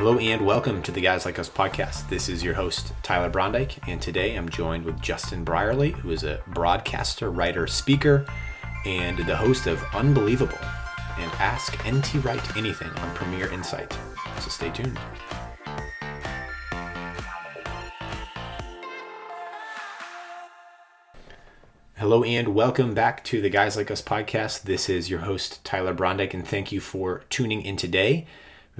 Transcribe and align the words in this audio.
Hello 0.00 0.18
and 0.18 0.46
welcome 0.46 0.82
to 0.84 0.92
the 0.92 1.00
Guys 1.02 1.26
Like 1.26 1.38
Us 1.38 1.50
podcast. 1.50 2.08
This 2.08 2.30
is 2.30 2.42
your 2.42 2.54
host, 2.54 2.94
Tyler 3.02 3.28
Brondike, 3.28 3.86
and 3.86 4.00
today 4.00 4.34
I'm 4.34 4.48
joined 4.48 4.82
with 4.82 4.98
Justin 5.02 5.44
Brierley, 5.44 5.90
who 5.90 6.10
is 6.10 6.24
a 6.24 6.40
broadcaster, 6.46 7.30
writer, 7.30 7.66
speaker, 7.66 8.24
and 8.86 9.18
the 9.18 9.36
host 9.36 9.66
of 9.66 9.84
Unbelievable 9.92 10.56
and 11.18 11.30
Ask 11.32 11.76
NT 11.86 12.24
Wright 12.24 12.56
Anything 12.56 12.88
on 12.88 13.14
Premier 13.14 13.52
Insight. 13.52 13.94
So 14.38 14.48
stay 14.48 14.70
tuned. 14.70 14.98
Hello 21.96 22.24
and 22.24 22.54
welcome 22.54 22.94
back 22.94 23.22
to 23.24 23.42
the 23.42 23.50
Guys 23.50 23.76
Like 23.76 23.90
Us 23.90 24.00
podcast. 24.00 24.62
This 24.62 24.88
is 24.88 25.10
your 25.10 25.20
host, 25.20 25.62
Tyler 25.62 25.94
Brondike, 25.94 26.32
and 26.32 26.48
thank 26.48 26.72
you 26.72 26.80
for 26.80 27.24
tuning 27.28 27.60
in 27.60 27.76
today. 27.76 28.26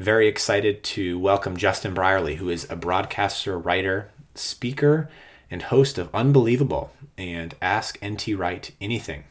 Very 0.01 0.29
excited 0.29 0.82
to 0.82 1.19
welcome 1.19 1.59
Justin 1.59 1.93
Brierley, 1.93 2.37
who 2.37 2.48
is 2.48 2.66
a 2.70 2.74
broadcaster, 2.74 3.59
writer, 3.59 4.09
speaker, 4.34 5.11
and 5.51 5.61
host 5.61 5.98
of 5.98 6.09
Unbelievable 6.15 6.91
and 7.19 7.55
Ask 7.61 8.02
NT 8.02 8.29
Wright 8.29 8.71
Anything. 8.80 9.24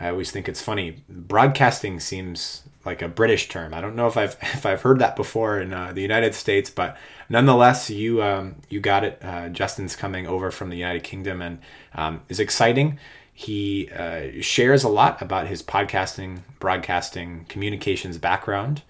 I 0.00 0.08
always 0.08 0.32
think 0.32 0.48
it's 0.48 0.60
funny. 0.60 1.04
Broadcasting 1.08 2.00
seems 2.00 2.64
like 2.84 3.02
a 3.02 3.08
British 3.08 3.48
term. 3.48 3.72
I 3.72 3.80
don't 3.80 3.94
know 3.94 4.08
if 4.08 4.16
I've 4.16 4.36
if 4.42 4.66
I've 4.66 4.82
heard 4.82 4.98
that 4.98 5.14
before 5.14 5.60
in 5.60 5.72
uh, 5.72 5.92
the 5.92 6.02
United 6.02 6.34
States, 6.34 6.70
but 6.70 6.96
nonetheless, 7.28 7.88
you 7.88 8.20
um, 8.20 8.56
you 8.68 8.80
got 8.80 9.04
it. 9.04 9.20
Uh, 9.22 9.48
Justin's 9.48 9.94
coming 9.94 10.26
over 10.26 10.50
from 10.50 10.70
the 10.70 10.76
United 10.76 11.04
Kingdom 11.04 11.40
and 11.40 11.60
um, 11.94 12.22
is 12.28 12.40
exciting. 12.40 12.98
He 13.32 13.88
uh, 13.90 14.40
shares 14.40 14.82
a 14.82 14.88
lot 14.88 15.22
about 15.22 15.46
his 15.46 15.62
podcasting, 15.62 16.40
broadcasting, 16.58 17.46
communications 17.48 18.18
background, 18.18 18.82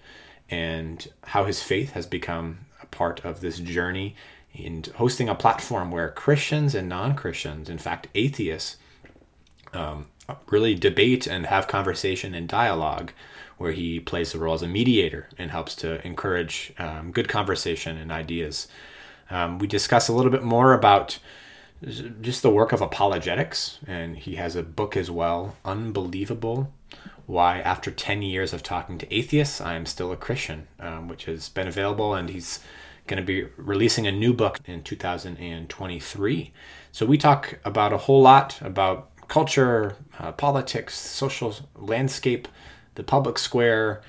and 0.49 1.07
how 1.25 1.45
his 1.45 1.61
faith 1.61 1.91
has 1.91 2.05
become 2.05 2.59
a 2.81 2.85
part 2.87 3.23
of 3.23 3.41
this 3.41 3.59
journey 3.59 4.15
and 4.53 4.87
hosting 4.87 5.29
a 5.29 5.35
platform 5.35 5.91
where 5.91 6.09
Christians 6.09 6.73
and 6.73 6.89
non 6.89 7.15
Christians, 7.15 7.69
in 7.69 7.77
fact, 7.77 8.07
atheists, 8.15 8.77
um, 9.73 10.07
really 10.49 10.75
debate 10.75 11.27
and 11.27 11.45
have 11.45 11.67
conversation 11.67 12.33
and 12.33 12.47
dialogue, 12.47 13.11
where 13.57 13.71
he 13.71 13.99
plays 13.99 14.31
the 14.31 14.39
role 14.39 14.55
as 14.55 14.61
a 14.61 14.67
mediator 14.67 15.29
and 15.37 15.51
helps 15.51 15.75
to 15.75 16.05
encourage 16.05 16.73
um, 16.79 17.11
good 17.11 17.27
conversation 17.27 17.97
and 17.97 18.11
ideas. 18.11 18.67
Um, 19.29 19.59
we 19.59 19.67
discuss 19.67 20.07
a 20.07 20.13
little 20.13 20.31
bit 20.31 20.43
more 20.43 20.73
about 20.73 21.19
just 22.21 22.41
the 22.41 22.49
work 22.49 22.71
of 22.71 22.81
apologetics, 22.81 23.77
and 23.87 24.17
he 24.17 24.35
has 24.35 24.55
a 24.55 24.63
book 24.63 24.97
as 24.97 25.11
well, 25.11 25.55
Unbelievable 25.63 26.73
Why, 27.29 27.59
After 27.59 27.91
10 27.91 28.23
Years 28.23 28.53
of 28.53 28.63
Talking 28.63 28.97
to 28.97 29.13
Atheists, 29.15 29.61
I 29.61 29.75
Am 29.75 29.85
Still 29.85 30.11
a 30.11 30.17
Christian, 30.17 30.67
um, 30.79 31.07
which 31.07 31.25
has 31.25 31.47
been 31.47 31.67
available, 31.67 32.15
and 32.15 32.27
he's 32.27 32.59
going 33.05 33.21
to 33.21 33.23
be 33.25 33.43
releasing 33.55 34.07
a 34.07 34.11
new 34.11 34.33
book 34.33 34.59
in 34.65 34.81
2023. 34.81 36.51
So 36.91 37.05
we 37.05 37.19
talk 37.19 37.59
about 37.63 37.93
a 37.93 37.97
whole 37.97 38.23
lot 38.23 38.59
about 38.63 39.11
culture, 39.27 39.95
uh, 40.17 40.31
politics, 40.31 40.97
social 40.97 41.55
landscape, 41.75 42.47
the 42.95 43.03
public 43.03 43.37
square, 43.37 44.01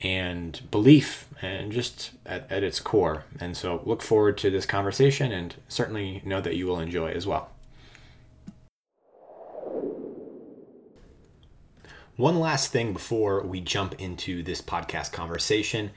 and 0.00 0.60
belief, 0.72 1.28
and 1.40 1.70
just 1.70 2.10
at, 2.26 2.50
at 2.50 2.64
its 2.64 2.80
core. 2.80 3.24
And 3.38 3.56
so 3.56 3.82
look 3.84 4.02
forward 4.02 4.36
to 4.38 4.50
this 4.50 4.66
conversation 4.66 5.30
and 5.30 5.54
certainly 5.68 6.22
know 6.24 6.40
that 6.40 6.56
you 6.56 6.66
will 6.66 6.80
enjoy 6.80 7.12
as 7.12 7.24
well. 7.24 7.53
One 12.16 12.38
last 12.38 12.70
thing 12.70 12.92
before 12.92 13.42
we 13.42 13.60
jump 13.60 14.00
into 14.00 14.44
this 14.44 14.62
podcast 14.62 15.10
conversation. 15.10 15.90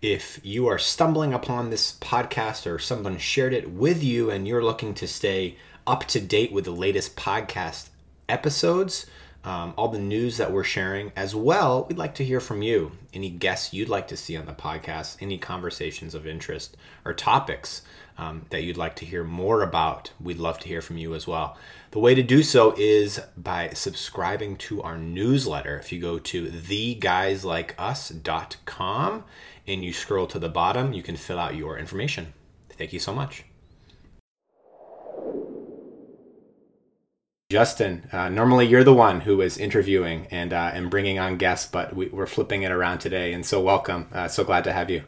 If 0.00 0.38
you 0.44 0.68
are 0.68 0.78
stumbling 0.78 1.34
upon 1.34 1.70
this 1.70 1.98
podcast 2.00 2.70
or 2.70 2.78
someone 2.78 3.18
shared 3.18 3.52
it 3.52 3.68
with 3.68 4.00
you 4.00 4.30
and 4.30 4.46
you're 4.46 4.62
looking 4.62 4.94
to 4.94 5.08
stay 5.08 5.56
up 5.84 6.04
to 6.04 6.20
date 6.20 6.52
with 6.52 6.66
the 6.66 6.70
latest 6.70 7.16
podcast 7.16 7.88
episodes, 8.28 9.06
um, 9.42 9.74
all 9.76 9.88
the 9.88 9.98
news 9.98 10.36
that 10.36 10.52
we're 10.52 10.62
sharing, 10.62 11.10
as 11.16 11.34
well, 11.34 11.84
we'd 11.88 11.98
like 11.98 12.14
to 12.16 12.24
hear 12.24 12.38
from 12.38 12.62
you. 12.62 12.92
Any 13.12 13.30
guests 13.30 13.74
you'd 13.74 13.88
like 13.88 14.06
to 14.08 14.16
see 14.16 14.36
on 14.36 14.46
the 14.46 14.52
podcast, 14.52 15.16
any 15.20 15.36
conversations 15.36 16.14
of 16.14 16.28
interest 16.28 16.76
or 17.04 17.12
topics 17.12 17.82
um, 18.18 18.46
that 18.50 18.62
you'd 18.62 18.76
like 18.76 18.96
to 18.96 19.04
hear 19.04 19.24
more 19.24 19.62
about, 19.62 20.12
we'd 20.20 20.38
love 20.38 20.58
to 20.60 20.68
hear 20.68 20.80
from 20.80 20.96
you 20.96 21.14
as 21.14 21.26
well. 21.26 21.56
The 21.96 22.00
way 22.00 22.14
to 22.14 22.22
do 22.22 22.42
so 22.42 22.74
is 22.76 23.22
by 23.38 23.70
subscribing 23.70 24.58
to 24.58 24.82
our 24.82 24.98
newsletter. 24.98 25.78
If 25.78 25.92
you 25.92 25.98
go 25.98 26.18
to 26.18 26.46
theguyslikeus.com 26.46 29.24
and 29.66 29.82
you 29.82 29.94
scroll 29.94 30.26
to 30.26 30.38
the 30.38 30.50
bottom, 30.50 30.92
you 30.92 31.02
can 31.02 31.16
fill 31.16 31.38
out 31.38 31.56
your 31.56 31.78
information. 31.78 32.34
Thank 32.68 32.92
you 32.92 32.98
so 32.98 33.14
much. 33.14 33.44
Justin, 37.48 38.06
uh, 38.12 38.28
normally 38.28 38.66
you're 38.66 38.84
the 38.84 38.92
one 38.92 39.22
who 39.22 39.40
is 39.40 39.56
interviewing 39.56 40.26
and 40.30 40.52
uh, 40.52 40.72
and 40.74 40.90
bringing 40.90 41.18
on 41.18 41.38
guests, 41.38 41.66
but 41.66 41.96
we, 41.96 42.10
are 42.10 42.26
flipping 42.26 42.62
it 42.62 42.72
around 42.72 42.98
today. 42.98 43.32
And 43.32 43.46
so 43.46 43.62
welcome. 43.62 44.08
Uh, 44.12 44.28
so 44.28 44.44
glad 44.44 44.64
to 44.64 44.72
have 44.74 44.90
you. 44.90 45.02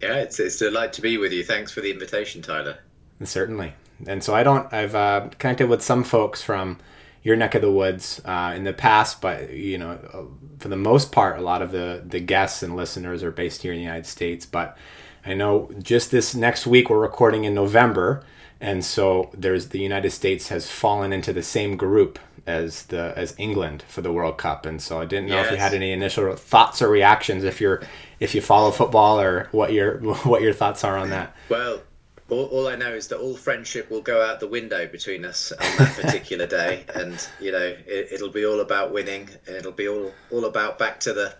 Yeah, 0.00 0.14
it's 0.14 0.40
it's 0.40 0.62
a 0.62 0.70
delight 0.70 0.94
to 0.94 1.02
be 1.02 1.18
with 1.18 1.34
you. 1.34 1.44
Thanks 1.44 1.72
for 1.72 1.82
the 1.82 1.90
invitation, 1.90 2.40
Tyler. 2.40 2.78
Certainly. 3.22 3.74
And 4.06 4.22
so 4.22 4.34
I 4.34 4.42
don't. 4.42 4.72
I've 4.72 4.94
uh, 4.94 5.28
connected 5.38 5.68
with 5.68 5.82
some 5.82 6.04
folks 6.04 6.42
from 6.42 6.78
your 7.22 7.36
neck 7.36 7.54
of 7.54 7.62
the 7.62 7.70
woods 7.70 8.20
uh, 8.24 8.52
in 8.54 8.64
the 8.64 8.72
past, 8.72 9.20
but 9.20 9.50
you 9.50 9.78
know, 9.78 10.30
for 10.58 10.68
the 10.68 10.76
most 10.76 11.12
part, 11.12 11.38
a 11.38 11.42
lot 11.42 11.62
of 11.62 11.72
the 11.72 12.02
the 12.04 12.20
guests 12.20 12.62
and 12.62 12.76
listeners 12.76 13.22
are 13.22 13.30
based 13.30 13.62
here 13.62 13.72
in 13.72 13.78
the 13.78 13.84
United 13.84 14.06
States. 14.06 14.44
But 14.44 14.76
I 15.24 15.34
know 15.34 15.70
just 15.82 16.10
this 16.10 16.34
next 16.34 16.66
week 16.66 16.90
we're 16.90 17.00
recording 17.00 17.44
in 17.44 17.54
November 17.54 18.24
and 18.60 18.84
so 18.84 19.30
there's 19.34 19.68
the 19.68 19.78
United 19.78 20.10
States 20.10 20.48
has 20.48 20.70
fallen 20.70 21.12
into 21.12 21.32
the 21.32 21.42
same 21.42 21.76
group 21.76 22.18
as 22.46 22.84
the 22.84 23.12
as 23.16 23.34
England 23.38 23.84
for 23.88 24.00
the 24.00 24.12
World 24.12 24.38
Cup, 24.38 24.64
and 24.64 24.80
so 24.80 25.00
I 25.00 25.04
didn't 25.04 25.28
know 25.28 25.34
yes. 25.34 25.46
if 25.46 25.52
you 25.52 25.58
had 25.58 25.74
any 25.74 25.92
initial 25.92 26.34
thoughts 26.36 26.80
or 26.80 26.88
reactions 26.88 27.44
if 27.44 27.60
you're 27.60 27.82
if 28.18 28.34
you 28.34 28.40
follow 28.40 28.70
football 28.70 29.20
or 29.20 29.48
what 29.52 29.72
your 29.72 29.98
what 30.24 30.42
your 30.42 30.54
thoughts 30.54 30.84
are 30.84 30.96
on 30.96 31.10
that. 31.10 31.34
Well, 31.48 31.82
all, 32.28 32.46
all, 32.46 32.68
I 32.68 32.76
know 32.76 32.92
is 32.92 33.08
that 33.08 33.18
all 33.18 33.36
friendship 33.36 33.90
will 33.90 34.00
go 34.00 34.22
out 34.22 34.40
the 34.40 34.48
window 34.48 34.86
between 34.86 35.24
us 35.24 35.52
on 35.52 35.76
that 35.78 35.96
particular 35.96 36.46
day, 36.46 36.84
and 36.94 37.26
you 37.40 37.52
know 37.52 37.76
it, 37.86 38.20
will 38.20 38.30
be 38.30 38.44
all 38.44 38.60
about 38.60 38.92
winning, 38.92 39.28
and 39.46 39.56
it'll 39.56 39.72
be 39.72 39.88
all 39.88 40.12
all 40.30 40.44
about 40.44 40.78
back 40.78 40.98
to 41.00 41.12
the 41.12 41.34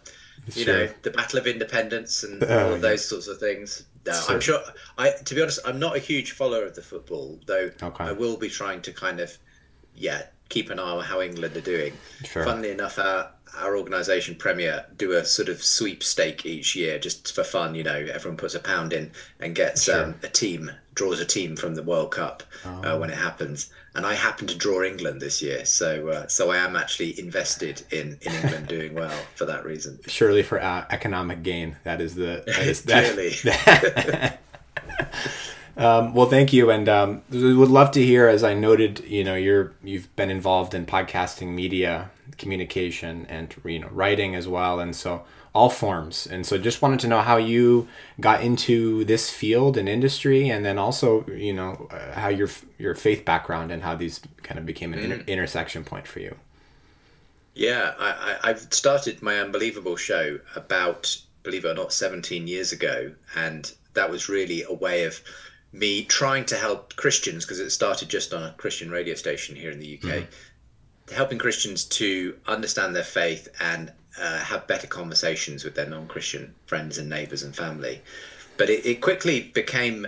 you 0.54 0.64
sure. 0.64 0.74
know 0.74 0.92
the 1.02 1.10
Battle 1.10 1.38
of 1.38 1.46
Independence 1.46 2.22
and 2.22 2.42
oh, 2.44 2.66
all 2.66 2.74
of 2.74 2.80
those 2.80 3.04
sorts 3.04 3.26
of 3.26 3.38
things. 3.38 3.84
No, 4.06 4.22
I'm 4.28 4.40
sure. 4.40 4.60
I 4.96 5.10
to 5.10 5.34
be 5.34 5.42
honest, 5.42 5.60
I'm 5.66 5.80
not 5.80 5.96
a 5.96 5.98
huge 5.98 6.32
follower 6.32 6.64
of 6.64 6.76
the 6.76 6.82
football, 6.82 7.40
though. 7.46 7.70
Okay. 7.82 8.04
I 8.04 8.12
will 8.12 8.36
be 8.36 8.48
trying 8.48 8.82
to 8.82 8.92
kind 8.92 9.18
of, 9.18 9.36
yeah, 9.94 10.22
keep 10.48 10.70
an 10.70 10.78
eye 10.78 10.82
on 10.82 11.04
how 11.04 11.20
England 11.20 11.56
are 11.56 11.60
doing. 11.60 11.92
Sure. 12.24 12.44
Funnily 12.44 12.70
enough, 12.70 12.98
our 12.98 13.30
our 13.58 13.76
organisation 13.76 14.34
Premier 14.34 14.84
do 14.98 15.12
a 15.12 15.24
sort 15.24 15.48
of 15.48 15.62
sweepstake 15.62 16.44
each 16.44 16.76
year 16.76 16.98
just 16.98 17.34
for 17.34 17.42
fun. 17.42 17.74
You 17.74 17.84
know, 17.84 17.94
everyone 17.94 18.36
puts 18.36 18.54
a 18.54 18.60
pound 18.60 18.92
in 18.92 19.10
and 19.40 19.54
gets 19.54 19.84
sure. 19.84 20.04
um, 20.04 20.14
a 20.22 20.28
team, 20.28 20.70
draws 20.94 21.20
a 21.20 21.24
team 21.24 21.56
from 21.56 21.74
the 21.74 21.82
World 21.82 22.10
Cup 22.10 22.42
uh, 22.64 22.80
uh, 22.94 22.98
when 22.98 23.10
it 23.10 23.16
happens. 23.16 23.72
And 23.94 24.04
I 24.04 24.12
happen 24.12 24.46
to 24.48 24.54
draw 24.54 24.82
England 24.82 25.22
this 25.22 25.40
year, 25.40 25.64
so 25.64 26.08
uh, 26.08 26.26
so 26.26 26.50
I 26.50 26.58
am 26.58 26.76
actually 26.76 27.18
invested 27.18 27.82
in, 27.90 28.18
in 28.20 28.32
England 28.32 28.68
doing 28.76 28.94
well 28.94 29.18
for 29.36 29.46
that 29.46 29.64
reason. 29.64 29.98
Surely 30.06 30.42
for 30.42 30.62
uh, 30.62 30.84
economic 30.90 31.42
gain, 31.42 31.76
that 31.84 32.02
is 32.02 32.14
the 32.14 32.44
that 32.46 32.66
is, 32.66 32.82
that, 33.42 34.38
Um, 35.76 36.14
well, 36.14 36.26
thank 36.26 36.52
you, 36.52 36.70
and 36.70 36.88
um, 36.88 37.22
would 37.30 37.68
love 37.68 37.90
to 37.92 38.02
hear. 38.02 38.28
As 38.28 38.42
I 38.42 38.54
noted, 38.54 39.00
you 39.00 39.24
know, 39.24 39.34
you're 39.34 39.72
you've 39.82 40.14
been 40.16 40.30
involved 40.30 40.72
in 40.72 40.86
podcasting, 40.86 41.48
media, 41.48 42.10
communication, 42.38 43.26
and 43.28 43.54
you 43.64 43.80
know, 43.80 43.88
writing 43.90 44.34
as 44.34 44.48
well, 44.48 44.80
and 44.80 44.96
so 44.96 45.24
all 45.54 45.68
forms. 45.68 46.26
And 46.26 46.46
so, 46.46 46.56
just 46.56 46.80
wanted 46.80 47.00
to 47.00 47.08
know 47.08 47.20
how 47.20 47.36
you 47.36 47.88
got 48.20 48.42
into 48.42 49.04
this 49.04 49.28
field 49.28 49.76
and 49.76 49.86
industry, 49.86 50.48
and 50.48 50.64
then 50.64 50.78
also, 50.78 51.26
you 51.26 51.52
know, 51.52 51.88
uh, 51.90 52.12
how 52.12 52.28
your 52.28 52.48
your 52.78 52.94
faith 52.94 53.26
background 53.26 53.70
and 53.70 53.82
how 53.82 53.94
these 53.94 54.20
kind 54.42 54.58
of 54.58 54.64
became 54.64 54.94
an 54.94 55.00
mm. 55.00 55.04
inter- 55.04 55.24
intersection 55.26 55.84
point 55.84 56.06
for 56.06 56.20
you. 56.20 56.34
Yeah, 57.54 57.94
I, 57.98 58.10
I, 58.10 58.50
I've 58.50 58.72
started 58.72 59.22
my 59.22 59.40
unbelievable 59.40 59.96
show 59.96 60.38
about, 60.54 61.16
believe 61.42 61.64
it 61.64 61.68
or 61.68 61.74
not, 61.74 61.90
17 61.90 62.46
years 62.46 62.72
ago, 62.72 63.12
and 63.34 63.72
that 63.94 64.10
was 64.10 64.28
really 64.28 64.62
a 64.62 64.74
way 64.74 65.04
of 65.04 65.22
me 65.76 66.04
trying 66.04 66.44
to 66.46 66.56
help 66.56 66.96
Christians 66.96 67.44
because 67.44 67.60
it 67.60 67.70
started 67.70 68.08
just 68.08 68.32
on 68.32 68.42
a 68.42 68.54
Christian 68.56 68.90
radio 68.90 69.14
station 69.14 69.54
here 69.54 69.70
in 69.70 69.78
the 69.78 69.98
UK, 69.98 70.08
mm-hmm. 70.08 71.14
helping 71.14 71.38
Christians 71.38 71.84
to 71.84 72.36
understand 72.46 72.96
their 72.96 73.04
faith 73.04 73.48
and 73.60 73.92
uh, 74.20 74.38
have 74.38 74.66
better 74.66 74.86
conversations 74.86 75.64
with 75.64 75.74
their 75.74 75.86
non-Christian 75.86 76.54
friends 76.66 76.96
and 76.96 77.10
neighbors 77.10 77.42
and 77.42 77.54
family. 77.54 78.00
But 78.56 78.70
it, 78.70 78.86
it 78.86 79.00
quickly 79.02 79.50
became 79.54 80.06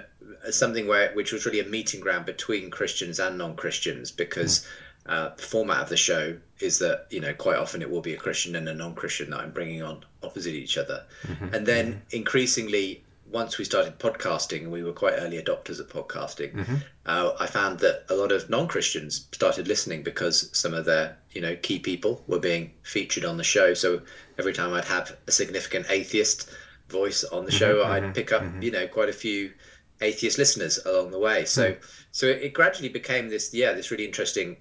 something 0.50 0.86
where 0.86 1.12
which 1.12 1.32
was 1.32 1.44
really 1.44 1.60
a 1.60 1.66
meeting 1.66 2.00
ground 2.00 2.24
between 2.24 2.70
Christians 2.70 3.18
and 3.20 3.38
non-Christians 3.38 4.10
because. 4.10 4.60
Mm-hmm. 4.60 4.84
Uh, 5.06 5.34
the 5.36 5.42
format 5.42 5.80
of 5.80 5.88
the 5.88 5.96
show 5.96 6.36
is 6.60 6.78
that 6.80 7.06
you 7.08 7.18
know 7.18 7.32
quite 7.32 7.56
often 7.56 7.80
it 7.80 7.90
will 7.90 8.02
be 8.02 8.12
a 8.12 8.16
Christian 8.18 8.54
and 8.56 8.68
a 8.68 8.74
non-Christian 8.74 9.30
that 9.30 9.40
I'm 9.40 9.52
bringing 9.52 9.82
on 9.82 10.04
opposite 10.22 10.52
each 10.52 10.76
other, 10.76 11.02
mm-hmm. 11.22 11.54
and 11.54 11.64
then 11.64 11.92
mm-hmm. 11.92 12.16
increasingly 12.16 13.02
once 13.30 13.58
we 13.58 13.64
started 13.64 13.98
podcasting, 13.98 14.70
we 14.70 14.82
were 14.82 14.92
quite 14.92 15.14
early 15.18 15.42
adopters 15.42 15.80
of 15.80 15.88
podcasting. 15.88 16.54
Mm-hmm. 16.54 16.76
Uh, 17.06 17.32
I 17.38 17.46
found 17.46 17.78
that 17.80 18.04
a 18.08 18.14
lot 18.14 18.32
of 18.32 18.48
non-Christians 18.48 19.28
started 19.32 19.68
listening 19.68 20.02
because 20.02 20.50
some 20.56 20.74
of 20.74 20.84
their, 20.84 21.16
you 21.32 21.40
know, 21.40 21.56
key 21.56 21.78
people 21.78 22.24
were 22.26 22.38
being 22.38 22.72
featured 22.82 23.24
on 23.24 23.36
the 23.36 23.44
show. 23.44 23.74
So 23.74 24.00
every 24.38 24.52
time 24.52 24.72
I'd 24.72 24.84
have 24.86 25.16
a 25.26 25.32
significant 25.32 25.86
atheist 25.90 26.50
voice 26.88 27.24
on 27.24 27.44
the 27.44 27.50
show, 27.50 27.76
mm-hmm, 27.76 27.92
I'd 27.92 28.02
mm-hmm, 28.02 28.12
pick 28.12 28.32
up, 28.32 28.42
mm-hmm. 28.42 28.62
you 28.62 28.70
know, 28.70 28.86
quite 28.86 29.08
a 29.08 29.12
few 29.12 29.52
atheist 30.00 30.38
listeners 30.38 30.78
along 30.86 31.10
the 31.10 31.18
way. 31.18 31.44
So, 31.44 31.72
mm. 31.72 31.78
so 32.12 32.26
it 32.26 32.52
gradually 32.54 32.88
became 32.88 33.28
this, 33.28 33.52
yeah, 33.52 33.72
this 33.72 33.90
really 33.90 34.06
interesting 34.06 34.56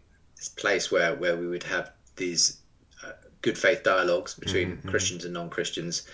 place 0.56 0.92
where 0.92 1.16
where 1.16 1.36
we 1.36 1.48
would 1.48 1.64
have 1.64 1.92
these 2.16 2.60
uh, 3.04 3.12
good 3.42 3.58
faith 3.58 3.84
dialogues 3.84 4.36
between 4.36 4.78
mm-hmm. 4.78 4.90
Christians 4.90 5.26
and 5.26 5.34
non-Christians, 5.34 6.08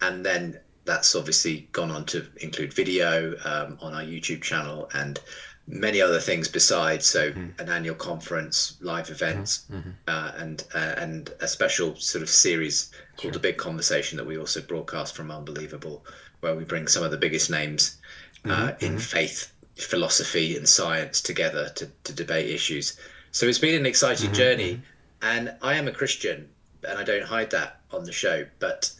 and 0.00 0.24
then 0.24 0.58
that's 0.84 1.14
obviously 1.14 1.68
gone 1.72 1.90
on 1.90 2.04
to 2.06 2.26
include 2.40 2.72
video 2.72 3.34
um, 3.44 3.78
on 3.80 3.94
our 3.94 4.02
YouTube 4.02 4.42
channel 4.42 4.88
and 4.94 5.20
many 5.66 6.00
other 6.00 6.20
things 6.20 6.48
besides. 6.48 7.06
So 7.06 7.30
mm-hmm. 7.30 7.60
an 7.60 7.68
annual 7.68 7.94
conference, 7.94 8.76
live 8.80 9.10
events, 9.10 9.66
mm-hmm. 9.70 9.88
mm-hmm. 9.88 9.90
uh, 10.08 10.32
and 10.36 10.64
uh, 10.74 10.94
and 10.96 11.30
a 11.40 11.48
special 11.48 11.96
sort 11.96 12.22
of 12.22 12.28
series 12.28 12.90
called 13.16 13.22
sure. 13.22 13.32
the 13.32 13.38
Big 13.38 13.56
Conversation 13.56 14.16
that 14.18 14.26
we 14.26 14.38
also 14.38 14.60
broadcast 14.60 15.14
from 15.14 15.30
Unbelievable, 15.30 16.04
where 16.40 16.54
we 16.54 16.64
bring 16.64 16.86
some 16.86 17.02
of 17.02 17.10
the 17.10 17.18
biggest 17.18 17.50
names 17.50 17.98
uh, 18.44 18.48
mm-hmm. 18.48 18.84
in 18.84 18.92
mm-hmm. 18.92 18.98
faith, 18.98 19.52
philosophy, 19.76 20.56
and 20.56 20.68
science 20.68 21.20
together 21.20 21.68
to, 21.76 21.86
to 22.04 22.12
debate 22.12 22.50
issues. 22.50 22.98
So 23.32 23.46
it's 23.46 23.58
been 23.58 23.78
an 23.78 23.86
exciting 23.86 24.26
mm-hmm. 24.26 24.34
journey, 24.34 24.82
and 25.22 25.54
I 25.62 25.74
am 25.74 25.86
a 25.88 25.92
Christian, 25.92 26.48
and 26.82 26.98
I 26.98 27.04
don't 27.04 27.24
hide 27.24 27.50
that 27.50 27.80
on 27.92 28.04
the 28.04 28.12
show, 28.12 28.46
but. 28.58 28.92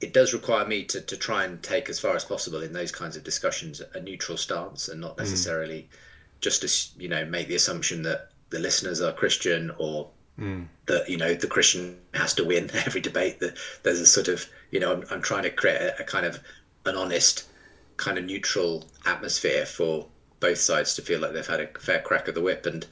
It 0.00 0.12
does 0.12 0.32
require 0.32 0.64
me 0.66 0.84
to, 0.84 1.00
to 1.00 1.16
try 1.16 1.44
and 1.44 1.62
take 1.62 1.88
as 1.88 1.98
far 1.98 2.14
as 2.14 2.24
possible 2.24 2.62
in 2.62 2.72
those 2.72 2.92
kinds 2.92 3.16
of 3.16 3.24
discussions 3.24 3.82
a 3.94 4.00
neutral 4.00 4.38
stance 4.38 4.88
and 4.88 5.00
not 5.00 5.16
mm. 5.16 5.20
necessarily 5.20 5.82
mm. 5.82 6.40
just 6.40 6.62
to 6.62 7.02
you 7.02 7.08
know 7.08 7.24
make 7.24 7.48
the 7.48 7.56
assumption 7.56 8.02
that 8.02 8.30
the 8.50 8.58
listeners 8.58 9.00
are 9.00 9.12
Christian 9.12 9.72
or 9.78 10.08
mm. 10.38 10.66
that 10.86 11.08
you 11.08 11.16
know 11.16 11.34
the 11.34 11.46
Christian 11.46 11.98
has 12.14 12.34
to 12.34 12.44
win 12.44 12.70
every 12.86 13.00
debate. 13.00 13.40
That 13.40 13.56
there's 13.82 14.00
a 14.00 14.06
sort 14.06 14.28
of 14.28 14.46
you 14.70 14.80
know 14.80 14.92
I'm, 14.92 15.04
I'm 15.10 15.22
trying 15.22 15.44
to 15.44 15.50
create 15.50 15.80
a, 15.80 16.00
a, 16.00 16.04
kind 16.04 16.26
of 16.26 16.40
an 16.86 16.96
honest 16.96 17.44
kind 17.96 18.18
of 18.18 18.24
neutral 18.24 18.86
atmosphere 19.04 19.66
for 19.66 20.06
both 20.40 20.58
sides 20.58 20.94
to 20.94 21.02
feel 21.02 21.20
like 21.20 21.32
they've 21.32 21.46
had 21.46 21.60
a 21.60 21.66
fair 21.78 22.00
crack 22.00 22.28
of 22.28 22.34
the 22.34 22.40
whip 22.40 22.64
and 22.64 22.86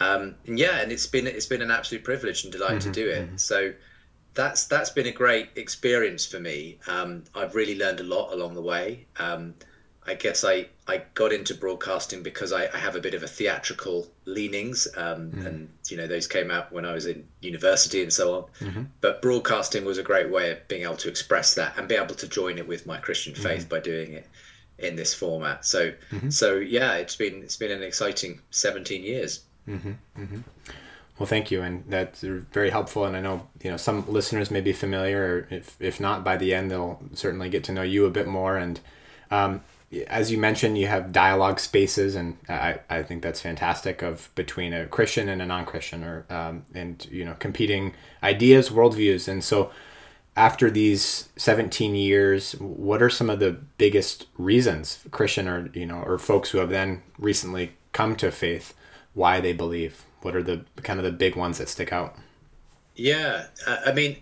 um, 0.00 0.34
yeah 0.44 0.80
and 0.80 0.92
it's 0.92 1.06
been 1.06 1.26
it's 1.26 1.46
been 1.46 1.62
an 1.62 1.70
absolute 1.70 2.04
privilege 2.04 2.44
and 2.44 2.52
delight 2.52 2.78
mm-hmm, 2.78 2.92
to 2.92 2.92
do 2.92 3.08
it. 3.08 3.26
Mm-hmm. 3.26 3.36
So 3.36 3.72
that's 4.34 4.66
that's 4.66 4.90
been 4.90 5.06
a 5.06 5.12
great 5.12 5.50
experience 5.56 6.24
for 6.26 6.40
me. 6.40 6.78
Um, 6.86 7.24
I've 7.34 7.54
really 7.54 7.76
learned 7.76 8.00
a 8.00 8.04
lot 8.04 8.32
along 8.32 8.54
the 8.54 8.62
way. 8.62 9.06
Um, 9.18 9.54
I 10.06 10.14
guess 10.14 10.44
I, 10.44 10.66
I 10.88 11.02
got 11.14 11.32
into 11.32 11.54
broadcasting 11.54 12.22
because 12.22 12.52
I, 12.52 12.68
I 12.72 12.78
have 12.78 12.96
a 12.96 13.00
bit 13.00 13.12
of 13.14 13.22
a 13.22 13.28
theatrical 13.28 14.08
leanings, 14.24 14.88
um, 14.96 15.30
mm. 15.30 15.46
and 15.46 15.68
you 15.88 15.96
know 15.96 16.06
those 16.06 16.26
came 16.26 16.50
out 16.50 16.72
when 16.72 16.86
I 16.86 16.92
was 16.92 17.06
in 17.06 17.26
university 17.40 18.02
and 18.02 18.12
so 18.12 18.34
on. 18.34 18.44
Mm-hmm. 18.60 18.82
But 19.00 19.20
broadcasting 19.20 19.84
was 19.84 19.98
a 19.98 20.02
great 20.02 20.30
way 20.30 20.50
of 20.50 20.66
being 20.68 20.82
able 20.82 20.96
to 20.96 21.08
express 21.08 21.54
that 21.54 21.76
and 21.76 21.86
be 21.86 21.96
able 21.96 22.14
to 22.14 22.28
join 22.28 22.58
it 22.58 22.66
with 22.66 22.86
my 22.86 22.96
Christian 22.98 23.34
mm-hmm. 23.34 23.42
faith 23.42 23.60
mm-hmm. 23.60 23.68
by 23.68 23.80
doing 23.80 24.12
it 24.14 24.26
in 24.78 24.96
this 24.96 25.12
format. 25.12 25.66
So 25.66 25.92
mm-hmm. 26.10 26.30
so 26.30 26.56
yeah, 26.56 26.94
it's 26.94 27.16
been 27.16 27.42
it's 27.42 27.56
been 27.56 27.70
an 27.70 27.82
exciting 27.82 28.40
seventeen 28.50 29.02
years. 29.02 29.44
Well, 31.20 31.26
thank 31.26 31.50
you, 31.50 31.60
and 31.60 31.84
that's 31.86 32.22
very 32.22 32.70
helpful. 32.70 33.04
And 33.04 33.14
I 33.14 33.20
know 33.20 33.46
you 33.62 33.70
know 33.70 33.76
some 33.76 34.10
listeners 34.10 34.50
may 34.50 34.62
be 34.62 34.72
familiar, 34.72 35.22
or 35.50 35.54
if 35.54 35.76
if 35.78 36.00
not, 36.00 36.24
by 36.24 36.38
the 36.38 36.54
end 36.54 36.70
they'll 36.70 36.98
certainly 37.12 37.50
get 37.50 37.62
to 37.64 37.72
know 37.72 37.82
you 37.82 38.06
a 38.06 38.10
bit 38.10 38.26
more. 38.26 38.56
And 38.56 38.80
um, 39.30 39.60
as 40.06 40.32
you 40.32 40.38
mentioned, 40.38 40.78
you 40.78 40.86
have 40.86 41.12
dialogue 41.12 41.60
spaces, 41.60 42.14
and 42.14 42.38
I, 42.48 42.78
I 42.88 43.02
think 43.02 43.22
that's 43.22 43.42
fantastic 43.42 44.00
of 44.00 44.30
between 44.34 44.72
a 44.72 44.86
Christian 44.86 45.28
and 45.28 45.42
a 45.42 45.46
non-Christian, 45.46 46.04
or 46.04 46.24
um, 46.30 46.64
and 46.72 47.06
you 47.10 47.26
know 47.26 47.36
competing 47.38 47.92
ideas, 48.22 48.70
worldviews. 48.70 49.28
And 49.28 49.44
so, 49.44 49.70
after 50.36 50.70
these 50.70 51.28
17 51.36 51.96
years, 51.96 52.52
what 52.52 53.02
are 53.02 53.10
some 53.10 53.28
of 53.28 53.40
the 53.40 53.58
biggest 53.76 54.26
reasons 54.38 55.04
Christian 55.10 55.48
or 55.48 55.68
you 55.74 55.84
know 55.84 56.00
or 56.00 56.16
folks 56.16 56.48
who 56.48 56.58
have 56.58 56.70
then 56.70 57.02
recently 57.18 57.72
come 57.92 58.16
to 58.16 58.30
faith 58.30 58.72
why 59.14 59.40
they 59.40 59.52
believe? 59.52 60.04
what 60.22 60.36
are 60.36 60.42
the 60.42 60.64
kind 60.82 60.98
of 60.98 61.04
the 61.04 61.12
big 61.12 61.36
ones 61.36 61.58
that 61.58 61.68
stick 61.68 61.92
out? 61.92 62.16
Yeah, 62.96 63.46
I 63.66 63.92
mean, 63.92 64.16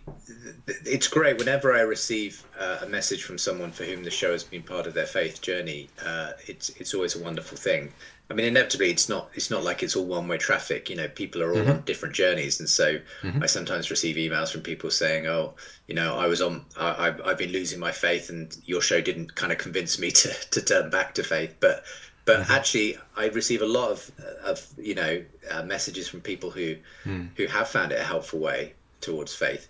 it's 0.85 1.08
great 1.08 1.38
whenever 1.38 1.75
I 1.75 1.81
receive 1.81 2.44
uh, 2.61 2.81
a 2.82 2.87
message 2.87 3.25
from 3.25 3.37
someone 3.37 3.73
for 3.73 3.85
whom 3.85 4.05
the 4.05 4.11
show 4.11 4.31
has 4.31 4.44
been 4.44 4.62
part 4.62 4.87
of 4.87 4.94
their 4.94 5.06
faith 5.06 5.40
journey. 5.40 5.88
Uh, 6.05 6.32
it's 6.46 6.69
it's 6.70 6.94
always 6.94 7.17
a 7.17 7.23
wonderful 7.23 7.56
thing. 7.56 7.93
I 8.31 8.35
mean, 8.35 8.46
inevitably, 8.46 8.90
it's 8.90 9.08
not 9.08 9.31
it's 9.35 9.50
not 9.50 9.64
like 9.64 9.82
it's 9.82 9.96
all 9.96 10.05
one 10.05 10.29
way 10.29 10.38
traffic. 10.38 10.90
You 10.90 10.96
know, 10.96 11.08
people 11.08 11.43
are 11.43 11.50
all 11.50 11.56
mm-hmm. 11.56 11.70
on 11.70 11.81
different 11.87 12.14
journeys, 12.14 12.61
and 12.61 12.69
so 12.69 13.00
mm-hmm. 13.23 13.43
I 13.43 13.46
sometimes 13.46 13.90
receive 13.90 14.14
emails 14.17 14.52
from 14.52 14.61
people 14.61 14.90
saying, 14.90 15.26
"Oh, 15.26 15.55
you 15.88 15.96
know, 15.96 16.17
I 16.17 16.26
was 16.26 16.40
on, 16.40 16.64
I, 16.76 17.08
I've 17.08 17.20
I've 17.23 17.38
been 17.38 17.52
losing 17.52 17.81
my 17.81 17.90
faith, 17.90 18.29
and 18.29 18.56
your 18.64 18.82
show 18.82 19.00
didn't 19.00 19.35
kind 19.35 19.50
of 19.50 19.58
convince 19.58 19.99
me 19.99 20.11
to 20.12 20.29
to 20.50 20.62
turn 20.62 20.90
back 20.90 21.14
to 21.14 21.25
faith." 21.25 21.56
But 21.58 21.82
but 22.28 22.40
mm-hmm. 22.40 22.52
actually 22.52 22.96
i 23.16 23.26
receive 23.28 23.62
a 23.62 23.66
lot 23.66 23.90
of 23.90 24.10
of 24.44 24.66
you 24.76 24.94
know 24.94 25.25
uh, 25.50 25.62
messages 25.62 26.06
from 26.06 26.20
people 26.20 26.50
who 26.50 26.76
mm. 27.04 27.26
who 27.36 27.46
have 27.46 27.66
found 27.66 27.90
it 27.90 27.98
a 27.98 28.04
helpful 28.04 28.38
way 28.38 28.75
towards 29.00 29.34
faith 29.34 29.69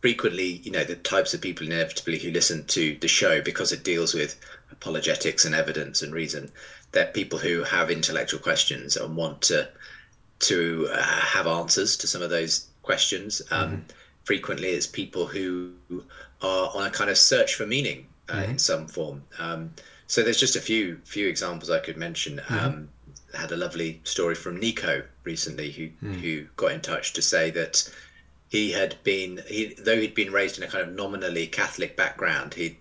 frequently 0.00 0.52
you 0.64 0.70
know 0.70 0.84
the 0.84 0.96
types 0.96 1.34
of 1.34 1.40
people 1.42 1.66
inevitably 1.66 2.18
who 2.18 2.30
listen 2.30 2.64
to 2.64 2.96
the 3.00 3.08
show 3.08 3.42
because 3.42 3.72
it 3.72 3.84
deals 3.84 4.14
with 4.14 4.40
apologetics 4.72 5.44
and 5.44 5.54
evidence 5.54 6.00
and 6.00 6.14
reason 6.14 6.50
they're 6.92 7.06
people 7.06 7.38
who 7.38 7.62
have 7.62 7.90
intellectual 7.90 8.40
questions 8.40 8.96
and 8.96 9.14
want 9.14 9.42
to 9.42 9.68
to 10.38 10.88
uh, 10.90 11.02
have 11.02 11.46
answers 11.46 11.96
to 11.98 12.06
some 12.06 12.22
of 12.22 12.30
those 12.30 12.68
questions 12.82 13.42
um, 13.50 13.70
mm-hmm. 13.70 13.80
frequently 14.24 14.68
it's 14.68 14.86
people 14.86 15.26
who 15.26 15.72
are 16.40 16.70
on 16.74 16.86
a 16.86 16.90
kind 16.90 17.10
of 17.10 17.18
search 17.18 17.54
for 17.54 17.66
meaning 17.66 18.06
uh, 18.30 18.36
mm-hmm. 18.36 18.52
in 18.52 18.58
some 18.58 18.86
form 18.86 19.22
um, 19.38 19.70
so 20.08 20.22
there's 20.22 20.40
just 20.40 20.56
a 20.56 20.60
few 20.60 21.00
few 21.04 21.28
examples 21.28 21.70
I 21.70 21.78
could 21.78 21.96
mention. 21.96 22.40
Um, 22.48 22.88
had 23.34 23.52
a 23.52 23.56
lovely 23.56 24.00
story 24.04 24.34
from 24.34 24.58
Nico 24.58 25.02
recently, 25.22 25.70
who 25.70 25.90
mm. 26.02 26.14
who 26.14 26.46
got 26.56 26.72
in 26.72 26.80
touch 26.80 27.12
to 27.12 27.22
say 27.22 27.50
that 27.50 27.88
he 28.48 28.72
had 28.72 28.96
been 29.04 29.42
he 29.46 29.74
though 29.78 30.00
he'd 30.00 30.14
been 30.14 30.32
raised 30.32 30.56
in 30.56 30.64
a 30.64 30.66
kind 30.66 30.82
of 30.82 30.94
nominally 30.94 31.46
Catholic 31.46 31.94
background, 31.94 32.54
he 32.54 32.78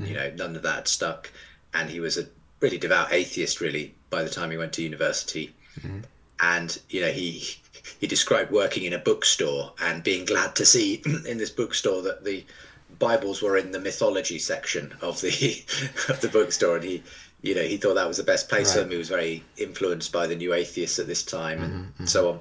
mm. 0.00 0.08
you 0.08 0.14
know 0.14 0.32
none 0.36 0.56
of 0.56 0.62
that 0.62 0.88
stuck, 0.88 1.30
and 1.74 1.90
he 1.90 2.00
was 2.00 2.16
a 2.16 2.26
really 2.60 2.78
devout 2.78 3.12
atheist 3.12 3.60
really 3.60 3.94
by 4.08 4.22
the 4.22 4.30
time 4.30 4.50
he 4.50 4.56
went 4.56 4.72
to 4.72 4.82
university, 4.82 5.54
mm. 5.80 6.02
and 6.40 6.80
you 6.88 7.02
know 7.02 7.12
he 7.12 7.44
he 8.00 8.06
described 8.06 8.50
working 8.50 8.84
in 8.84 8.94
a 8.94 8.98
bookstore 8.98 9.74
and 9.82 10.02
being 10.02 10.24
glad 10.24 10.56
to 10.56 10.64
see 10.64 11.02
in 11.28 11.36
this 11.36 11.50
bookstore 11.50 12.00
that 12.00 12.24
the 12.24 12.42
Bibles 13.04 13.42
were 13.42 13.58
in 13.58 13.70
the 13.70 13.78
mythology 13.78 14.38
section 14.38 14.94
of 15.02 15.20
the 15.20 15.62
of 16.08 16.22
the 16.22 16.28
bookstore, 16.28 16.76
and 16.76 16.84
he, 16.84 17.02
you 17.42 17.54
know, 17.54 17.62
he 17.62 17.76
thought 17.76 17.96
that 17.96 18.08
was 18.08 18.16
the 18.16 18.22
best 18.22 18.48
place 18.48 18.68
right. 18.68 18.80
for 18.80 18.86
him. 18.86 18.90
He 18.92 18.96
was 18.96 19.10
very 19.10 19.44
influenced 19.58 20.10
by 20.10 20.26
the 20.26 20.34
new 20.34 20.54
atheists 20.54 20.98
at 20.98 21.06
this 21.06 21.22
time, 21.22 21.62
and 21.62 21.72
mm-hmm, 21.72 21.82
mm-hmm. 21.82 22.06
so 22.06 22.30
on. 22.30 22.40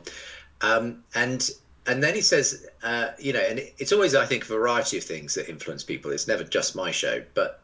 Um, 0.61 1.03
and 1.15 1.49
and 1.85 2.01
then 2.01 2.15
he 2.15 2.21
says, 2.21 2.65
uh, 2.81 3.09
you 3.19 3.33
know, 3.33 3.41
and 3.41 3.59
it's 3.77 3.91
always 3.91 4.15
I 4.15 4.25
think 4.25 4.45
a 4.45 4.47
variety 4.47 4.97
of 4.97 5.03
things 5.03 5.33
that 5.35 5.49
influence 5.49 5.83
people. 5.83 6.11
It's 6.11 6.29
never 6.29 6.45
just 6.45 6.77
my 6.77 6.91
show, 6.91 7.21
but 7.33 7.59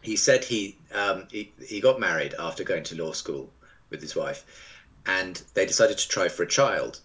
he 0.00 0.14
said 0.14 0.44
he 0.44 0.76
um, 0.94 1.26
he, 1.28 1.50
he 1.66 1.80
got 1.80 1.98
married 1.98 2.36
after 2.38 2.62
going 2.62 2.84
to 2.84 3.02
law 3.02 3.10
school 3.10 3.50
with 3.90 4.00
his 4.00 4.14
wife, 4.14 4.44
and 5.06 5.42
they 5.54 5.66
decided 5.66 5.98
to 5.98 6.08
try 6.08 6.28
for 6.28 6.44
a 6.44 6.48
child, 6.48 7.00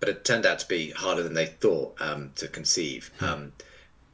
but 0.00 0.08
it 0.08 0.24
turned 0.24 0.46
out 0.46 0.60
to 0.60 0.68
be 0.68 0.90
harder 0.92 1.22
than 1.22 1.34
they 1.34 1.46
thought 1.46 2.00
um, 2.00 2.30
to 2.36 2.48
conceive. 2.48 3.10
Hmm. 3.18 3.48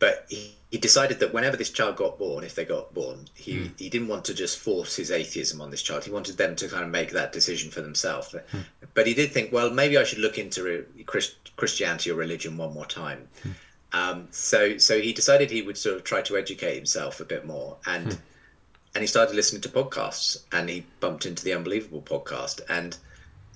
But 0.00 0.26
he, 0.28 0.56
he 0.70 0.78
decided 0.78 1.20
that 1.20 1.32
whenever 1.32 1.56
this 1.56 1.70
child 1.70 1.96
got 1.96 2.18
born, 2.18 2.42
if 2.42 2.56
they 2.56 2.64
got 2.64 2.92
born, 2.92 3.28
he, 3.34 3.54
mm. 3.54 3.78
he 3.78 3.88
didn't 3.88 4.08
want 4.08 4.24
to 4.24 4.34
just 4.34 4.58
force 4.58 4.96
his 4.96 5.12
atheism 5.12 5.60
on 5.60 5.70
this 5.70 5.82
child. 5.82 6.04
He 6.04 6.10
wanted 6.10 6.36
them 6.36 6.56
to 6.56 6.68
kind 6.68 6.82
of 6.82 6.90
make 6.90 7.12
that 7.12 7.32
decision 7.32 7.70
for 7.70 7.82
themselves. 7.82 8.34
Mm. 8.52 8.64
But 8.94 9.06
he 9.06 9.14
did 9.14 9.30
think, 9.30 9.52
well, 9.52 9.70
maybe 9.70 9.98
I 9.98 10.04
should 10.04 10.18
look 10.18 10.38
into 10.38 10.84
Christ, 11.06 11.36
Christianity 11.56 12.10
or 12.10 12.14
religion 12.14 12.56
one 12.56 12.74
more 12.74 12.86
time. 12.86 13.28
Mm. 13.44 13.52
Um, 13.92 14.28
so 14.30 14.78
so 14.78 15.00
he 15.00 15.12
decided 15.12 15.50
he 15.50 15.62
would 15.62 15.76
sort 15.76 15.96
of 15.96 16.04
try 16.04 16.22
to 16.22 16.36
educate 16.36 16.76
himself 16.76 17.20
a 17.20 17.24
bit 17.24 17.44
more, 17.44 17.76
and 17.86 18.12
hmm. 18.12 18.20
and 18.94 19.02
he 19.02 19.06
started 19.08 19.34
listening 19.34 19.62
to 19.62 19.68
podcasts, 19.68 20.44
and 20.52 20.68
he 20.68 20.86
bumped 21.00 21.26
into 21.26 21.44
the 21.44 21.54
Unbelievable 21.54 22.02
podcast, 22.02 22.60
and 22.68 22.96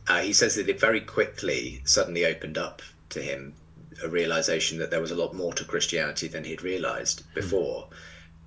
uh, 0.09 0.21
he 0.21 0.33
says 0.33 0.57
that 0.57 0.69
it 0.69 0.81
very 0.81 1.01
quickly 1.01 1.83
suddenly 1.85 2.27
opened 2.27 2.59
up 2.59 2.83
to 3.11 3.23
him 3.23 3.55
a 4.03 4.09
realization 4.09 4.79
that 4.79 4.91
there 4.91 5.01
was 5.01 5.11
a 5.11 5.17
lot 5.17 5.35
more 5.35 5.53
to 5.55 5.65
Christianity 5.65 6.29
than 6.29 6.45
he'd 6.45 6.63
realized 6.63 7.21
hmm. 7.21 7.35
before. 7.35 7.89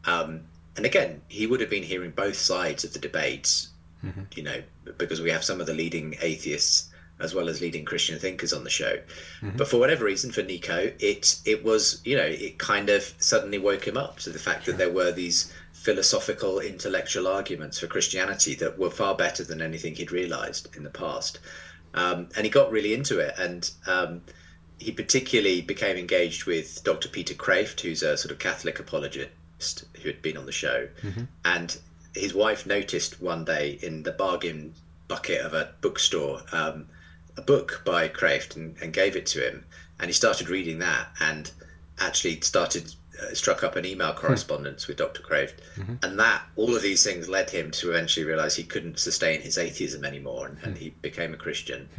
Mm. 0.03 0.09
Um, 0.09 0.41
and 0.75 0.85
again, 0.85 1.21
he 1.27 1.47
would 1.47 1.59
have 1.59 1.69
been 1.69 1.83
hearing 1.83 2.11
both 2.11 2.37
sides 2.37 2.83
of 2.83 2.93
the 2.93 2.99
debates, 2.99 3.69
mm-hmm. 4.05 4.21
you 4.35 4.43
know, 4.43 4.61
because 4.97 5.21
we 5.21 5.31
have 5.31 5.43
some 5.43 5.59
of 5.59 5.65
the 5.65 5.73
leading 5.73 6.15
atheists 6.21 6.89
as 7.19 7.33
well 7.33 7.49
as 7.49 7.61
leading 7.61 7.83
Christian 7.83 8.19
thinkers 8.19 8.53
on 8.53 8.63
the 8.63 8.69
show. 8.69 8.95
Mm-hmm. 9.41 9.57
But 9.57 9.67
for 9.67 9.77
whatever 9.79 10.05
reason, 10.05 10.31
for 10.31 10.43
Nico, 10.43 10.91
it 10.99 11.39
it 11.45 11.63
was 11.63 11.99
you 12.05 12.15
know 12.15 12.25
it 12.25 12.59
kind 12.59 12.89
of 12.89 13.11
suddenly 13.17 13.57
woke 13.57 13.87
him 13.87 13.97
up 13.97 14.19
to 14.19 14.29
the 14.29 14.39
fact 14.39 14.65
sure. 14.65 14.73
that 14.73 14.77
there 14.77 14.93
were 14.93 15.11
these 15.11 15.51
philosophical 15.73 16.59
intellectual 16.59 17.27
arguments 17.27 17.79
for 17.79 17.87
Christianity 17.87 18.55
that 18.55 18.77
were 18.77 18.89
far 18.89 19.15
better 19.15 19.43
than 19.43 19.61
anything 19.61 19.95
he'd 19.95 20.11
realized 20.11 20.75
in 20.75 20.83
the 20.83 20.89
past. 20.89 21.39
Um, 21.93 22.29
and 22.35 22.45
he 22.45 22.49
got 22.49 22.71
really 22.71 22.93
into 22.93 23.19
it. 23.19 23.33
And 23.37 23.69
um, 23.87 24.21
he 24.79 24.91
particularly 24.91 25.61
became 25.61 25.97
engaged 25.97 26.45
with 26.45 26.83
Dr. 26.83 27.09
Peter 27.09 27.33
Kreeft, 27.33 27.81
who's 27.81 28.03
a 28.03 28.17
sort 28.17 28.31
of 28.31 28.39
Catholic 28.39 28.79
apologist 28.79 29.85
who 30.01 30.09
had 30.09 30.21
been 30.21 30.37
on 30.37 30.45
the 30.45 30.51
show. 30.51 30.87
Mm-hmm. 31.01 31.23
And 31.45 31.77
his 32.13 32.33
wife 32.33 32.65
noticed 32.65 33.21
one 33.21 33.45
day 33.45 33.79
in 33.81 34.03
the 34.03 34.11
bargain 34.11 34.73
bucket 35.07 35.41
of 35.41 35.53
a 35.53 35.73
bookstore 35.81 36.41
um, 36.51 36.87
a 37.37 37.41
book 37.41 37.81
by 37.85 38.07
Kreeft 38.09 38.55
and, 38.55 38.75
and, 38.81 38.91
gave 38.91 39.15
it 39.15 39.25
to 39.27 39.47
him. 39.47 39.63
And 39.99 40.09
he 40.09 40.13
started 40.13 40.49
reading 40.49 40.79
that 40.79 41.07
and 41.19 41.49
actually 41.99 42.41
started 42.41 42.93
uh, 43.21 43.33
struck 43.33 43.63
up 43.63 43.75
an 43.75 43.85
email 43.85 44.11
hmm. 44.11 44.17
correspondence 44.19 44.85
mm. 44.85 44.89
with 44.89 44.97
Dr. 44.97 45.21
Kreeft. 45.21 45.55
Mm-hmm. 45.75 45.95
And 46.03 46.19
that, 46.19 46.43
all 46.55 46.75
of 46.75 46.81
these 46.81 47.03
things 47.03 47.27
led 47.27 47.49
him 47.49 47.71
to 47.71 47.91
eventually 47.91 48.25
realize 48.25 48.55
he 48.55 48.63
couldn't 48.63 48.99
sustain 48.99 49.41
his 49.41 49.57
atheism 49.57 50.05
anymore 50.05 50.47
and, 50.47 50.57
and 50.63 50.77
he 50.77 50.91
became 51.01 51.33
a 51.33 51.37
Christian. 51.37 51.89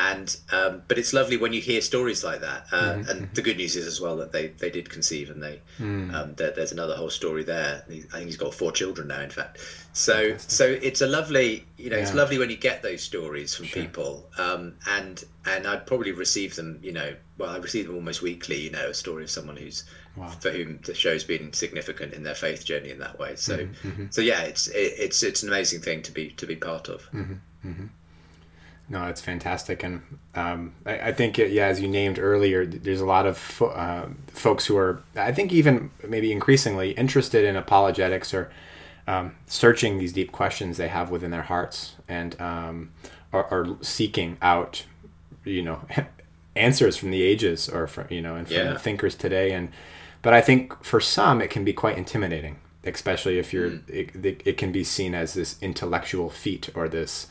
And 0.00 0.36
um, 0.52 0.82
but 0.86 0.96
it's 0.96 1.12
lovely 1.12 1.36
when 1.36 1.52
you 1.52 1.60
hear 1.60 1.80
stories 1.80 2.22
like 2.22 2.40
that. 2.40 2.66
Uh, 2.70 2.94
mm-hmm. 2.94 3.10
And 3.10 3.34
the 3.34 3.42
good 3.42 3.56
news 3.56 3.74
is 3.74 3.84
as 3.84 4.00
well 4.00 4.16
that 4.18 4.30
they 4.30 4.48
they 4.48 4.70
did 4.70 4.88
conceive, 4.88 5.28
and 5.28 5.42
they 5.42 5.60
mm. 5.78 6.14
um, 6.14 6.34
there, 6.34 6.52
there's 6.52 6.70
another 6.70 6.94
whole 6.94 7.10
story 7.10 7.42
there. 7.42 7.82
I 7.88 7.92
think 7.92 8.26
he's 8.26 8.36
got 8.36 8.54
four 8.54 8.70
children 8.70 9.08
now, 9.08 9.20
in 9.20 9.30
fact. 9.30 9.58
So 9.92 10.36
so 10.38 10.64
it's 10.64 11.00
a 11.00 11.08
lovely 11.08 11.66
you 11.76 11.90
know 11.90 11.96
yeah. 11.96 12.02
it's 12.02 12.14
lovely 12.14 12.38
when 12.38 12.48
you 12.48 12.56
get 12.56 12.82
those 12.82 13.02
stories 13.02 13.56
from 13.56 13.66
sure. 13.66 13.82
people. 13.82 14.30
Um, 14.38 14.74
and 14.88 15.24
and 15.44 15.66
I'd 15.66 15.84
probably 15.84 16.12
receive 16.12 16.54
them. 16.54 16.78
You 16.80 16.92
know, 16.92 17.16
well 17.36 17.50
I 17.50 17.56
receive 17.56 17.88
them 17.88 17.96
almost 17.96 18.22
weekly. 18.22 18.60
You 18.60 18.70
know, 18.70 18.90
a 18.90 18.94
story 18.94 19.24
of 19.24 19.30
someone 19.30 19.56
who's 19.56 19.82
wow. 20.14 20.28
for 20.28 20.50
whom 20.50 20.78
the 20.84 20.94
show's 20.94 21.24
been 21.24 21.52
significant 21.52 22.12
in 22.12 22.22
their 22.22 22.36
faith 22.36 22.64
journey 22.64 22.90
in 22.90 23.00
that 23.00 23.18
way. 23.18 23.34
So 23.34 23.58
mm-hmm. 23.58 23.88
mm-hmm. 23.88 24.06
so 24.10 24.20
yeah, 24.20 24.42
it's 24.42 24.68
it, 24.68 24.92
it's 24.96 25.24
it's 25.24 25.42
an 25.42 25.48
amazing 25.48 25.80
thing 25.80 26.02
to 26.02 26.12
be 26.12 26.30
to 26.30 26.46
be 26.46 26.54
part 26.54 26.88
of. 26.88 27.02
Mm-hmm. 27.10 27.86
No, 28.90 29.06
it's 29.06 29.20
fantastic, 29.20 29.82
and 29.82 30.00
um, 30.34 30.74
I, 30.86 30.98
I, 31.08 31.12
think 31.12 31.36
yeah, 31.36 31.66
as 31.66 31.78
you 31.78 31.88
named 31.88 32.18
earlier, 32.18 32.64
there's 32.64 33.02
a 33.02 33.06
lot 33.06 33.26
of 33.26 33.36
fo- 33.36 33.66
uh, 33.66 34.08
folks 34.28 34.64
who 34.64 34.78
are, 34.78 35.02
I 35.14 35.30
think, 35.30 35.52
even 35.52 35.90
maybe 36.06 36.32
increasingly 36.32 36.92
interested 36.92 37.44
in 37.44 37.54
apologetics 37.54 38.32
or 38.32 38.50
um, 39.06 39.34
searching 39.46 39.98
these 39.98 40.14
deep 40.14 40.32
questions 40.32 40.78
they 40.78 40.88
have 40.88 41.10
within 41.10 41.30
their 41.30 41.42
hearts, 41.42 41.96
and 42.08 42.40
um, 42.40 42.92
are, 43.30 43.44
are, 43.46 43.76
seeking 43.82 44.38
out, 44.40 44.84
you 45.44 45.60
know, 45.60 45.82
answers 46.56 46.96
from 46.96 47.10
the 47.10 47.22
ages 47.22 47.68
or 47.68 47.86
from 47.86 48.06
you 48.08 48.22
know, 48.22 48.36
and 48.36 48.46
from 48.46 48.56
yeah. 48.56 48.72
the 48.72 48.78
thinkers 48.78 49.14
today. 49.14 49.52
And 49.52 49.70
but 50.22 50.32
I 50.32 50.40
think 50.40 50.82
for 50.82 51.00
some 51.00 51.42
it 51.42 51.50
can 51.50 51.62
be 51.62 51.74
quite 51.74 51.98
intimidating, 51.98 52.56
especially 52.84 53.38
if 53.38 53.52
you're, 53.52 53.70
mm. 53.70 54.24
it, 54.24 54.42
it 54.46 54.56
can 54.56 54.72
be 54.72 54.82
seen 54.82 55.14
as 55.14 55.34
this 55.34 55.56
intellectual 55.60 56.30
feat 56.30 56.70
or 56.74 56.88
this 56.88 57.26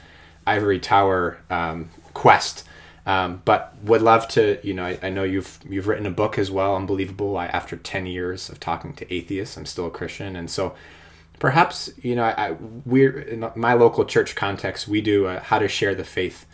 ivory 0.47 0.79
tower 0.79 1.39
um, 1.49 1.89
quest. 2.13 2.63
Um, 3.05 3.41
but 3.45 3.73
would 3.83 4.01
love 4.01 4.27
to, 4.29 4.59
you 4.63 4.73
know, 4.73 4.83
I, 4.83 4.99
I, 5.01 5.09
know 5.09 5.23
you've 5.23 5.59
you've 5.69 5.87
written 5.87 6.05
a 6.05 6.11
book 6.11 6.37
as 6.37 6.51
well, 6.51 6.75
unbelievable. 6.75 7.37
I, 7.37 7.45
after 7.45 7.77
ten 7.77 8.05
years 8.05 8.49
of 8.49 8.59
talking 8.59 8.93
to 8.95 9.13
atheists, 9.13 9.55
I'm 9.55 9.65
still 9.65 9.87
a 9.87 9.91
Christian, 9.91 10.35
and 10.35 10.51
so 10.51 10.75
perhaps 11.39 11.89
you 12.01 12.15
know, 12.15 12.25
I, 12.25 12.57
we're 12.85 13.17
in 13.19 13.49
my 13.55 13.75
local 13.75 14.03
church 14.03 14.35
context. 14.35 14.89
We 14.89 14.99
do 14.99 15.27
a 15.27 15.39
how 15.39 15.57
to 15.57 15.69
share 15.69 15.95
the 15.95 16.03
faith 16.03 16.45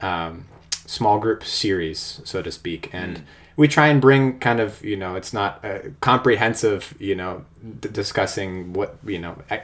um, 0.00 0.46
small 0.84 1.20
group 1.20 1.44
series, 1.44 2.20
so 2.24 2.42
to 2.42 2.50
speak, 2.50 2.90
and. 2.92 3.18
Mm. 3.18 3.22
We 3.56 3.68
try 3.68 3.88
and 3.88 4.00
bring 4.00 4.38
kind 4.38 4.58
of 4.58 4.82
you 4.82 4.96
know 4.96 5.16
it's 5.16 5.34
not 5.34 5.62
comprehensive 6.00 6.94
you 6.98 7.14
know 7.14 7.44
d- 7.80 7.90
discussing 7.92 8.72
what 8.72 8.96
you 9.04 9.18
know 9.18 9.36
a, 9.50 9.60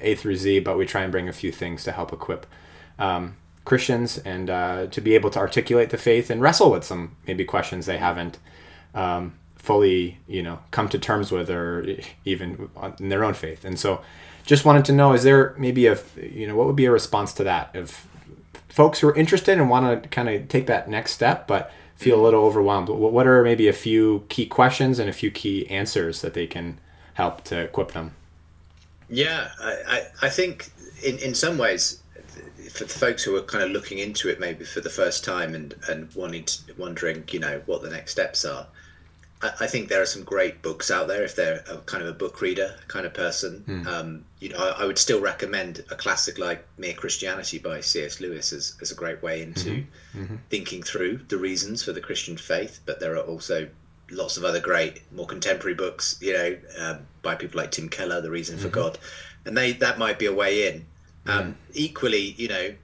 a 0.00 0.14
through 0.16 0.34
Z, 0.34 0.60
but 0.60 0.76
we 0.76 0.84
try 0.84 1.02
and 1.02 1.12
bring 1.12 1.28
a 1.28 1.32
few 1.32 1.52
things 1.52 1.84
to 1.84 1.92
help 1.92 2.12
equip 2.12 2.44
um, 2.98 3.36
Christians 3.64 4.18
and 4.18 4.48
uh, 4.48 4.86
to 4.86 5.00
be 5.00 5.14
able 5.14 5.30
to 5.30 5.38
articulate 5.38 5.90
the 5.90 5.98
faith 5.98 6.30
and 6.30 6.40
wrestle 6.40 6.70
with 6.70 6.84
some 6.84 7.16
maybe 7.26 7.44
questions 7.44 7.86
they 7.86 7.98
haven't 7.98 8.38
um, 8.94 9.34
fully, 9.56 10.18
you 10.26 10.42
know, 10.42 10.60
come 10.70 10.88
to 10.88 10.98
terms 10.98 11.30
with 11.30 11.50
or 11.50 11.86
even 12.24 12.70
in 12.98 13.08
their 13.08 13.24
own 13.24 13.34
faith. 13.34 13.64
And 13.64 13.78
so, 13.78 14.00
just 14.44 14.64
wanted 14.64 14.84
to 14.86 14.92
know: 14.92 15.12
is 15.12 15.24
there 15.24 15.54
maybe 15.58 15.86
a, 15.86 15.98
you 16.16 16.46
know, 16.46 16.54
what 16.54 16.66
would 16.66 16.76
be 16.76 16.86
a 16.86 16.90
response 16.90 17.32
to 17.34 17.44
that 17.44 17.70
if 17.74 18.06
folks 18.68 19.00
who 19.00 19.08
are 19.08 19.16
interested 19.16 19.58
and 19.58 19.68
want 19.68 20.02
to 20.02 20.08
kind 20.08 20.28
of 20.28 20.48
take 20.48 20.66
that 20.68 20.88
next 20.88 21.12
step, 21.12 21.46
but 21.46 21.72
feel 21.96 22.20
a 22.20 22.22
little 22.22 22.44
overwhelmed? 22.44 22.88
What 22.88 23.26
are 23.26 23.42
maybe 23.42 23.66
a 23.68 23.72
few 23.72 24.24
key 24.28 24.46
questions 24.46 24.98
and 24.98 25.10
a 25.10 25.12
few 25.12 25.30
key 25.30 25.68
answers 25.68 26.22
that 26.22 26.34
they 26.34 26.46
can 26.46 26.78
help 27.14 27.42
to 27.44 27.58
equip 27.58 27.92
them? 27.92 28.14
Yeah, 29.08 29.48
I, 29.60 29.72
I, 29.86 30.06
I 30.22 30.28
think 30.28 30.70
in, 31.02 31.18
in 31.18 31.34
some 31.34 31.58
ways 31.58 32.00
for 32.70 32.84
the 32.84 32.90
folks 32.90 33.22
who 33.22 33.36
are 33.36 33.42
kind 33.42 33.64
of 33.64 33.70
looking 33.70 33.98
into 33.98 34.28
it 34.28 34.40
maybe 34.40 34.64
for 34.64 34.80
the 34.80 34.90
first 34.90 35.24
time 35.24 35.54
and 35.54 35.74
and 35.88 36.12
wanting 36.14 36.44
to, 36.44 36.62
wondering 36.76 37.24
you 37.30 37.38
know 37.38 37.62
what 37.66 37.82
the 37.82 37.90
next 37.90 38.12
steps 38.12 38.44
are 38.44 38.66
I, 39.42 39.52
I, 39.60 39.66
think 39.66 39.88
there 39.88 40.00
are 40.00 40.06
some 40.06 40.24
great 40.24 40.62
books 40.62 40.90
out 40.90 41.08
there 41.08 41.22
if 41.22 41.36
they're 41.36 41.62
a 41.70 41.78
kind 41.78 42.02
of 42.02 42.08
a 42.08 42.12
book 42.12 42.40
reader 42.40 42.74
kind 42.88 43.06
of 43.06 43.14
person 43.14 43.64
mm. 43.66 43.86
um, 43.86 44.24
you 44.40 44.50
know 44.50 44.58
I, 44.58 44.82
I, 44.82 44.84
would 44.86 44.98
still 44.98 45.20
recommend 45.20 45.84
a 45.90 45.94
classic 45.94 46.38
like 46.38 46.66
mere 46.78 46.94
christianity 46.94 47.58
by 47.58 47.80
cs 47.80 48.20
lewis 48.20 48.52
as, 48.52 48.76
as 48.80 48.90
a 48.90 48.94
great 48.94 49.22
way 49.22 49.42
into 49.42 49.70
mm-hmm. 49.70 50.22
Mm-hmm. 50.22 50.36
thinking 50.50 50.82
through 50.82 51.20
the 51.28 51.38
reasons 51.38 51.82
for 51.82 51.92
the 51.92 52.00
christian 52.00 52.36
faith 52.36 52.80
but 52.86 53.00
there 53.00 53.14
are 53.14 53.24
also 53.24 53.68
lots 54.10 54.36
of 54.36 54.44
other 54.44 54.60
great 54.60 55.02
more 55.12 55.26
contemporary 55.26 55.74
books 55.74 56.18
you 56.20 56.32
know 56.32 56.56
um, 56.78 56.98
by 57.22 57.34
people 57.34 57.60
like 57.60 57.70
tim 57.70 57.88
keller 57.88 58.20
the 58.20 58.30
reason 58.30 58.56
mm-hmm. 58.56 58.64
for 58.64 58.70
god 58.70 58.98
and 59.44 59.56
they 59.56 59.72
that 59.72 59.98
might 59.98 60.18
be 60.18 60.26
a 60.26 60.34
way 60.34 60.68
in 60.68 60.84
um, 61.28 61.44
mm. 61.44 61.54
Equally, 61.74 62.34
you 62.36 62.48
know, 62.48 62.74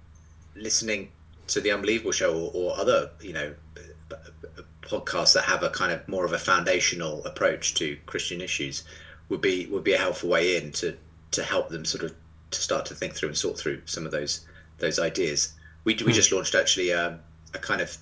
listening 0.54 1.11
to 1.49 1.61
the 1.61 1.70
Unbelievable 1.70 2.12
Show 2.12 2.32
or, 2.32 2.50
or 2.54 2.78
other, 2.78 3.11
you 3.20 3.32
know, 3.32 3.54
podcasts 4.82 5.34
that 5.34 5.44
have 5.44 5.62
a 5.62 5.70
kind 5.70 5.92
of 5.92 6.06
more 6.08 6.25
of 6.25 6.32
a 6.32 6.38
foundational 6.38 7.25
approach 7.25 7.75
to 7.75 7.96
Christian 8.06 8.40
issues 8.40 8.84
would 9.28 9.40
be 9.40 9.66
would 9.66 9.84
be 9.84 9.94
a 9.94 9.99
helpful 9.99 10.28
way 10.28 10.56
in 10.56 10.72
to 10.72 10.96
to 11.30 11.42
help 11.42 11.68
them 11.70 11.84
sort 11.84 12.04
of 12.04 12.14
to 12.50 12.61
start 12.61 12.84
to 12.87 12.94
think 12.94 13.14
through 13.14 13.30
and 13.30 13.38
sort 13.38 13.58
through 13.58 13.80
some 13.87 14.04
of 14.04 14.12
those 14.12 14.46
those 14.78 14.99
ideas. 14.99 15.54
We 15.84 15.94
we 15.94 16.12
mm. 16.12 16.14
just 16.14 16.32
launched 16.32 16.54
actually 16.54 16.92
um, 16.92 17.20
a 17.54 17.58
kind 17.58 17.80
of 17.80 17.96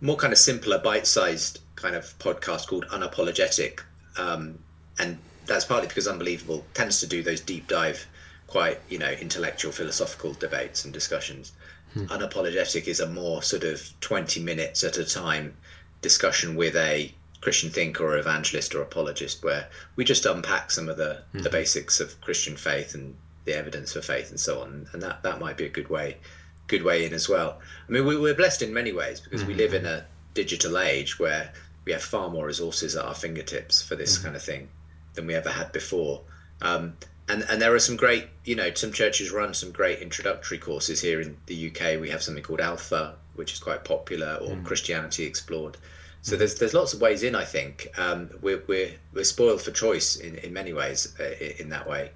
more 0.00 0.16
kind 0.16 0.32
of 0.32 0.38
simpler, 0.38 0.78
bite-sized 0.78 1.60
kind 1.74 1.96
of 1.96 2.18
podcast 2.18 2.68
called 2.68 2.86
Unapologetic, 2.88 3.80
um, 4.18 4.58
and 4.98 5.18
that's 5.46 5.64
partly 5.64 5.88
because 5.88 6.06
Unbelievable 6.06 6.64
tends 6.74 7.00
to 7.00 7.06
do 7.06 7.22
those 7.22 7.40
deep 7.40 7.66
dive 7.68 8.06
quite 8.46 8.80
you 8.88 8.98
know 8.98 9.10
intellectual 9.10 9.72
philosophical 9.72 10.32
debates 10.34 10.84
and 10.84 10.92
discussions. 10.92 11.52
Hmm. 11.94 12.06
unapologetic 12.06 12.88
is 12.88 13.00
a 13.00 13.08
more 13.08 13.42
sort 13.42 13.64
of 13.64 13.80
20 14.00 14.42
minutes 14.42 14.84
at 14.84 14.98
a 14.98 15.04
time 15.04 15.56
discussion 16.02 16.56
with 16.56 16.76
a 16.76 17.12
christian 17.40 17.70
thinker 17.70 18.04
or 18.04 18.18
evangelist 18.18 18.74
or 18.74 18.82
apologist 18.82 19.42
where 19.44 19.68
we 19.94 20.04
just 20.04 20.26
unpack 20.26 20.70
some 20.70 20.88
of 20.88 20.96
the, 20.96 21.22
hmm. 21.32 21.38
the 21.38 21.50
basics 21.50 22.00
of 22.00 22.20
christian 22.20 22.56
faith 22.56 22.94
and 22.94 23.16
the 23.46 23.56
evidence 23.56 23.94
for 23.94 24.02
faith 24.02 24.28
and 24.28 24.38
so 24.38 24.60
on. 24.60 24.86
And 24.92 25.02
that 25.02 25.22
that 25.22 25.40
might 25.40 25.56
be 25.56 25.64
a 25.64 25.70
good 25.70 25.88
way 25.88 26.18
good 26.66 26.82
way 26.82 27.06
in 27.06 27.14
as 27.14 27.28
well. 27.28 27.60
I 27.88 27.92
mean 27.92 28.04
we, 28.04 28.18
we're 28.18 28.34
blessed 28.34 28.60
in 28.60 28.74
many 28.74 28.92
ways 28.92 29.20
because 29.20 29.42
hmm 29.42 29.48
we 29.48 29.54
live 29.54 29.72
in 29.72 29.86
a 29.86 30.04
digital 30.34 30.76
age 30.76 31.18
where 31.18 31.52
we 31.86 31.92
have 31.92 32.02
far 32.02 32.28
more 32.28 32.46
resources 32.46 32.96
at 32.96 33.04
our 33.04 33.14
fingertips 33.14 33.80
for 33.82 33.96
this 33.96 34.18
hmm. 34.18 34.24
kind 34.24 34.36
of 34.36 34.42
thing 34.42 34.68
than 35.14 35.26
we 35.26 35.34
ever 35.34 35.48
had 35.48 35.72
before. 35.72 36.20
Um, 36.60 36.96
and 37.28 37.44
and 37.48 37.60
there 37.60 37.74
are 37.74 37.78
some 37.78 37.96
great 37.96 38.28
you 38.44 38.54
know 38.54 38.72
some 38.74 38.92
churches 38.92 39.30
run 39.30 39.52
some 39.54 39.72
great 39.72 40.00
introductory 40.00 40.58
courses 40.58 41.00
here 41.00 41.20
in 41.20 41.36
the 41.46 41.70
UK 41.70 42.00
we 42.00 42.10
have 42.10 42.22
something 42.22 42.42
called 42.42 42.60
Alpha 42.60 43.16
which 43.34 43.52
is 43.52 43.58
quite 43.58 43.84
popular 43.84 44.38
or 44.40 44.54
mm. 44.54 44.64
Christianity 44.64 45.24
Explored 45.24 45.76
so 46.22 46.34
mm. 46.34 46.38
there's 46.38 46.54
there's 46.56 46.74
lots 46.74 46.94
of 46.94 47.00
ways 47.00 47.22
in 47.22 47.34
I 47.34 47.44
think 47.44 47.88
um, 47.98 48.30
we're, 48.40 48.62
we're 48.66 48.92
we're 49.12 49.24
spoiled 49.24 49.62
for 49.62 49.70
choice 49.70 50.16
in, 50.16 50.36
in 50.36 50.52
many 50.52 50.72
ways 50.72 51.14
uh, 51.18 51.34
in 51.58 51.68
that 51.70 51.88
way 51.88 52.10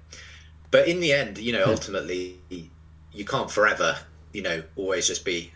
but 0.71 0.87
in 0.87 0.99
the 0.99 1.13
end 1.13 1.37
you 1.37 1.53
know 1.53 1.65
mm. 1.65 1.71
ultimately 1.71 2.39
you 3.13 3.25
can't 3.25 3.51
forever 3.51 3.97
you 4.33 4.41
know 4.41 4.63
always 4.75 5.07
just 5.07 5.25
be 5.25 5.51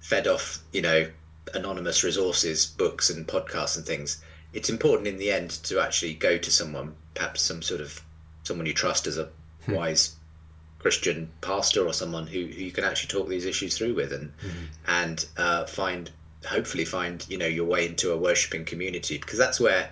fed 0.00 0.26
off 0.26 0.58
you 0.72 0.82
know 0.82 1.08
anonymous 1.54 2.02
resources 2.02 2.66
books 2.66 3.08
and 3.08 3.26
podcasts 3.28 3.76
and 3.76 3.86
things 3.86 4.22
it's 4.52 4.68
important 4.68 5.06
in 5.06 5.16
the 5.18 5.30
end 5.30 5.50
to 5.50 5.78
actually 5.80 6.14
go 6.14 6.36
to 6.36 6.50
someone 6.50 6.94
perhaps 7.14 7.40
some 7.40 7.62
sort 7.62 7.80
of 7.80 8.00
someone 8.46 8.66
you 8.66 8.72
trust 8.72 9.06
as 9.06 9.18
a 9.18 9.28
hmm. 9.64 9.74
wise 9.74 10.16
Christian 10.78 11.28
pastor 11.40 11.84
or 11.86 11.92
someone 11.92 12.26
who, 12.26 12.46
who 12.46 12.62
you 12.62 12.70
can 12.70 12.84
actually 12.84 13.08
talk 13.08 13.28
these 13.28 13.44
issues 13.44 13.76
through 13.76 13.94
with 13.94 14.12
and 14.12 14.28
mm-hmm. 14.38 14.64
and 14.86 15.26
uh, 15.36 15.64
find 15.66 16.10
hopefully 16.46 16.84
find 16.84 17.26
you 17.28 17.38
know 17.38 17.46
your 17.46 17.64
way 17.64 17.86
into 17.86 18.12
a 18.12 18.16
worshiping 18.16 18.64
community 18.64 19.18
because 19.18 19.38
that's 19.38 19.58
where 19.58 19.90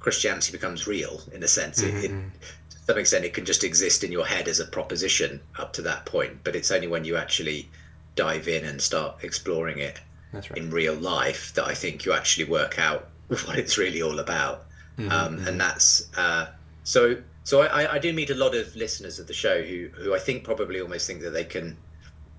Christianity 0.00 0.52
becomes 0.52 0.86
real 0.86 1.22
in 1.32 1.42
a 1.42 1.48
sense. 1.48 1.82
Mm-hmm. 1.82 1.96
It, 1.96 2.04
it, 2.04 2.10
mm-hmm. 2.10 2.28
to 2.70 2.78
some 2.86 2.98
extent, 2.98 3.24
it 3.24 3.34
can 3.34 3.44
just 3.44 3.64
exist 3.64 4.04
in 4.04 4.12
your 4.12 4.26
head 4.26 4.48
as 4.48 4.60
a 4.60 4.66
proposition 4.66 5.40
up 5.58 5.72
to 5.74 5.82
that 5.82 6.04
point, 6.06 6.38
but 6.44 6.54
it's 6.54 6.70
only 6.70 6.88
when 6.88 7.04
you 7.04 7.16
actually 7.16 7.68
dive 8.14 8.48
in 8.48 8.64
and 8.64 8.80
start 8.80 9.22
exploring 9.22 9.78
it 9.78 10.00
right. 10.32 10.50
in 10.56 10.70
real 10.70 10.94
life 10.94 11.54
that 11.54 11.66
I 11.66 11.74
think 11.74 12.04
you 12.04 12.12
actually 12.12 12.44
work 12.44 12.78
out 12.78 13.08
what 13.28 13.58
it's 13.58 13.78
really 13.78 14.02
all 14.02 14.18
about. 14.18 14.66
Mm-hmm, 14.98 15.10
um, 15.12 15.46
and 15.46 15.60
that's 15.60 16.08
uh, 16.16 16.48
so. 16.84 17.16
So 17.48 17.62
I, 17.62 17.94
I 17.94 17.98
do 17.98 18.12
meet 18.12 18.28
a 18.28 18.34
lot 18.34 18.54
of 18.54 18.76
listeners 18.76 19.18
of 19.18 19.26
the 19.26 19.32
show 19.32 19.62
who 19.62 19.88
who 19.96 20.14
I 20.14 20.18
think 20.18 20.44
probably 20.44 20.82
almost 20.82 21.06
think 21.06 21.22
that 21.22 21.30
they 21.30 21.44
can 21.44 21.78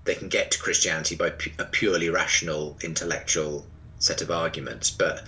they 0.04 0.14
can 0.14 0.28
get 0.28 0.52
to 0.52 0.58
Christianity 0.60 1.16
by 1.16 1.30
pu- 1.30 1.50
a 1.58 1.64
purely 1.64 2.10
rational 2.10 2.78
intellectual 2.84 3.66
set 3.98 4.22
of 4.22 4.30
arguments, 4.30 4.88
but 4.88 5.24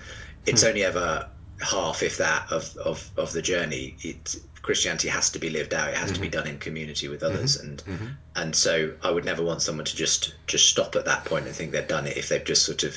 it's 0.46 0.62
hmm. 0.62 0.68
only 0.68 0.84
ever 0.84 1.28
half, 1.60 2.00
if 2.04 2.16
that, 2.18 2.46
of 2.52 2.76
of, 2.76 3.10
of 3.16 3.32
the 3.32 3.42
journey. 3.42 3.96
It 4.02 4.36
Christianity 4.62 5.08
has 5.08 5.30
to 5.30 5.40
be 5.40 5.50
lived 5.50 5.74
out. 5.74 5.88
It 5.88 5.96
has 5.96 6.12
to 6.12 6.20
be 6.20 6.28
mm-hmm. 6.28 6.38
done 6.38 6.46
in 6.46 6.58
community 6.58 7.08
with 7.08 7.24
others, 7.24 7.58
mm-hmm. 7.58 7.68
and 7.68 7.84
mm-hmm. 7.84 8.06
and 8.36 8.54
so 8.54 8.94
I 9.02 9.10
would 9.10 9.24
never 9.24 9.42
want 9.42 9.62
someone 9.62 9.86
to 9.86 9.96
just 9.96 10.36
just 10.46 10.68
stop 10.68 10.94
at 10.94 11.06
that 11.06 11.24
point 11.24 11.46
and 11.46 11.56
think 11.56 11.72
they've 11.72 11.88
done 11.88 12.06
it 12.06 12.16
if 12.16 12.28
they've 12.28 12.44
just 12.44 12.64
sort 12.64 12.84
of 12.84 12.96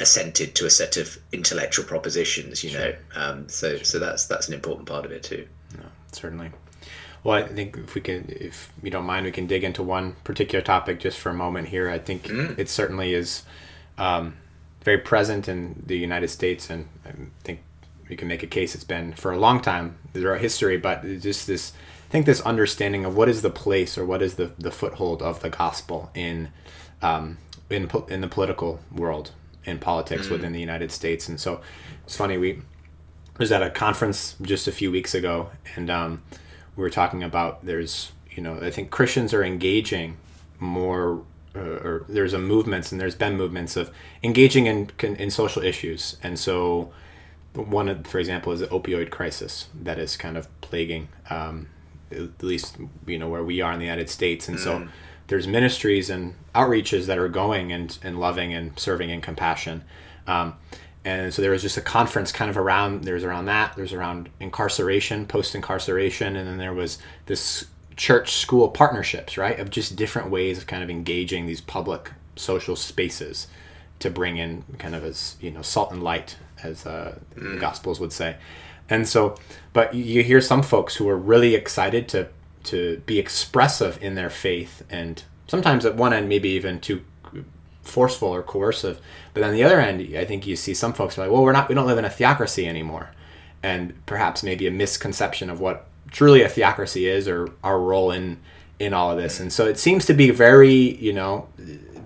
assented 0.00 0.54
to 0.56 0.66
a 0.66 0.70
set 0.70 0.98
of 0.98 1.16
intellectual 1.32 1.86
propositions. 1.86 2.62
You 2.62 2.72
know, 2.74 2.94
um, 3.14 3.48
so 3.48 3.78
so 3.78 3.98
that's 3.98 4.26
that's 4.26 4.48
an 4.48 4.52
important 4.52 4.86
part 4.86 5.06
of 5.06 5.12
it 5.12 5.22
too. 5.22 5.48
Certainly. 6.12 6.50
Well, 7.22 7.44
I 7.44 7.46
think 7.46 7.76
if 7.76 7.94
we 7.94 8.00
can, 8.00 8.26
if 8.28 8.72
you 8.82 8.90
don't 8.90 9.04
mind, 9.04 9.26
we 9.26 9.32
can 9.32 9.46
dig 9.46 9.62
into 9.62 9.82
one 9.82 10.16
particular 10.24 10.62
topic 10.62 11.00
just 11.00 11.18
for 11.18 11.28
a 11.28 11.34
moment 11.34 11.68
here. 11.68 11.90
I 11.90 11.98
think 11.98 12.28
it 12.30 12.68
certainly 12.68 13.12
is 13.12 13.42
um, 13.98 14.36
very 14.82 14.98
present 14.98 15.46
in 15.46 15.82
the 15.86 15.98
United 15.98 16.28
States, 16.28 16.70
and 16.70 16.88
I 17.04 17.12
think 17.44 17.60
we 18.08 18.16
can 18.16 18.26
make 18.26 18.42
a 18.42 18.46
case 18.46 18.74
it's 18.74 18.84
been 18.84 19.12
for 19.12 19.32
a 19.32 19.38
long 19.38 19.60
time 19.60 19.98
throughout 20.14 20.40
history. 20.40 20.78
But 20.78 21.02
just 21.20 21.46
this, 21.46 21.72
I 22.08 22.10
think 22.10 22.24
this 22.24 22.40
understanding 22.40 23.04
of 23.04 23.14
what 23.14 23.28
is 23.28 23.42
the 23.42 23.50
place 23.50 23.98
or 23.98 24.06
what 24.06 24.22
is 24.22 24.34
the, 24.36 24.52
the 24.58 24.70
foothold 24.70 25.20
of 25.20 25.42
the 25.42 25.50
gospel 25.50 26.10
in 26.14 26.48
um, 27.02 27.36
in 27.68 27.90
in 28.08 28.22
the 28.22 28.28
political 28.28 28.80
world 28.90 29.32
in 29.64 29.78
politics 29.78 30.28
within 30.28 30.52
the 30.52 30.60
United 30.60 30.90
States. 30.90 31.28
And 31.28 31.38
so 31.38 31.60
it's 32.04 32.16
funny 32.16 32.38
we 32.38 32.62
was 33.40 33.50
at 33.50 33.62
a 33.62 33.70
conference 33.70 34.36
just 34.42 34.68
a 34.68 34.72
few 34.72 34.92
weeks 34.92 35.14
ago, 35.14 35.50
and 35.74 35.90
um, 35.90 36.22
we 36.76 36.82
were 36.82 36.90
talking 36.90 37.22
about 37.24 37.64
there's 37.64 38.12
you 38.30 38.42
know 38.42 38.60
I 38.60 38.70
think 38.70 38.90
Christians 38.90 39.34
are 39.34 39.42
engaging 39.42 40.18
more. 40.60 41.22
Uh, 41.52 41.58
or 41.58 42.04
there's 42.08 42.32
a 42.32 42.38
movements 42.38 42.92
and 42.92 43.00
there's 43.00 43.16
been 43.16 43.36
movements 43.36 43.76
of 43.76 43.90
engaging 44.22 44.66
in 44.66 44.88
in 45.02 45.32
social 45.32 45.64
issues. 45.64 46.16
And 46.22 46.38
so 46.38 46.92
one 47.54 48.04
for 48.04 48.20
example 48.20 48.52
is 48.52 48.60
the 48.60 48.68
opioid 48.68 49.10
crisis 49.10 49.66
that 49.82 49.98
is 49.98 50.16
kind 50.16 50.36
of 50.36 50.46
plaguing 50.60 51.08
um, 51.28 51.66
at 52.12 52.40
least 52.40 52.76
you 53.04 53.18
know 53.18 53.28
where 53.28 53.42
we 53.42 53.60
are 53.60 53.72
in 53.72 53.80
the 53.80 53.84
United 53.84 54.08
States. 54.08 54.48
And 54.48 54.60
so 54.60 54.86
there's 55.26 55.46
ministries 55.46 56.10
and 56.10 56.34
outreaches 56.54 57.06
that 57.06 57.18
are 57.18 57.28
going 57.28 57.72
and, 57.72 57.98
and 58.02 58.18
loving 58.18 58.52
and 58.52 58.78
serving 58.78 59.10
and 59.10 59.22
compassion. 59.22 59.84
Um, 60.26 60.54
and 61.04 61.32
so 61.32 61.40
there 61.40 61.50
was 61.50 61.62
just 61.62 61.76
a 61.76 61.82
conference 61.82 62.30
kind 62.32 62.50
of 62.50 62.58
around 62.58 63.04
there's 63.04 63.24
around 63.24 63.46
that 63.46 63.74
there's 63.76 63.92
around 63.92 64.28
incarceration 64.38 65.26
post 65.26 65.54
incarceration 65.54 66.36
and 66.36 66.46
then 66.46 66.58
there 66.58 66.74
was 66.74 66.98
this 67.26 67.66
church 67.96 68.34
school 68.34 68.68
partnerships 68.68 69.36
right 69.36 69.58
of 69.58 69.70
just 69.70 69.96
different 69.96 70.30
ways 70.30 70.58
of 70.58 70.66
kind 70.66 70.82
of 70.82 70.90
engaging 70.90 71.46
these 71.46 71.60
public 71.60 72.12
social 72.36 72.76
spaces 72.76 73.46
to 74.00 74.10
bring 74.10 74.38
in 74.38 74.64
kind 74.78 74.94
of 74.94 75.04
as 75.04 75.36
you 75.40 75.50
know 75.50 75.62
salt 75.62 75.92
and 75.92 76.02
light 76.02 76.36
as 76.62 76.84
uh, 76.86 77.18
the 77.36 77.56
gospels 77.56 78.00
would 78.00 78.12
say. 78.12 78.36
And 78.88 79.08
so 79.08 79.36
but 79.72 79.94
you 79.94 80.22
hear 80.22 80.40
some 80.40 80.62
folks 80.62 80.96
who 80.96 81.08
are 81.08 81.16
really 81.16 81.54
excited 81.54 82.08
to 82.08 82.28
to 82.64 83.02
be 83.06 83.18
expressive 83.18 83.98
in 84.02 84.16
their 84.16 84.30
faith 84.30 84.82
and 84.90 85.22
sometimes 85.46 85.86
at 85.86 85.96
one 85.96 86.12
end 86.12 86.28
maybe 86.28 86.48
even 86.50 86.80
too 86.80 87.02
forceful 87.90 88.28
or 88.28 88.42
coercive. 88.42 89.00
But 89.34 89.42
on 89.42 89.52
the 89.52 89.62
other 89.62 89.78
end 89.80 90.16
i 90.16 90.24
think 90.24 90.46
you 90.46 90.56
see 90.56 90.74
some 90.74 90.92
folks 90.92 91.16
are 91.18 91.22
like 91.22 91.30
well 91.30 91.42
we're 91.42 91.52
not 91.52 91.68
we 91.68 91.74
don't 91.74 91.86
live 91.86 91.98
in 91.98 92.04
a 92.04 92.10
theocracy 92.10 92.66
anymore. 92.66 93.10
And 93.62 93.94
perhaps 94.06 94.42
maybe 94.42 94.66
a 94.66 94.70
misconception 94.70 95.50
of 95.50 95.60
what 95.60 95.86
truly 96.10 96.42
a 96.42 96.48
theocracy 96.48 97.06
is 97.06 97.28
or 97.28 97.48
our 97.62 97.78
role 97.78 98.10
in 98.10 98.38
in 98.78 98.94
all 98.94 99.10
of 99.10 99.18
this. 99.18 99.38
And 99.40 99.52
so 99.52 99.66
it 99.66 99.78
seems 99.78 100.06
to 100.06 100.14
be 100.14 100.30
very 100.30 100.72
you 101.06 101.12
know 101.12 101.48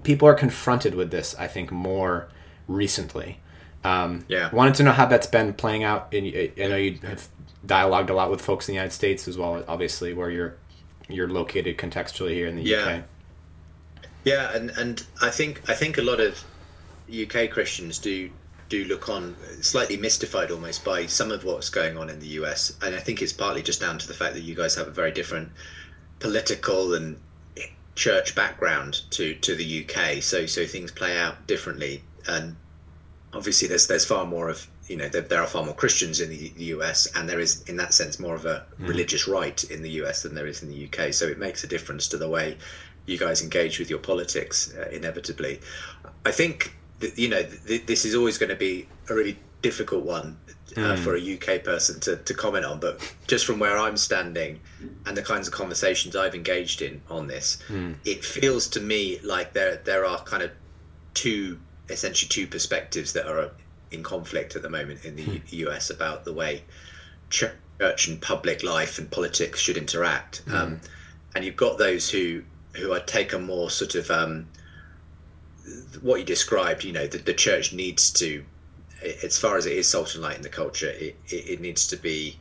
people 0.03 0.27
are 0.29 0.35
confronted 0.35 0.95
with 0.95 1.11
this 1.11 1.35
i 1.39 1.47
think 1.47 1.71
more 1.73 2.29
recently. 2.69 3.41
Um, 3.85 4.25
Yeah. 4.29 4.51
wanted 4.51 4.75
to 4.77 4.83
know 4.83 4.93
how 4.93 5.07
that's 5.07 5.27
been 5.27 5.53
playing 5.53 5.85
out 5.85 6.09
in 6.13 6.25
i 6.59 6.69
know 6.69 6.77
you 6.77 6.99
have 7.03 7.29
dialogued 7.67 8.11
a 8.11 8.15
lot 8.15 8.31
with 8.31 8.41
folks 8.41 8.67
in 8.69 8.73
the 8.73 8.77
united 8.77 8.93
states 8.93 9.27
as 9.29 9.37
well 9.39 9.63
obviously 9.69 10.13
where 10.15 10.31
you're 10.31 10.55
you're 11.09 11.29
located 11.29 11.77
contextually 11.79 12.33
here 12.33 12.47
in 12.47 12.57
the 12.57 12.63
Yeah. 12.63 12.79
uk 12.79 13.05
Yeah, 14.25 14.55
and 14.55 14.71
and 14.71 15.05
I 15.21 15.31
think 15.31 15.69
I 15.69 15.75
think 15.75 15.99
a 15.99 16.03
lot 16.03 16.21
of 16.21 16.43
UK 17.11 17.51
Christians 17.51 17.99
do 17.99 18.31
do 18.71 18.85
look 18.87 19.09
on 19.11 19.37
slightly 19.61 19.97
mystified 19.99 20.51
almost 20.51 20.85
by 20.85 21.07
some 21.07 21.31
of 21.31 21.45
what's 21.45 21.69
going 21.69 21.99
on 21.99 22.09
in 22.09 22.19
the 22.19 22.29
US, 22.41 22.73
and 22.83 22.95
I 22.95 22.99
think 23.01 23.21
it's 23.21 23.33
partly 23.33 23.63
just 23.63 23.81
down 23.81 23.99
to 23.99 24.09
the 24.09 24.15
fact 24.15 24.35
that 24.35 24.43
you 24.43 24.55
guys 24.55 24.75
have 24.77 24.89
a 24.89 24.91
very 24.91 25.13
different 25.13 25.51
political 26.19 26.95
and 26.95 27.21
church 27.95 28.35
background 28.35 29.03
to 29.11 29.35
to 29.37 29.55
the 29.55 29.85
UK, 29.85 30.23
so 30.23 30.47
so 30.47 30.67
things 30.67 30.91
play 30.91 31.19
out 31.19 31.47
differently, 31.47 32.03
and 32.27 32.57
obviously 33.35 33.69
there's 33.69 33.87
there's 33.87 34.07
far 34.07 34.25
more 34.25 34.49
of 34.49 34.67
you 34.89 34.97
know 34.97 35.09
there, 35.09 35.21
there 35.21 35.43
are 35.43 35.47
far 35.47 35.65
more 35.65 35.75
Christians 35.75 36.21
in 36.21 36.31
the, 36.31 36.49
the 36.57 36.65
US, 36.77 37.07
and 37.15 37.29
there 37.29 37.41
is 37.41 37.63
in 37.65 37.77
that 37.77 37.93
sense 37.93 38.19
more 38.19 38.35
of 38.35 38.47
a 38.47 38.67
hmm. 38.79 38.87
religious 38.87 39.29
right 39.29 39.63
in 39.65 39.83
the 39.83 39.91
US 40.03 40.23
than 40.23 40.35
there 40.35 40.47
is 40.47 40.63
in 40.63 40.71
the 40.71 40.87
UK, 40.87 41.13
so 41.13 41.27
it 41.27 41.39
makes 41.39 41.63
a 41.63 41.67
difference 41.67 42.09
to 42.09 42.17
the 42.17 42.29
way 42.29 42.57
you 43.07 43.19
guys 43.19 43.43
engage 43.43 43.79
with 43.79 43.91
your 43.91 43.99
politics 43.99 44.75
uh, 44.75 44.89
inevitably. 44.91 45.61
I 46.25 46.31
think 46.31 46.75
that, 47.01 47.19
you 47.19 47.29
know 47.29 47.43
th- 47.43 47.87
this 47.87 48.05
is 48.05 48.15
always 48.15 48.39
going 48.39 48.51
to 48.51 48.57
be 48.57 48.89
a 49.09 49.15
really 49.15 49.39
difficult 49.63 50.05
one 50.05 50.37
uh, 50.77 50.97
for 50.97 51.17
a 51.17 51.35
UK 51.35 51.65
person 51.65 52.01
to, 52.01 52.17
to 52.17 52.35
comment 52.35 52.65
on, 52.65 52.81
but 52.81 53.01
just 53.27 53.47
from 53.47 53.59
where 53.59 53.79
I'm 53.79 53.97
standing 53.97 54.61
and 55.07 55.17
the 55.17 55.23
kinds 55.23 55.47
of 55.47 55.55
conversations 55.55 56.17
I've 56.17 56.35
engaged 56.35 56.83
in 56.83 57.01
on 57.09 57.27
this, 57.29 57.59
it 58.05 58.25
feels 58.25 58.69
to 58.69 58.81
me 58.81 59.19
like 59.23 59.53
there 59.53 59.77
there 59.85 60.05
are 60.05 60.19
kind 60.25 60.43
of 60.43 60.51
two 61.15 61.59
essentially 61.89 62.29
two 62.29 62.47
perspectives 62.47 63.13
that 63.13 63.27
are 63.27 63.51
in 63.91 64.03
conflict 64.03 64.57
at 64.57 64.63
the 64.63 64.71
moment 64.71 65.05
in 65.05 65.17
the 65.17 65.41
US 65.67 65.91
about 65.91 66.25
the 66.25 66.33
way 66.33 66.63
church 67.31 68.09
and 68.09 68.21
public 68.21 68.63
life 68.63 68.99
and 68.99 69.11
politics 69.11 69.61
should 69.61 69.77
interact. 69.77 70.43
Um, 70.51 70.81
and 71.35 71.45
you've 71.45 71.57
got 71.57 71.79
those 71.79 72.09
who 72.11 72.43
who 72.77 72.93
are 72.93 73.01
take 73.01 73.33
a 73.33 73.39
more 73.39 73.71
sort 73.71 73.95
of 73.95 74.11
um, 74.11 74.47
what 76.01 76.21
you 76.21 76.25
described. 76.25 76.85
You 76.85 76.93
know, 76.93 77.07
the, 77.07 77.19
the 77.19 77.35
church 77.35 77.73
needs 77.73 78.11
to, 78.13 78.45
as 79.23 79.39
far 79.39 79.57
as 79.57 79.67
it 79.67 79.73
is 79.73 79.89
salt 79.89 80.15
and 80.15 80.23
light 80.23 80.37
in 80.37 80.43
the 80.43 80.49
culture, 80.49 80.91
it, 80.91 81.17
it, 81.29 81.51
it 81.51 81.61
needs 81.61 81.87
to 81.89 81.97
be 81.97 82.39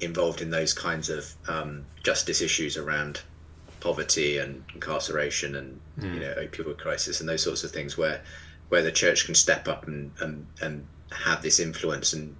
involved 0.00 0.40
in 0.40 0.50
those 0.50 0.72
kinds 0.72 1.10
of 1.10 1.32
um, 1.48 1.84
justice 2.02 2.40
issues 2.40 2.76
around 2.76 3.20
poverty 3.80 4.38
and 4.38 4.62
incarceration 4.74 5.56
and 5.56 5.80
you 6.02 6.20
know 6.20 6.34
opioid 6.34 6.78
crisis 6.78 7.20
and 7.20 7.28
those 7.28 7.42
sorts 7.42 7.64
of 7.64 7.70
things 7.70 7.96
where 7.96 8.20
where 8.68 8.82
the 8.82 8.92
church 8.92 9.24
can 9.24 9.34
step 9.34 9.66
up 9.68 9.86
and 9.86 10.12
and, 10.20 10.46
and 10.60 10.86
have 11.10 11.42
this 11.42 11.58
influence 11.58 12.12
and 12.12 12.36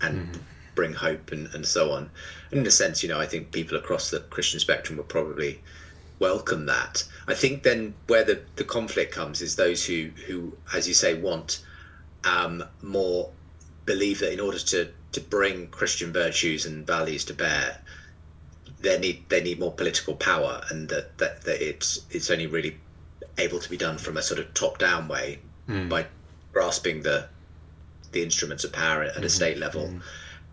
and 0.00 0.38
bring 0.74 0.92
hope 0.92 1.32
and, 1.32 1.52
and 1.54 1.66
so 1.66 1.90
on 1.90 2.10
and 2.50 2.60
in 2.60 2.66
a 2.66 2.70
sense 2.70 3.02
you 3.02 3.08
know 3.08 3.18
i 3.18 3.26
think 3.26 3.50
people 3.50 3.76
across 3.76 4.10
the 4.10 4.20
christian 4.20 4.60
spectrum 4.60 4.96
would 4.96 5.08
probably 5.08 5.60
welcome 6.18 6.66
that. 6.66 7.04
I 7.28 7.34
think 7.34 7.62
then 7.62 7.94
where 8.06 8.24
the, 8.24 8.42
the 8.56 8.64
conflict 8.64 9.12
comes 9.12 9.42
is 9.42 9.56
those 9.56 9.84
who 9.84 10.10
who 10.26 10.56
as 10.74 10.88
you 10.88 10.94
say 10.94 11.14
want 11.14 11.64
um, 12.24 12.64
more 12.82 13.30
believe 13.84 14.18
that 14.20 14.32
in 14.32 14.40
order 14.40 14.58
to 14.58 14.90
to 15.12 15.20
bring 15.20 15.68
christian 15.68 16.12
virtues 16.12 16.66
and 16.66 16.86
values 16.86 17.24
to 17.24 17.32
bear 17.32 17.80
they 18.80 18.98
need 18.98 19.26
they 19.28 19.42
need 19.42 19.58
more 19.58 19.72
political 19.72 20.14
power 20.14 20.60
and 20.70 20.88
that, 20.88 21.16
that, 21.18 21.42
that 21.44 21.66
it's 21.66 22.04
it's 22.10 22.30
only 22.30 22.46
really 22.46 22.76
able 23.38 23.58
to 23.58 23.70
be 23.70 23.76
done 23.76 23.96
from 23.96 24.16
a 24.16 24.22
sort 24.22 24.40
of 24.40 24.52
top 24.54 24.78
down 24.78 25.08
way 25.08 25.38
hmm. 25.66 25.88
by 25.88 26.04
grasping 26.52 27.02
the 27.02 27.26
the 28.12 28.22
instruments 28.22 28.64
of 28.64 28.72
power 28.72 29.02
at 29.04 29.16
a 29.16 29.20
hmm. 29.20 29.26
state 29.28 29.58
level 29.58 29.88
hmm. 29.88 29.98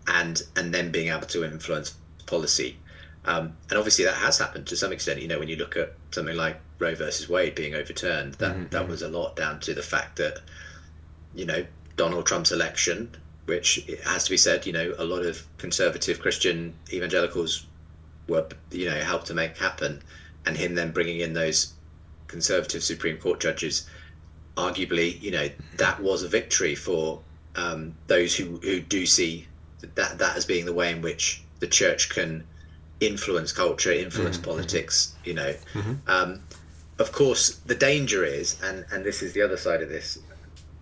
and 0.06 0.42
and 0.56 0.72
then 0.72 0.90
being 0.90 1.08
able 1.08 1.26
to 1.26 1.44
influence 1.44 1.96
policy 2.26 2.78
um, 3.26 3.56
and 3.70 3.78
obviously 3.78 4.04
that 4.04 4.14
has 4.14 4.38
happened 4.38 4.66
to 4.66 4.76
some 4.76 4.92
extent 4.92 5.20
you 5.20 5.28
know 5.28 5.38
when 5.38 5.48
you 5.48 5.56
look 5.56 5.76
at 5.76 5.92
something 6.10 6.36
like 6.36 6.60
Roe 6.78 6.94
versus 6.94 7.28
Wade 7.28 7.54
being 7.54 7.74
overturned 7.74 8.34
that 8.34 8.70
that 8.70 8.88
was 8.88 9.02
a 9.02 9.08
lot 9.08 9.36
down 9.36 9.60
to 9.60 9.74
the 9.74 9.82
fact 9.82 10.16
that 10.16 10.40
you 11.34 11.46
know 11.46 11.64
Donald 11.96 12.26
Trump's 12.26 12.52
election 12.52 13.10
which 13.46 13.86
it 13.88 14.00
has 14.00 14.24
to 14.24 14.30
be 14.30 14.36
said 14.36 14.66
you 14.66 14.72
know 14.72 14.94
a 14.98 15.04
lot 15.04 15.24
of 15.24 15.46
conservative 15.58 16.20
Christian 16.20 16.74
evangelicals 16.92 17.66
were 18.28 18.46
you 18.70 18.86
know 18.88 19.00
helped 19.00 19.26
to 19.26 19.34
make 19.34 19.56
happen. 19.56 20.02
And 20.46 20.56
him 20.56 20.74
then 20.74 20.92
bringing 20.92 21.20
in 21.20 21.32
those 21.32 21.72
conservative 22.26 22.82
Supreme 22.82 23.16
Court 23.16 23.40
judges 23.40 23.88
arguably 24.56 25.20
you 25.20 25.30
know 25.30 25.48
that 25.78 26.00
was 26.00 26.22
a 26.22 26.28
victory 26.28 26.74
for 26.74 27.20
um, 27.56 27.94
those 28.06 28.36
who 28.36 28.58
who 28.58 28.80
do 28.80 29.06
see 29.06 29.46
that 29.80 30.18
that 30.18 30.36
as 30.36 30.44
being 30.44 30.64
the 30.64 30.72
way 30.72 30.90
in 30.90 31.02
which 31.02 31.42
the 31.60 31.66
church 31.66 32.08
can 32.10 32.44
influence 33.06 33.52
culture 33.52 33.92
influence 33.92 34.38
politics 34.38 35.14
you 35.24 35.34
know 35.34 35.54
um, 36.06 36.40
of 36.98 37.12
course, 37.12 37.56
the 37.66 37.74
danger 37.74 38.24
is, 38.24 38.60
and 38.62 38.84
and 38.92 39.04
this 39.04 39.22
is 39.22 39.32
the 39.32 39.42
other 39.42 39.56
side 39.56 39.82
of 39.82 39.88
this 39.88 40.18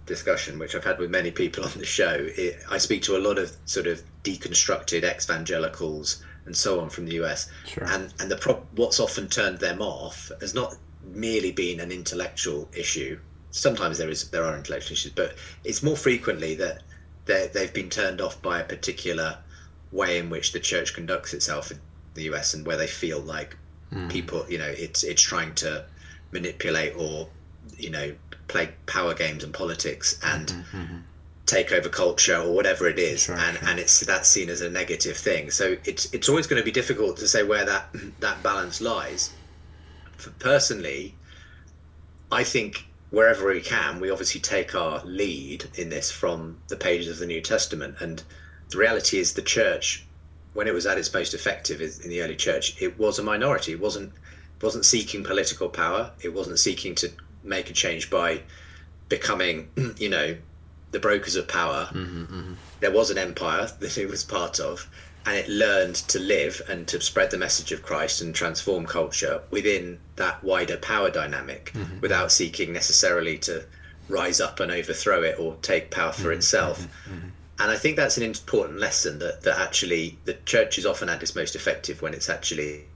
discussion, 0.04 0.58
which 0.58 0.74
I've 0.74 0.84
had 0.84 0.98
with 0.98 1.10
many 1.10 1.30
people 1.30 1.64
on 1.68 1.72
the 1.76 1.86
show. 1.86 2.14
It, 2.18 2.60
I 2.70 2.78
speak 2.78 3.02
to 3.04 3.16
a 3.16 3.20
lot 3.20 3.38
of 3.38 3.56
sort 3.64 3.86
of 3.86 4.02
deconstructed 4.24 5.04
evangelicals 5.04 6.22
and 6.44 6.56
so 6.56 6.80
on 6.80 6.90
from 6.90 7.06
the 7.06 7.14
US, 7.22 7.50
sure. 7.66 7.84
and 7.84 8.12
and 8.20 8.30
the 8.30 8.36
pro- 8.36 8.66
what's 8.72 9.00
often 9.00 9.28
turned 9.28 9.58
them 9.58 9.80
off 9.80 10.30
has 10.40 10.54
not 10.54 10.76
merely 11.02 11.52
been 11.52 11.80
an 11.80 11.90
intellectual 11.90 12.68
issue. 12.76 13.18
Sometimes 13.50 13.98
there 13.98 14.10
is 14.10 14.28
there 14.30 14.44
are 14.44 14.56
intellectual 14.56 14.92
issues, 14.92 15.12
but 15.12 15.34
it's 15.64 15.82
more 15.82 15.96
frequently 15.96 16.54
that 16.56 16.82
they've 17.24 17.72
been 17.72 17.88
turned 17.88 18.20
off 18.20 18.42
by 18.42 18.60
a 18.60 18.64
particular 18.64 19.38
way 19.92 20.18
in 20.18 20.28
which 20.28 20.52
the 20.52 20.60
church 20.60 20.94
conducts 20.94 21.32
itself 21.32 21.70
the 22.14 22.24
US 22.32 22.54
and 22.54 22.66
where 22.66 22.76
they 22.76 22.86
feel 22.86 23.20
like 23.20 23.56
mm. 23.92 24.10
people, 24.10 24.44
you 24.48 24.58
know, 24.58 24.68
it's 24.68 25.02
it's 25.02 25.22
trying 25.22 25.54
to 25.56 25.84
manipulate 26.32 26.94
or 26.96 27.28
you 27.76 27.90
know 27.90 28.12
play 28.48 28.70
power 28.86 29.14
games 29.14 29.44
and 29.44 29.54
politics 29.54 30.18
and 30.24 30.48
mm-hmm. 30.48 30.76
mm-hmm. 30.76 30.96
take 31.46 31.72
over 31.72 31.88
culture 31.88 32.36
or 32.36 32.52
whatever 32.52 32.86
it 32.88 32.98
is 32.98 33.24
sure, 33.24 33.36
and 33.36 33.56
sure. 33.56 33.68
and 33.68 33.78
it's 33.78 34.00
that's 34.00 34.28
seen 34.28 34.48
as 34.48 34.60
a 34.60 34.70
negative 34.70 35.16
thing 35.16 35.50
so 35.50 35.76
it's 35.84 36.12
it's 36.12 36.28
always 36.28 36.46
going 36.46 36.60
to 36.60 36.64
be 36.64 36.72
difficult 36.72 37.16
to 37.16 37.28
say 37.28 37.42
where 37.42 37.64
that 37.64 37.88
that 38.20 38.42
balance 38.42 38.80
lies 38.80 39.30
For 40.16 40.30
personally 40.30 41.14
i 42.30 42.42
think 42.42 42.86
wherever 43.10 43.48
we 43.48 43.60
can 43.60 44.00
we 44.00 44.10
obviously 44.10 44.40
take 44.40 44.74
our 44.74 45.02
lead 45.04 45.64
in 45.74 45.88
this 45.88 46.10
from 46.10 46.58
the 46.68 46.76
pages 46.76 47.08
of 47.08 47.18
the 47.18 47.26
new 47.26 47.40
testament 47.40 47.96
and 48.00 48.22
the 48.70 48.78
reality 48.78 49.18
is 49.18 49.34
the 49.34 49.42
church 49.42 50.04
when 50.54 50.66
it 50.66 50.74
was 50.74 50.86
at 50.86 50.98
its 50.98 51.12
most 51.12 51.34
effective 51.34 51.80
in 51.80 52.10
the 52.10 52.20
early 52.20 52.36
church 52.36 52.80
it 52.80 52.98
was 52.98 53.18
a 53.18 53.22
minority 53.22 53.72
it 53.72 53.80
wasn't 53.80 54.12
wasn't 54.62 54.84
seeking 54.84 55.24
political 55.24 55.68
power. 55.68 56.12
It 56.22 56.32
wasn't 56.32 56.58
seeking 56.58 56.94
to 56.96 57.10
make 57.42 57.68
a 57.68 57.72
change 57.72 58.08
by 58.08 58.42
becoming, 59.08 59.68
you 59.98 60.08
know, 60.08 60.36
the 60.92 61.00
brokers 61.00 61.36
of 61.36 61.48
power. 61.48 61.88
Mm-hmm, 61.92 62.22
mm-hmm. 62.22 62.54
There 62.80 62.92
was 62.92 63.10
an 63.10 63.18
empire 63.18 63.68
that 63.80 63.98
it 63.98 64.08
was 64.08 64.24
part 64.24 64.60
of, 64.60 64.88
and 65.26 65.36
it 65.36 65.48
learned 65.48 65.96
to 65.96 66.18
live 66.18 66.62
and 66.68 66.86
to 66.88 67.00
spread 67.00 67.30
the 67.30 67.38
message 67.38 67.72
of 67.72 67.82
Christ 67.82 68.22
and 68.22 68.34
transform 68.34 68.86
culture 68.86 69.42
within 69.50 69.98
that 70.16 70.42
wider 70.42 70.76
power 70.76 71.10
dynamic 71.10 71.72
mm-hmm. 71.74 72.00
without 72.00 72.32
seeking 72.32 72.72
necessarily 72.72 73.38
to 73.38 73.64
rise 74.08 74.40
up 74.40 74.60
and 74.60 74.70
overthrow 74.70 75.22
it 75.22 75.38
or 75.38 75.56
take 75.62 75.90
power 75.90 76.12
for 76.12 76.28
mm-hmm, 76.28 76.38
itself. 76.38 76.86
And 77.58 77.70
I 77.70 77.76
think 77.76 77.96
that's 77.96 78.16
an 78.16 78.22
important 78.22 78.78
lesson 78.78 79.18
that, 79.18 79.42
that 79.42 79.58
actually 79.58 80.18
the 80.24 80.34
church 80.46 80.78
is 80.78 80.86
often 80.86 81.08
at 81.08 81.22
its 81.22 81.34
most 81.34 81.54
effective 81.54 82.02
when 82.02 82.14
it's 82.14 82.28
actually 82.30 82.86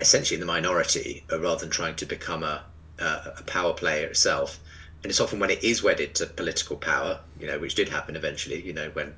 essentially 0.00 0.34
in 0.34 0.40
the 0.40 0.52
minority 0.52 1.24
rather 1.30 1.60
than 1.60 1.70
trying 1.70 1.94
to 1.96 2.06
become 2.06 2.42
a, 2.42 2.62
a 2.98 3.42
power 3.46 3.72
player 3.72 4.06
itself. 4.06 4.58
And 5.02 5.10
it's 5.10 5.20
often 5.20 5.38
when 5.38 5.50
it 5.50 5.64
is 5.64 5.82
wedded 5.82 6.14
to 6.16 6.26
political 6.26 6.76
power, 6.76 7.20
you 7.40 7.46
know, 7.46 7.58
which 7.58 7.74
did 7.74 7.88
happen 7.88 8.14
eventually, 8.14 8.60
you 8.62 8.72
know, 8.72 8.90
when 8.92 9.14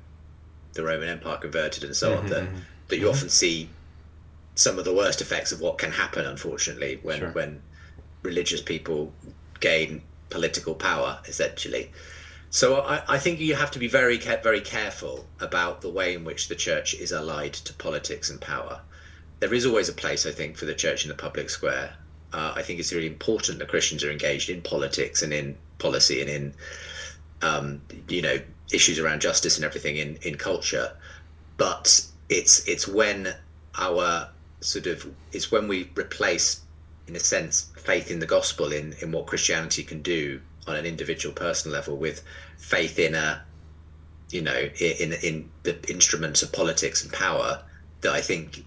the 0.73 0.83
Roman 0.83 1.09
Empire 1.09 1.37
converted 1.37 1.83
and 1.83 1.95
so 1.95 2.11
mm-hmm, 2.11 2.25
on, 2.25 2.29
that, 2.29 2.43
mm-hmm. 2.43 2.57
that 2.87 2.97
you 2.97 3.05
mm-hmm. 3.05 3.15
often 3.15 3.29
see 3.29 3.69
some 4.55 4.79
of 4.79 4.85
the 4.85 4.93
worst 4.93 5.21
effects 5.21 5.51
of 5.51 5.59
what 5.59 5.77
can 5.77 5.91
happen, 5.91 6.25
unfortunately, 6.25 6.99
when, 7.03 7.19
sure. 7.19 7.31
when 7.31 7.61
religious 8.23 8.61
people 8.61 9.13
gain 9.59 10.01
political 10.29 10.73
power, 10.73 11.19
essentially. 11.25 11.91
So 12.55 12.67
I, 12.93 13.15
I, 13.15 13.17
think 13.19 13.39
you 13.39 13.55
have 13.55 13.71
to 13.71 13.79
be 13.79 13.89
very, 13.89 14.17
very 14.17 14.61
careful 14.61 15.25
about 15.41 15.81
the 15.81 15.89
way 15.89 16.13
in 16.13 16.23
which 16.23 16.47
the 16.47 16.55
church 16.55 16.93
is 16.93 17.11
allied 17.11 17.53
to 17.67 17.73
politics 17.73 18.29
and 18.29 18.39
power 18.39 18.79
there 19.39 19.53
is 19.53 19.65
always 19.65 19.89
a 19.89 19.93
place, 19.93 20.25
I 20.25 20.31
think, 20.31 20.57
for 20.57 20.65
the 20.65 20.73
church 20.73 21.03
in 21.03 21.09
the 21.09 21.15
public 21.15 21.49
square. 21.49 21.93
Uh, 22.33 22.53
I 22.55 22.61
think 22.61 22.79
it's 22.79 22.93
really 22.93 23.07
important 23.07 23.59
that 23.59 23.67
Christians 23.67 24.03
are 24.03 24.11
engaged 24.11 24.49
in 24.49 24.61
politics 24.61 25.21
and 25.21 25.33
in 25.33 25.57
policy 25.77 26.21
and 26.21 26.29
in, 26.29 26.53
um, 27.41 27.81
you 28.07 28.21
know, 28.21 28.39
issues 28.71 28.99
around 28.99 29.21
justice 29.21 29.57
and 29.57 29.65
everything 29.65 29.97
in, 29.97 30.17
in 30.21 30.35
culture. 30.35 30.91
But 31.57 32.05
it's 32.29 32.67
it's 32.67 32.87
when 32.87 33.35
our 33.77 34.29
sort 34.61 34.87
of 34.87 35.05
it's 35.31 35.51
when 35.51 35.67
we 35.67 35.89
replace, 35.95 36.61
in 37.07 37.15
a 37.15 37.19
sense, 37.19 37.71
faith 37.77 38.09
in 38.09 38.19
the 38.19 38.25
gospel 38.25 38.71
in 38.71 38.95
in 39.01 39.11
what 39.11 39.27
Christianity 39.27 39.83
can 39.83 40.01
do 40.01 40.41
on 40.67 40.75
an 40.75 40.85
individual 40.85 41.33
personal 41.33 41.75
level 41.75 41.97
with 41.97 42.23
faith 42.57 42.99
in 42.99 43.15
a, 43.15 43.43
you 44.29 44.41
know, 44.41 44.69
in 44.79 45.13
in 45.13 45.49
the 45.63 45.77
instruments 45.89 46.41
of 46.41 46.51
politics 46.51 47.03
and 47.03 47.11
power 47.13 47.61
that 48.01 48.13
I 48.13 48.21
think 48.21 48.65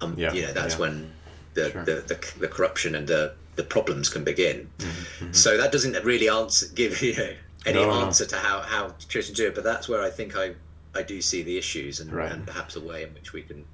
um, 0.00 0.14
yeah, 0.18 0.32
you 0.32 0.42
know 0.42 0.52
that's 0.52 0.74
yeah. 0.74 0.80
when 0.80 1.12
the, 1.54 1.70
sure. 1.70 1.84
the, 1.84 1.94
the, 2.06 2.32
the 2.40 2.48
corruption 2.48 2.94
and 2.94 3.06
the 3.06 3.34
the 3.56 3.62
problems 3.62 4.08
can 4.08 4.24
begin. 4.24 4.68
Mm-hmm. 4.78 5.32
So 5.32 5.56
that 5.56 5.72
doesn't 5.72 6.02
really 6.04 6.28
answer 6.28 6.66
give 6.74 7.00
you 7.02 7.16
know, 7.16 7.32
any 7.66 7.80
no, 7.80 7.92
answer 7.92 8.24
no. 8.24 8.28
to 8.28 8.36
how 8.36 8.60
how 8.60 8.94
Christians 9.10 9.38
do 9.38 9.46
it, 9.46 9.54
but 9.54 9.64
that's 9.64 9.88
where 9.88 10.02
I 10.02 10.10
think 10.10 10.36
I 10.36 10.54
I 10.94 11.02
do 11.02 11.20
see 11.20 11.42
the 11.42 11.56
issues 11.58 12.00
and, 12.00 12.12
right. 12.12 12.30
and 12.30 12.46
perhaps 12.46 12.76
a 12.76 12.80
way 12.80 13.02
in 13.02 13.14
which 13.14 13.32
we 13.32 13.42
can 13.42 13.64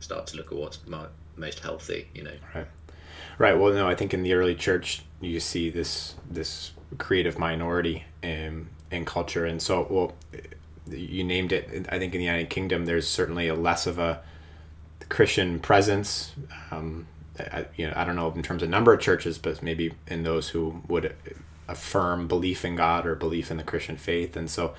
start 0.00 0.26
to 0.28 0.36
look 0.36 0.52
at 0.52 0.58
what's 0.58 0.78
most 1.36 1.60
healthy. 1.60 2.08
You 2.14 2.24
know. 2.24 2.34
Right. 2.54 2.66
Right. 3.38 3.58
Well, 3.58 3.72
no, 3.72 3.86
I 3.86 3.94
think 3.94 4.14
in 4.14 4.22
the 4.22 4.32
early 4.32 4.54
church 4.54 5.02
you 5.20 5.40
see 5.40 5.70
this 5.70 6.14
this 6.30 6.72
creative 6.98 7.38
minority 7.38 8.04
in 8.22 8.68
in 8.90 9.04
culture, 9.04 9.44
and 9.44 9.60
so 9.60 9.86
well, 9.90 10.14
you 10.88 11.24
named 11.24 11.52
it. 11.52 11.86
I 11.90 11.98
think 11.98 12.14
in 12.14 12.18
the 12.18 12.24
United 12.26 12.50
Kingdom, 12.50 12.86
there's 12.86 13.08
certainly 13.08 13.48
a 13.48 13.54
less 13.54 13.86
of 13.86 13.98
a 13.98 14.22
Christian 15.08 15.58
presence. 15.58 16.32
Um, 16.70 17.06
I, 17.38 17.66
you 17.76 17.86
know, 17.86 17.92
I 17.94 18.04
don't 18.04 18.16
know 18.16 18.30
in 18.32 18.42
terms 18.42 18.62
of 18.62 18.70
number 18.70 18.92
of 18.92 19.00
churches, 19.00 19.38
but 19.38 19.62
maybe 19.62 19.94
in 20.06 20.22
those 20.22 20.50
who 20.50 20.82
would 20.88 21.14
affirm 21.68 22.28
belief 22.28 22.64
in 22.64 22.76
God 22.76 23.06
or 23.06 23.14
belief 23.14 23.50
in 23.50 23.56
the 23.56 23.62
Christian 23.64 23.96
faith. 23.96 24.36
And 24.36 24.48
so, 24.48 24.74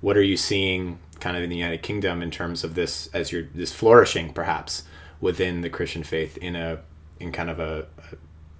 what 0.00 0.16
are 0.16 0.22
you 0.22 0.36
seeing 0.36 0.98
kind 1.20 1.36
of 1.36 1.42
in 1.42 1.50
the 1.50 1.56
United 1.56 1.82
Kingdom 1.82 2.22
in 2.22 2.30
terms 2.30 2.64
of 2.64 2.74
this 2.74 3.08
as 3.14 3.32
you're 3.32 3.48
this 3.54 3.72
flourishing 3.72 4.32
perhaps 4.32 4.82
within 5.20 5.60
the 5.60 5.70
Christian 5.70 6.02
faith 6.02 6.36
in 6.38 6.56
a 6.56 6.80
in 7.20 7.32
kind 7.32 7.48
of 7.48 7.60
a 7.60 7.86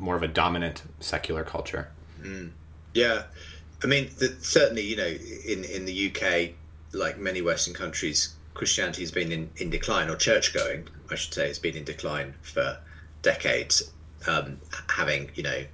more 0.02 0.16
of 0.16 0.22
a 0.22 0.28
dominant 0.28 0.82
secular 1.00 1.44
culture? 1.44 1.88
Mm. 2.20 2.50
Yeah, 2.92 3.22
I 3.82 3.86
mean, 3.86 4.10
the, 4.18 4.36
certainly, 4.40 4.82
you 4.82 4.96
know, 4.96 5.06
in 5.06 5.64
in 5.64 5.84
the 5.86 6.10
UK, 6.10 6.50
like 6.92 7.18
many 7.18 7.40
Western 7.40 7.72
countries, 7.72 8.34
Christianity 8.54 9.02
has 9.02 9.10
been 9.10 9.32
in, 9.32 9.50
in 9.56 9.70
decline, 9.70 10.10
or 10.10 10.16
church 10.16 10.52
going, 10.52 10.88
I 11.10 11.14
should 11.14 11.32
say, 11.32 11.48
has 11.48 11.58
been 11.58 11.76
in 11.76 11.84
decline 11.84 12.34
for 12.42 12.78
decades. 13.22 13.90
Um, 14.28 14.58
having, 14.88 15.32
you 15.34 15.42
know, 15.42 15.64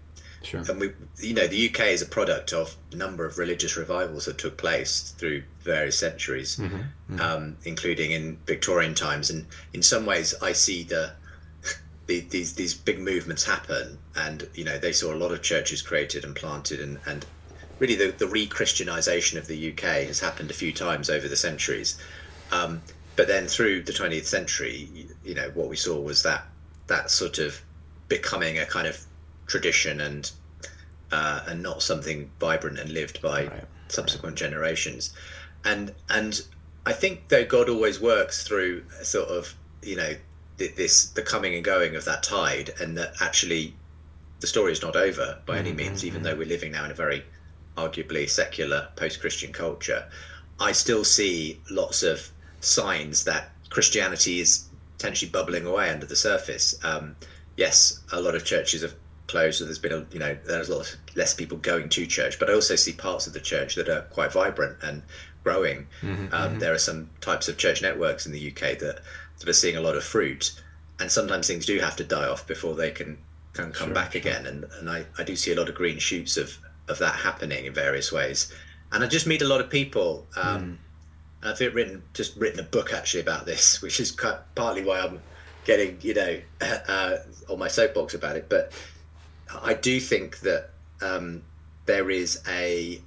sure. 0.42 0.60
and 0.60 0.80
we, 0.80 0.92
you 1.18 1.34
know, 1.34 1.46
the 1.46 1.68
UK 1.68 1.88
is 1.88 2.00
a 2.00 2.06
product 2.06 2.54
of 2.54 2.74
a 2.92 2.96
number 2.96 3.26
of 3.26 3.36
religious 3.36 3.76
revivals 3.76 4.24
that 4.24 4.38
took 4.38 4.56
place 4.56 5.14
through 5.18 5.42
various 5.60 5.98
centuries, 5.98 6.56
mm-hmm. 6.56 6.76
Mm-hmm. 6.76 7.20
Um, 7.20 7.56
including 7.64 8.12
in 8.12 8.38
Victorian 8.46 8.94
times. 8.94 9.28
And 9.28 9.44
in 9.74 9.82
some 9.82 10.06
ways, 10.06 10.34
I 10.40 10.52
see 10.52 10.82
the, 10.82 11.12
the 11.17 11.17
these 12.08 12.54
these 12.54 12.74
big 12.74 12.98
movements 12.98 13.44
happen, 13.44 13.98
and 14.16 14.48
you 14.54 14.64
know, 14.64 14.78
they 14.78 14.92
saw 14.92 15.12
a 15.12 15.16
lot 15.16 15.30
of 15.30 15.42
churches 15.42 15.82
created 15.82 16.24
and 16.24 16.34
planted, 16.34 16.80
and 16.80 16.98
and 17.06 17.26
really 17.78 17.94
the, 17.94 18.10
the 18.10 18.26
re-Christianization 18.26 19.38
of 19.38 19.46
the 19.46 19.72
UK 19.72 20.06
has 20.06 20.18
happened 20.18 20.50
a 20.50 20.54
few 20.54 20.72
times 20.72 21.10
over 21.10 21.28
the 21.28 21.36
centuries. 21.36 21.96
Um, 22.50 22.82
but 23.14 23.28
then 23.28 23.46
through 23.46 23.82
the 23.82 23.92
20th 23.92 24.24
century, 24.24 24.88
you, 24.92 25.06
you, 25.24 25.34
know, 25.34 25.50
what 25.54 25.68
we 25.68 25.76
saw 25.76 26.00
was 26.00 26.22
that 26.24 26.44
that 26.88 27.10
sort 27.10 27.38
of 27.38 27.60
becoming 28.08 28.58
a 28.58 28.64
kind 28.64 28.86
of 28.86 28.98
tradition 29.46 30.00
and 30.00 30.30
uh, 31.12 31.42
and 31.46 31.62
not 31.62 31.82
something 31.82 32.30
vibrant 32.40 32.78
and 32.78 32.90
lived 32.90 33.20
by 33.20 33.44
right. 33.44 33.64
subsequent 33.88 34.40
right. 34.40 34.50
generations. 34.50 35.14
And 35.64 35.94
and 36.08 36.40
I 36.86 36.92
think 36.92 37.28
though 37.28 37.44
God 37.44 37.68
always 37.68 38.00
works 38.00 38.46
through 38.46 38.84
sort 39.02 39.28
of 39.28 39.54
you 39.82 39.96
know 39.96 40.14
this 40.58 41.10
the 41.10 41.22
coming 41.22 41.54
and 41.54 41.64
going 41.64 41.96
of 41.96 42.04
that 42.04 42.22
tide, 42.22 42.74
and 42.80 42.96
that 42.98 43.14
actually 43.20 43.74
the 44.40 44.46
story 44.46 44.72
is 44.72 44.82
not 44.82 44.96
over 44.96 45.38
by 45.46 45.56
mm-hmm. 45.56 45.66
any 45.66 45.72
means, 45.72 46.04
even 46.04 46.18
mm-hmm. 46.18 46.30
though 46.30 46.36
we're 46.36 46.46
living 46.46 46.72
now 46.72 46.84
in 46.84 46.90
a 46.90 46.94
very 46.94 47.24
arguably 47.76 48.28
secular 48.28 48.88
post-Christian 48.96 49.52
culture. 49.52 50.04
I 50.60 50.72
still 50.72 51.04
see 51.04 51.60
lots 51.70 52.02
of 52.02 52.28
signs 52.60 53.24
that 53.24 53.50
Christianity 53.70 54.40
is 54.40 54.64
potentially 54.96 55.30
bubbling 55.30 55.64
away 55.64 55.90
under 55.90 56.06
the 56.06 56.16
surface. 56.16 56.76
Um, 56.84 57.14
yes, 57.56 58.00
a 58.12 58.20
lot 58.20 58.34
of 58.34 58.44
churches 58.44 58.82
have 58.82 58.94
closed, 59.28 59.58
so 59.58 59.64
there's 59.64 59.78
been 59.78 59.92
a 59.92 60.06
you 60.12 60.18
know 60.18 60.36
there's 60.44 60.68
a 60.68 60.76
lot 60.76 60.96
less 61.14 61.34
people 61.34 61.58
going 61.58 61.88
to 61.90 62.06
church, 62.06 62.38
but 62.38 62.50
I 62.50 62.54
also 62.54 62.74
see 62.74 62.92
parts 62.92 63.26
of 63.26 63.32
the 63.32 63.40
church 63.40 63.76
that 63.76 63.88
are 63.88 64.02
quite 64.02 64.32
vibrant 64.32 64.78
and 64.82 65.02
growing. 65.44 65.86
Mm-hmm, 66.02 66.34
um, 66.34 66.50
mm-hmm. 66.50 66.58
There 66.58 66.74
are 66.74 66.78
some 66.78 67.10
types 67.20 67.48
of 67.48 67.56
church 67.56 67.80
networks 67.80 68.26
in 68.26 68.32
the 68.32 68.50
UK 68.50 68.78
that 68.80 69.00
that 69.38 69.48
are 69.48 69.54
seeing 69.54 69.76
a 69.76 69.80
lot 69.80 69.96
of 69.96 70.04
fruit, 70.04 70.60
and 71.00 71.10
sometimes 71.10 71.46
things 71.46 71.66
do 71.66 71.78
have 71.78 71.96
to 71.96 72.04
die 72.04 72.26
off 72.26 72.46
before 72.46 72.74
they 72.74 72.90
can 72.90 73.18
can 73.52 73.72
come 73.72 73.88
sure, 73.88 73.94
back 73.94 74.12
sure. 74.12 74.20
again. 74.20 74.46
And 74.46 74.64
and 74.78 74.90
I, 74.90 75.04
I 75.18 75.24
do 75.24 75.36
see 75.36 75.52
a 75.52 75.56
lot 75.56 75.68
of 75.68 75.74
green 75.74 75.98
shoots 75.98 76.36
of 76.36 76.56
of 76.88 76.98
that 76.98 77.14
happening 77.14 77.66
in 77.66 77.74
various 77.74 78.12
ways. 78.12 78.52
And 78.92 79.04
I 79.04 79.06
just 79.06 79.26
meet 79.26 79.42
a 79.42 79.48
lot 79.48 79.60
of 79.60 79.70
people. 79.70 80.26
Um, 80.36 80.62
mm 80.62 80.76
I've 81.40 81.60
written 81.60 82.02
just 82.14 82.36
written 82.36 82.58
a 82.58 82.64
book 82.64 82.92
actually 82.92 83.20
about 83.20 83.46
this, 83.46 83.80
which 83.82 84.00
is 84.00 84.10
partly 84.10 84.84
why 84.84 85.00
I'm 85.00 85.20
getting 85.64 85.98
you 86.00 86.14
know 86.14 86.40
uh, 86.88 87.16
on 87.48 87.58
my 87.58 87.68
soapbox 87.68 88.14
about 88.14 88.36
it. 88.36 88.48
But 88.48 88.72
I 89.62 89.74
do 89.74 90.00
think 90.00 90.40
that 90.40 90.70
um, 91.00 91.42
there 91.86 92.10
is 92.10 92.42
a. 92.48 93.00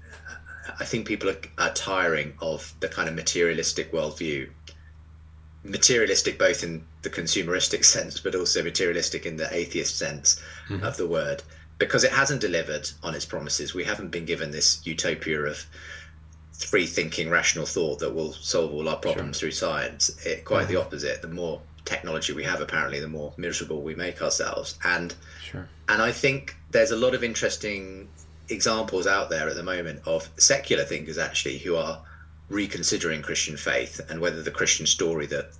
I 0.80 0.86
think 0.86 1.08
people 1.08 1.30
are, 1.30 1.38
are 1.58 1.74
tiring 1.74 2.34
of 2.40 2.74
the 2.80 2.88
kind 2.88 3.10
of 3.10 3.16
materialistic 3.16 3.92
worldview. 3.92 4.50
Materialistic 5.64 6.40
both 6.40 6.64
in 6.64 6.84
the 7.02 7.10
consumeristic 7.10 7.86
sense, 7.96 8.20
but 8.20 8.36
also 8.36 8.64
materialistic 8.64 9.26
in 9.26 9.38
the 9.38 9.54
atheist 9.54 9.98
sense 9.98 10.42
mm-hmm. 10.70 10.84
of 10.84 10.98
the 10.98 11.08
word, 11.08 11.44
because 11.78 12.04
it 12.04 12.12
hasn't 12.12 12.42
delivered 12.42 12.90
on 13.04 13.16
its 13.16 13.26
promises. 13.26 13.74
We 13.74 13.84
haven't 13.84 14.10
been 14.10 14.26
given 14.26 14.52
this 14.52 14.86
utopia 14.86 15.42
of 15.42 15.66
free 16.54 16.86
thinking, 16.86 17.30
rational 17.30 17.66
thought 17.66 18.00
that 18.00 18.14
will 18.14 18.34
solve 18.34 18.72
all 18.74 18.88
our 18.88 18.98
problems 18.98 19.38
sure. 19.38 19.48
through 19.48 19.52
science. 19.52 20.10
It, 20.26 20.46
quite 20.46 20.64
mm-hmm. 20.64 20.74
the 20.74 20.82
opposite. 20.82 21.22
The 21.22 21.28
more 21.28 21.62
technology 21.86 22.34
we 22.34 22.44
have, 22.44 22.62
apparently, 22.62 23.00
the 23.00 23.08
more 23.08 23.34
miserable 23.38 23.82
we 23.82 23.96
make 23.96 24.22
ourselves. 24.22 24.78
And 24.84 25.14
sure. 25.44 25.68
and 25.90 26.02
I 26.02 26.12
think 26.12 26.56
there's 26.72 26.92
a 26.92 26.96
lot 26.96 27.16
of 27.16 27.24
interesting 27.24 28.08
examples 28.50 29.08
out 29.08 29.30
there 29.30 29.50
at 29.50 29.56
the 29.56 29.64
moment 29.64 30.02
of 30.06 30.30
secular 30.38 30.84
thinkers 30.84 31.18
actually 31.18 31.58
who 31.58 31.76
are 31.76 32.02
reconsidering 32.52 33.22
Christian 33.22 33.56
faith 33.56 34.02
and 34.10 34.20
whether 34.20 34.44
the 34.44 34.52
Christian 34.52 34.86
story 34.86 35.26
that 35.28 35.52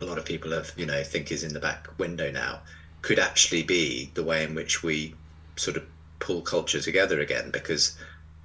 a 0.00 0.04
lot 0.04 0.18
of 0.18 0.24
people 0.24 0.52
have, 0.52 0.72
you 0.76 0.86
know, 0.86 1.02
think 1.02 1.32
is 1.32 1.42
in 1.42 1.54
the 1.54 1.60
back 1.60 1.88
window 1.98 2.30
now 2.30 2.60
could 3.02 3.18
actually 3.18 3.62
be 3.62 4.10
the 4.14 4.22
way 4.22 4.44
in 4.44 4.54
which 4.54 4.82
we 4.82 5.14
sort 5.56 5.76
of 5.76 5.84
pull 6.18 6.42
culture 6.42 6.80
together 6.80 7.20
again 7.20 7.50
because 7.50 7.96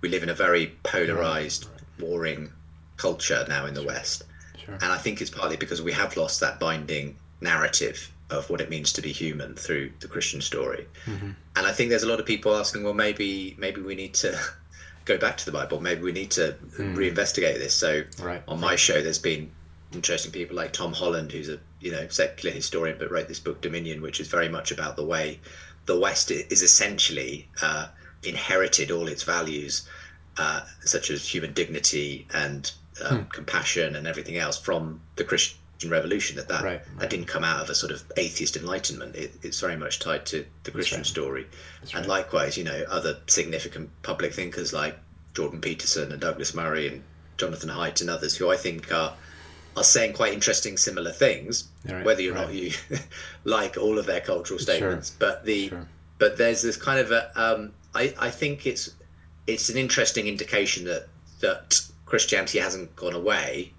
we 0.01 0.09
live 0.09 0.23
in 0.23 0.29
a 0.29 0.33
very 0.33 0.67
polarized, 0.83 1.67
warring 1.99 2.51
culture 2.97 3.45
now 3.49 3.65
in 3.65 3.73
the 3.73 3.83
West. 3.83 4.23
Sure. 4.63 4.75
And 4.75 4.85
I 4.85 4.97
think 4.97 5.19
it's 5.19 5.29
partly 5.29 5.57
because 5.57 5.81
we 5.81 5.91
have 5.91 6.15
lost 6.15 6.39
that 6.39 6.59
binding 6.59 7.17
narrative 7.41 8.11
of 8.29 8.49
what 8.49 8.61
it 8.61 8.69
means 8.69 8.93
to 8.93 9.01
be 9.01 9.11
human 9.11 9.55
through 9.55 9.91
the 9.99 10.07
Christian 10.07 10.41
story. 10.41 10.87
Mm-hmm. 11.05 11.31
And 11.55 11.67
I 11.67 11.73
think 11.73 11.89
there's 11.89 12.03
a 12.03 12.07
lot 12.07 12.21
of 12.21 12.25
people 12.25 12.55
asking, 12.55 12.83
well, 12.83 12.93
maybe 12.93 13.55
maybe 13.59 13.81
we 13.81 13.95
need 13.95 14.13
to 14.15 14.39
go 15.05 15.17
back 15.17 15.37
to 15.37 15.45
the 15.45 15.51
Bible. 15.51 15.79
Maybe 15.79 16.01
we 16.01 16.11
need 16.11 16.31
to 16.31 16.55
mm. 16.77 16.95
reinvestigate 16.95 17.57
this. 17.57 17.73
So 17.73 18.03
right. 18.21 18.41
on 18.47 18.59
my 18.59 18.75
show, 18.75 19.01
there's 19.01 19.19
been 19.19 19.51
interesting 19.93 20.31
people 20.31 20.55
like 20.55 20.73
Tom 20.73 20.93
Holland, 20.93 21.31
who's 21.31 21.49
a 21.49 21.59
you 21.79 21.91
know 21.91 22.07
secular 22.07 22.53
historian, 22.55 22.97
but 22.97 23.11
wrote 23.11 23.27
this 23.27 23.39
book 23.39 23.61
Dominion, 23.61 24.01
which 24.01 24.19
is 24.19 24.27
very 24.27 24.49
much 24.49 24.71
about 24.71 24.95
the 24.95 25.05
way 25.05 25.39
the 25.85 25.99
West 25.99 26.31
is 26.31 26.61
essentially 26.61 27.47
uh, 27.61 27.87
inherited 28.23 28.91
all 28.91 29.07
its 29.07 29.23
values, 29.23 29.87
uh, 30.37 30.61
such 30.81 31.09
as 31.09 31.27
human 31.27 31.53
dignity 31.53 32.27
and 32.33 32.71
um, 33.03 33.19
hmm. 33.19 33.23
compassion 33.29 33.95
and 33.95 34.07
everything 34.07 34.37
else 34.37 34.57
from 34.57 35.01
the 35.15 35.23
Christian 35.23 35.57
revolution 35.89 36.35
that 36.35 36.47
that, 36.47 36.63
right, 36.63 36.73
right. 36.73 36.99
that 36.99 37.09
didn't 37.09 37.27
come 37.27 37.43
out 37.43 37.61
of 37.61 37.69
a 37.69 37.75
sort 37.75 37.91
of 37.91 38.03
atheist 38.17 38.55
enlightenment 38.55 39.15
it, 39.15 39.33
it's 39.41 39.59
very 39.59 39.77
much 39.77 39.99
tied 39.99 40.25
to 40.25 40.45
the 40.63 40.71
christian 40.71 40.99
right. 40.99 41.05
story 41.05 41.47
and 41.93 42.05
likewise 42.07 42.57
you 42.57 42.63
know 42.63 42.83
other 42.89 43.17
significant 43.27 43.89
public 44.01 44.33
thinkers 44.33 44.73
like 44.73 44.97
jordan 45.33 45.61
peterson 45.61 46.11
and 46.11 46.21
douglas 46.21 46.53
murray 46.53 46.87
and 46.87 47.03
jonathan 47.37 47.69
haidt 47.69 48.01
and 48.01 48.09
others 48.09 48.35
who 48.35 48.51
i 48.51 48.57
think 48.57 48.91
are 48.91 49.13
are 49.75 49.83
saying 49.83 50.13
quite 50.13 50.33
interesting 50.33 50.77
similar 50.77 51.11
things 51.11 51.67
whether 52.03 52.29
or 52.29 52.33
not 52.33 52.53
you 52.53 52.71
like 53.43 53.77
all 53.77 53.97
of 53.97 54.05
their 54.05 54.21
cultural 54.21 54.59
statements 54.59 55.09
sure. 55.09 55.17
but 55.19 55.45
the 55.45 55.69
sure. 55.69 55.87
but 56.19 56.37
there's 56.37 56.61
this 56.61 56.77
kind 56.77 56.99
of 56.99 57.11
a 57.11 57.31
um, 57.35 57.71
I, 57.95 58.13
I 58.19 58.29
think 58.29 58.65
it's 58.67 58.91
it's 59.47 59.69
an 59.69 59.77
interesting 59.77 60.27
indication 60.27 60.85
that 60.85 61.07
that 61.41 61.81
christianity 62.05 62.59
hasn't 62.59 62.95
gone 62.95 63.13
away 63.13 63.73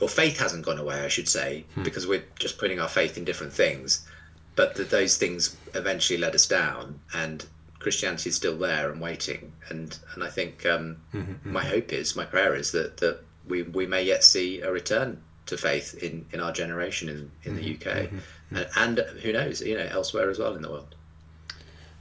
or 0.00 0.08
faith 0.08 0.38
hasn't 0.38 0.64
gone 0.64 0.78
away, 0.78 1.00
I 1.00 1.08
should 1.08 1.28
say, 1.28 1.64
hmm. 1.74 1.82
because 1.82 2.06
we're 2.06 2.24
just 2.38 2.58
putting 2.58 2.80
our 2.80 2.88
faith 2.88 3.18
in 3.18 3.24
different 3.24 3.52
things. 3.52 4.06
But 4.54 4.74
that 4.74 4.90
those 4.90 5.16
things 5.16 5.56
eventually 5.74 6.18
let 6.18 6.34
us 6.34 6.46
down, 6.46 6.98
and 7.14 7.44
Christianity 7.78 8.30
is 8.30 8.36
still 8.36 8.58
there 8.58 8.90
and 8.90 9.00
waiting. 9.00 9.52
And 9.68 9.96
and 10.14 10.24
I 10.24 10.28
think 10.28 10.66
um, 10.66 10.96
mm-hmm, 11.14 11.32
mm-hmm. 11.32 11.52
my 11.52 11.64
hope 11.64 11.92
is, 11.92 12.16
my 12.16 12.24
prayer 12.24 12.54
is 12.54 12.72
that 12.72 12.96
that 12.98 13.20
we 13.46 13.62
we 13.62 13.86
may 13.86 14.02
yet 14.02 14.24
see 14.24 14.60
a 14.60 14.72
return 14.72 15.22
to 15.46 15.56
faith 15.56 15.94
in 16.02 16.26
in 16.32 16.40
our 16.40 16.52
generation 16.52 17.08
in 17.08 17.30
in 17.44 17.56
the 17.56 17.74
UK, 17.74 17.80
mm-hmm, 17.80 18.16
mm-hmm, 18.16 18.56
and, 18.56 18.98
and 18.98 19.20
who 19.20 19.32
knows, 19.32 19.62
you 19.62 19.76
know, 19.76 19.88
elsewhere 19.90 20.28
as 20.28 20.38
well 20.40 20.56
in 20.56 20.62
the 20.62 20.70
world. 20.70 20.94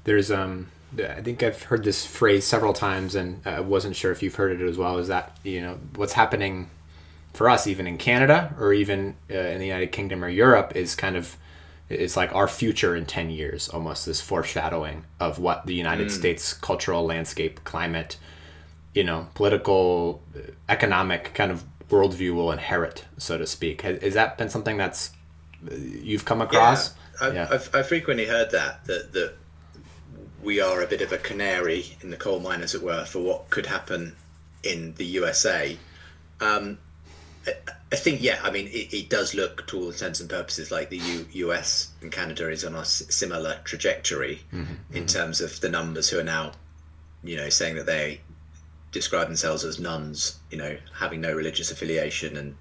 There's 0.03 0.31
um 0.31 0.71
I 0.97 1.21
think 1.21 1.43
I've 1.43 1.63
heard 1.63 1.83
this 1.83 2.05
phrase 2.05 2.45
several 2.45 2.73
times, 2.73 3.13
and 3.13 3.45
I 3.45 3.59
wasn't 3.59 3.95
sure 3.95 4.11
if 4.11 4.23
you've 4.23 4.35
heard 4.35 4.59
it 4.59 4.67
as 4.67 4.77
well. 4.77 4.97
Is 4.97 5.09
that 5.09 5.37
you 5.43 5.61
know 5.61 5.79
what's 5.95 6.13
happening 6.13 6.69
for 7.37 7.49
us, 7.49 7.67
even 7.67 7.85
in 7.85 7.99
Canada 7.99 8.55
or 8.59 8.73
even 8.73 9.15
uh, 9.29 9.35
in 9.35 9.59
the 9.59 9.67
United 9.67 9.91
Kingdom 9.91 10.23
or 10.23 10.29
Europe, 10.29 10.75
is 10.75 10.95
kind 10.95 11.15
of 11.15 11.37
it's 11.89 12.17
like 12.17 12.33
our 12.35 12.47
future 12.47 12.95
in 12.95 13.05
10 13.05 13.29
years 13.29 13.69
almost 13.69 14.05
this 14.05 14.19
foreshadowing 14.19 15.05
of 15.19 15.39
what 15.39 15.65
the 15.65 15.73
united 15.73 16.07
mm. 16.07 16.11
states 16.11 16.51
cultural 16.51 17.05
landscape 17.05 17.63
climate 17.63 18.17
you 18.93 19.05
know 19.05 19.27
political 19.35 20.21
uh, 20.35 20.39
economic 20.67 21.33
kind 21.33 21.49
of 21.49 21.63
worldview 21.89 22.35
will 22.35 22.51
inherit 22.51 23.05
so 23.17 23.37
to 23.37 23.47
speak 23.47 23.83
has, 23.83 24.01
has 24.01 24.13
that 24.15 24.37
been 24.37 24.49
something 24.49 24.75
that's 24.75 25.11
uh, 25.71 25.75
you've 25.75 26.25
come 26.25 26.41
across 26.41 26.93
yeah, 27.21 27.27
I've, 27.27 27.33
yeah. 27.33 27.47
I've, 27.49 27.69
I've 27.73 27.87
frequently 27.87 28.25
heard 28.25 28.51
that, 28.51 28.83
that 28.85 29.13
that 29.13 29.35
we 30.43 30.59
are 30.59 30.81
a 30.81 30.87
bit 30.87 31.01
of 31.01 31.13
a 31.13 31.17
canary 31.17 31.85
in 32.01 32.09
the 32.09 32.17
coal 32.17 32.41
mine 32.41 32.61
as 32.61 32.75
it 32.75 32.83
were 32.83 33.05
for 33.05 33.19
what 33.19 33.49
could 33.49 33.65
happen 33.65 34.13
in 34.63 34.93
the 34.95 35.05
usa 35.05 35.77
um, 36.41 36.77
I 37.91 37.95
think 37.95 38.21
yeah. 38.21 38.39
I 38.43 38.51
mean, 38.51 38.67
it, 38.67 38.93
it, 38.93 39.09
does 39.09 39.33
look, 39.33 39.65
to 39.67 39.77
all 39.77 39.89
intents 39.89 40.19
and 40.19 40.29
purposes, 40.29 40.71
like 40.71 40.89
the 40.89 40.97
U, 40.97 41.25
U.S. 41.31 41.91
and 42.01 42.11
Canada 42.11 42.49
is 42.49 42.65
on 42.65 42.75
a 42.75 42.83
similar 42.83 43.59
trajectory 43.63 44.41
mm-hmm, 44.51 44.73
in 44.91 45.03
mm-hmm. 45.03 45.05
terms 45.05 45.39
of 45.41 45.59
the 45.61 45.69
numbers 45.69 46.09
who 46.09 46.19
are 46.19 46.23
now, 46.23 46.51
you 47.23 47.37
know, 47.37 47.49
saying 47.49 47.75
that 47.75 47.85
they 47.85 48.19
describe 48.91 49.27
themselves 49.27 49.63
as 49.63 49.79
nones, 49.79 50.39
you 50.51 50.57
know, 50.57 50.77
having 50.93 51.21
no 51.21 51.33
religious 51.33 51.71
affiliation, 51.71 52.35
and 52.35 52.55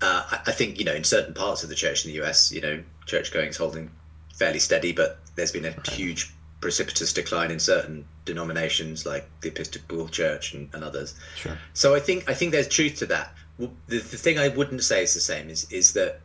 uh, 0.00 0.24
I, 0.30 0.40
I, 0.46 0.52
think 0.52 0.78
you 0.78 0.84
know, 0.84 0.94
in 0.94 1.04
certain 1.04 1.34
parts 1.34 1.62
of 1.62 1.68
the 1.68 1.74
church 1.74 2.04
in 2.04 2.10
the 2.10 2.16
U.S., 2.16 2.50
you 2.50 2.60
know, 2.60 2.82
church 3.06 3.32
going 3.32 3.48
is 3.48 3.56
holding 3.56 3.90
fairly 4.34 4.58
steady, 4.58 4.92
but 4.92 5.18
there's 5.34 5.52
been 5.52 5.66
a 5.66 5.70
right. 5.70 5.86
huge 5.88 6.32
precipitous 6.60 7.12
decline 7.12 7.50
in 7.50 7.58
certain 7.58 8.06
denominations 8.24 9.04
like 9.04 9.28
the 9.42 9.48
Episcopal 9.48 10.08
Church 10.08 10.54
and, 10.54 10.70
and 10.72 10.82
others. 10.82 11.14
Sure. 11.36 11.58
So 11.74 11.94
I 11.94 12.00
think 12.00 12.28
I 12.28 12.32
think 12.32 12.52
there's 12.52 12.68
truth 12.68 12.96
to 13.00 13.06
that 13.06 13.34
the, 13.58 13.70
the 13.86 14.00
thing 14.00 14.38
I 14.38 14.48
wouldn't 14.48 14.82
say 14.82 15.02
is 15.02 15.14
the 15.14 15.20
same 15.20 15.48
is 15.48 15.70
is 15.70 15.92
that 15.92 16.20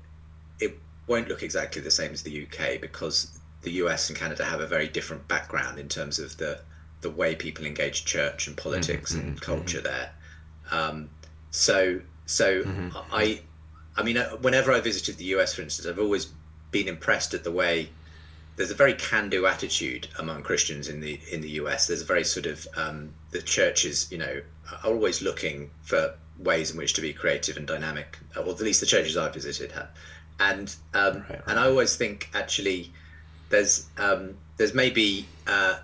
it 0.60 0.78
won't 1.08 1.28
look 1.28 1.44
exactly 1.44 1.82
the 1.82 1.92
same 1.92 2.12
as 2.12 2.24
the 2.24 2.46
UK 2.46 2.82
because 2.82 3.40
the 3.62 3.72
US 3.84 4.10
and 4.10 4.18
Canada 4.18 4.44
have 4.44 4.62
a 4.62 4.68
very 4.68 4.88
different 4.88 5.28
background 5.28 5.80
in 5.80 5.88
terms 5.88 6.20
of 6.20 6.38
the 6.38 6.62
the 7.02 7.10
way 7.10 7.36
people 7.36 7.66
engage 7.66 8.06
church 8.06 8.48
and 8.48 8.58
politics 8.58 9.14
mm-hmm, 9.14 9.22
and 9.22 9.36
mm-hmm. 9.36 9.46
culture 9.46 9.78
mm-hmm. 9.78 9.88
there. 9.88 10.12
Um, 10.72 11.10
so 11.52 12.02
so 12.26 12.64
mm-hmm. 12.64 12.98
I 13.12 13.42
I 13.96 14.04
mean 14.04 14.18
uh, 14.18 14.30
whenever 14.38 14.72
I 14.72 14.80
visited 14.80 15.18
the 15.18 15.26
US 15.36 15.54
for 15.54 15.62
instance 15.62 15.88
I've 15.88 16.00
always 16.00 16.28
been 16.72 16.88
impressed 16.88 17.34
at 17.34 17.44
the 17.44 17.52
way 17.52 17.90
there's 18.60 18.72
a 18.72 18.76
very 18.76 18.94
can-do 18.94 19.46
attitude 19.46 20.10
among 20.20 20.44
Christians 20.44 20.90
in 20.90 21.00
the 21.00 21.18
in 21.32 21.40
the 21.40 21.52
US. 21.62 21.88
There's 21.88 22.02
a 22.02 22.06
very 22.06 22.26
sort 22.26 22.46
of 22.46 22.68
um, 22.76 23.14
the 23.32 23.42
churches, 23.42 24.12
you 24.12 24.18
know, 24.18 24.42
are 24.70 24.92
always 24.92 25.22
looking 25.22 25.72
for 25.82 26.14
ways 26.40 26.72
in 26.72 26.78
which 26.78 26.94
to 26.94 27.02
be 27.02 27.14
creative 27.14 27.58
and 27.58 27.68
dynamic, 27.68 28.18
or 28.36 28.50
at 28.50 28.60
least 28.62 28.80
the 28.80 28.86
churches 28.86 29.18
I 29.18 29.30
visited 29.30 29.72
have. 29.74 29.90
And 30.40 30.74
um, 30.94 31.18
right, 31.18 31.30
right. 31.30 31.42
and 31.48 31.60
I 31.60 31.68
always 31.68 31.96
think 31.96 32.30
actually 32.34 32.92
there's 33.50 33.88
um, 33.98 34.36
there's 34.58 34.74
maybe 34.74 35.28
uh, 35.48 35.80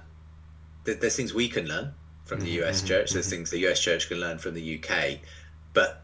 there's 0.85 1.15
things 1.15 1.33
we 1.33 1.49
can 1.49 1.67
learn 1.67 1.93
from 2.25 2.39
the 2.39 2.49
US 2.61 2.79
mm-hmm, 2.79 2.87
church. 2.87 3.11
There's 3.11 3.25
mm-hmm. 3.25 3.35
things 3.35 3.51
the 3.51 3.67
US 3.67 3.79
church 3.79 4.07
can 4.07 4.19
learn 4.19 4.37
from 4.37 4.53
the 4.53 4.79
UK, 4.79 5.19
but 5.73 6.01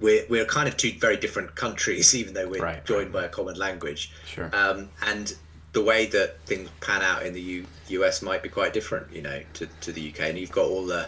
we're 0.00 0.24
we're 0.28 0.44
kind 0.44 0.68
of 0.68 0.76
two 0.76 0.92
very 0.98 1.16
different 1.16 1.54
countries, 1.54 2.14
even 2.20 2.34
though 2.34 2.48
we're 2.48 2.62
right, 2.62 2.84
joined 2.84 3.12
by 3.12 3.24
a 3.24 3.28
common 3.28 3.56
language. 3.56 4.12
Sure. 4.26 4.50
Um, 4.52 4.88
and 5.06 5.34
the 5.72 5.82
way 5.82 6.06
that 6.06 6.40
things 6.42 6.68
pan 6.80 7.02
out 7.02 7.26
in 7.26 7.34
the 7.34 7.40
U- 7.40 7.66
US 7.88 8.22
might 8.22 8.42
be 8.42 8.48
quite 8.48 8.72
different, 8.72 9.12
you 9.12 9.22
know, 9.22 9.42
to, 9.54 9.66
to 9.82 9.92
the 9.92 10.08
UK. 10.08 10.20
And 10.20 10.38
you've 10.38 10.50
got 10.50 10.64
all 10.64 10.86
the 10.86 11.06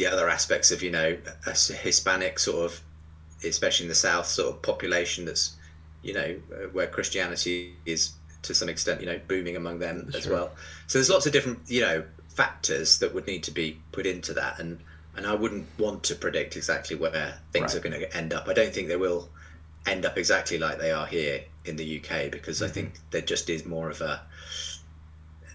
the 0.00 0.06
other 0.06 0.30
aspects 0.30 0.70
of 0.70 0.82
you 0.82 0.90
know 0.90 1.18
a 1.46 1.50
Hispanic 1.50 2.38
sort 2.38 2.64
of, 2.64 2.80
especially 3.44 3.84
in 3.84 3.88
the 3.90 3.94
South, 3.94 4.26
sort 4.26 4.54
of 4.54 4.62
population 4.62 5.26
that's 5.26 5.56
you 6.02 6.14
know 6.14 6.36
where 6.72 6.86
Christianity 6.86 7.74
is 7.84 8.12
to 8.42 8.54
some 8.54 8.70
extent 8.70 9.02
you 9.02 9.06
know 9.06 9.20
booming 9.28 9.56
among 9.56 9.78
them 9.78 10.06
that's 10.06 10.24
as 10.24 10.32
well. 10.32 10.52
So 10.86 10.98
there's 10.98 11.10
lots 11.10 11.26
of 11.26 11.32
different 11.32 11.58
you 11.66 11.82
know 11.82 12.04
factors 12.30 12.98
that 13.00 13.14
would 13.14 13.26
need 13.26 13.42
to 13.44 13.50
be 13.50 13.78
put 13.92 14.06
into 14.06 14.32
that, 14.32 14.58
and 14.58 14.80
and 15.16 15.26
I 15.26 15.34
wouldn't 15.34 15.66
want 15.78 16.02
to 16.04 16.14
predict 16.14 16.56
exactly 16.56 16.96
where 16.96 17.38
things 17.52 17.74
right. 17.74 17.84
are 17.84 17.88
going 17.88 18.00
to 18.00 18.16
end 18.16 18.32
up. 18.32 18.48
I 18.48 18.54
don't 18.54 18.72
think 18.72 18.88
they 18.88 18.96
will 18.96 19.28
end 19.86 20.06
up 20.06 20.16
exactly 20.16 20.56
like 20.56 20.78
they 20.78 20.92
are 20.92 21.06
here 21.06 21.44
in 21.66 21.76
the 21.76 21.98
UK 21.98 22.30
because 22.30 22.56
mm-hmm. 22.56 22.64
I 22.64 22.68
think 22.68 22.94
there 23.10 23.20
just 23.20 23.50
is 23.50 23.66
more 23.66 23.90
of 23.90 24.00
a 24.00 24.22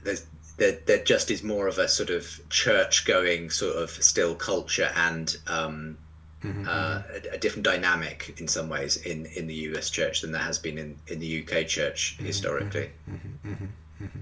there's 0.03 0.27
there, 0.57 0.77
there 0.85 1.03
just 1.03 1.31
is 1.31 1.43
more 1.43 1.67
of 1.67 1.77
a 1.77 1.87
sort 1.87 2.09
of 2.09 2.39
church 2.49 3.05
going 3.05 3.49
sort 3.49 3.75
of 3.75 3.89
still 3.89 4.35
culture 4.35 4.91
and 4.95 5.37
um, 5.47 5.97
mm-hmm. 6.43 6.65
uh, 6.67 7.01
a, 7.13 7.35
a, 7.35 7.37
different 7.37 7.65
dynamic 7.65 8.35
in 8.39 8.47
some 8.47 8.69
ways 8.69 8.97
in, 8.97 9.25
in 9.27 9.47
the 9.47 9.53
US 9.53 9.89
church 9.89 10.21
than 10.21 10.31
there 10.31 10.41
has 10.41 10.57
been 10.59 10.77
in, 10.77 10.97
in 11.07 11.19
the 11.19 11.43
UK 11.43 11.67
church 11.67 12.15
mm-hmm. 12.15 12.25
historically. 12.25 12.89
Mm-hmm. 13.09 13.49
mm-hmm. 13.49 13.65
mm-hmm. 14.03 14.19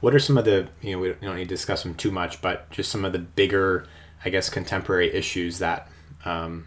what 0.00 0.14
are 0.14 0.18
some 0.18 0.36
of 0.36 0.44
the 0.44 0.68
you 0.80 0.92
know 0.92 0.98
we 0.98 1.12
don't 1.20 1.36
need 1.36 1.48
to 1.48 1.54
discuss 1.54 1.82
them 1.82 1.94
too 1.94 2.10
much, 2.10 2.40
but 2.42 2.70
just 2.70 2.90
some 2.90 3.04
of 3.04 3.12
the 3.12 3.20
bigger, 3.20 3.86
I 4.24 4.30
guess, 4.30 4.48
contemporary 4.48 5.12
issues 5.14 5.58
that 5.58 5.88
um, 6.24 6.66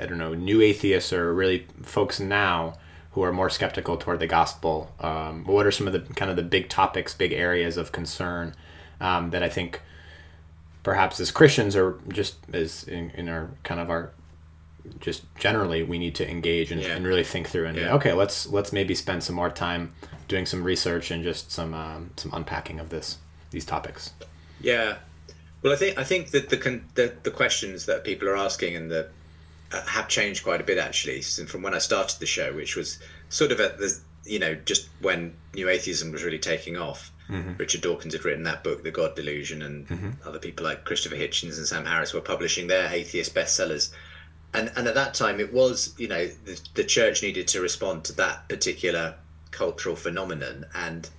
I 0.00 0.06
don't 0.06 0.18
know, 0.18 0.34
new 0.34 0.60
atheists 0.60 1.12
or 1.12 1.32
really 1.32 1.66
folks 1.82 2.20
now 2.20 2.74
who 3.18 3.24
are 3.24 3.32
more 3.32 3.50
skeptical 3.50 3.96
toward 3.96 4.20
the 4.20 4.28
gospel. 4.28 4.92
Um, 5.00 5.44
what 5.44 5.66
are 5.66 5.72
some 5.72 5.88
of 5.88 5.92
the 5.92 6.00
kind 6.14 6.30
of 6.30 6.36
the 6.36 6.42
big 6.44 6.68
topics, 6.68 7.14
big 7.14 7.32
areas 7.32 7.76
of 7.76 7.90
concern 7.90 8.54
um, 9.00 9.30
that 9.30 9.42
I 9.42 9.48
think 9.48 9.82
perhaps 10.84 11.18
as 11.18 11.32
Christians 11.32 11.74
or 11.74 11.98
just 12.08 12.36
as 12.52 12.84
in, 12.84 13.10
in 13.10 13.28
our 13.28 13.50
kind 13.64 13.80
of 13.80 13.90
our 13.90 14.12
just 15.00 15.24
generally 15.34 15.82
we 15.82 15.98
need 15.98 16.14
to 16.14 16.30
engage 16.30 16.70
and, 16.70 16.80
yeah. 16.80 16.94
and 16.94 17.04
really 17.04 17.24
think 17.24 17.48
through 17.48 17.66
and 17.66 17.76
yeah. 17.76 17.92
okay 17.92 18.12
let's 18.14 18.46
let's 18.46 18.72
maybe 18.72 18.94
spend 18.94 19.22
some 19.22 19.34
more 19.34 19.50
time 19.50 19.92
doing 20.28 20.46
some 20.46 20.62
research 20.62 21.10
and 21.10 21.22
just 21.24 21.50
some 21.50 21.74
um, 21.74 22.10
some 22.16 22.32
unpacking 22.32 22.80
of 22.80 22.88
this 22.88 23.18
these 23.50 23.66
topics 23.66 24.12
yeah 24.62 24.96
well 25.60 25.74
i 25.74 25.76
think 25.76 25.98
i 25.98 26.04
think 26.04 26.30
that 26.30 26.48
the 26.48 26.80
the, 26.94 27.12
the 27.24 27.30
questions 27.30 27.84
that 27.84 28.02
people 28.02 28.26
are 28.28 28.36
asking 28.36 28.76
and 28.76 28.90
the 28.90 29.10
have 29.72 30.08
changed 30.08 30.44
quite 30.44 30.60
a 30.60 30.64
bit 30.64 30.78
actually 30.78 31.20
from 31.20 31.62
when 31.62 31.74
i 31.74 31.78
started 31.78 32.18
the 32.20 32.26
show 32.26 32.52
which 32.54 32.76
was 32.76 32.98
sort 33.28 33.52
of 33.52 33.60
at 33.60 33.78
the 33.78 33.98
you 34.24 34.38
know 34.38 34.54
just 34.54 34.88
when 35.00 35.34
new 35.54 35.68
atheism 35.68 36.10
was 36.12 36.24
really 36.24 36.38
taking 36.38 36.76
off 36.76 37.12
mm-hmm. 37.28 37.52
richard 37.58 37.80
dawkins 37.80 38.14
had 38.14 38.24
written 38.24 38.44
that 38.44 38.64
book 38.64 38.82
the 38.82 38.90
god 38.90 39.14
delusion 39.14 39.62
and 39.62 39.86
mm-hmm. 39.88 40.10
other 40.26 40.38
people 40.38 40.64
like 40.64 40.84
christopher 40.84 41.16
hitchens 41.16 41.58
and 41.58 41.66
sam 41.66 41.84
harris 41.84 42.14
were 42.14 42.20
publishing 42.20 42.66
their 42.66 42.90
atheist 42.92 43.34
bestsellers 43.34 43.92
and 44.54 44.72
and 44.76 44.88
at 44.88 44.94
that 44.94 45.14
time 45.14 45.40
it 45.40 45.52
was 45.52 45.94
you 45.98 46.08
know 46.08 46.26
the, 46.26 46.60
the 46.74 46.84
church 46.84 47.22
needed 47.22 47.46
to 47.46 47.60
respond 47.60 48.04
to 48.04 48.12
that 48.14 48.48
particular 48.48 49.14
cultural 49.50 49.96
phenomenon 49.96 50.64
and 50.74 51.10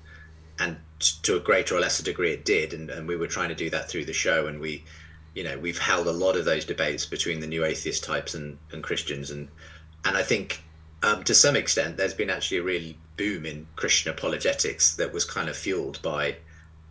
and 0.59 0.77
to 0.99 1.37
a 1.37 1.39
greater 1.39 1.75
or 1.75 1.79
lesser 1.79 2.03
degree 2.03 2.31
it 2.31 2.43
did 2.45 2.73
and, 2.73 2.89
and 2.89 3.07
we 3.07 3.15
were 3.15 3.27
trying 3.27 3.49
to 3.49 3.55
do 3.55 3.69
that 3.69 3.89
through 3.89 4.05
the 4.05 4.13
show 4.13 4.47
and 4.47 4.59
we 4.59 4.83
you 5.35 5.43
know 5.43 5.57
we've 5.57 5.77
held 5.77 6.07
a 6.07 6.11
lot 6.11 6.35
of 6.35 6.45
those 6.45 6.65
debates 6.65 7.05
between 7.05 7.39
the 7.39 7.47
new 7.47 7.65
atheist 7.65 8.03
types 8.03 8.33
and, 8.33 8.57
and 8.71 8.83
christians. 8.83 9.31
And 9.31 9.47
and 10.05 10.17
i 10.17 10.23
think 10.23 10.63
um, 11.01 11.23
to 11.23 11.33
some 11.33 11.55
extent 11.55 11.97
there's 11.97 12.13
been 12.13 12.29
actually 12.29 12.57
a 12.57 12.63
real 12.63 12.93
boom 13.17 13.45
in 13.45 13.67
christian 13.75 14.11
apologetics 14.11 14.95
that 14.95 15.13
was 15.13 15.25
kind 15.25 15.49
of 15.49 15.55
fueled 15.55 16.01
by 16.01 16.35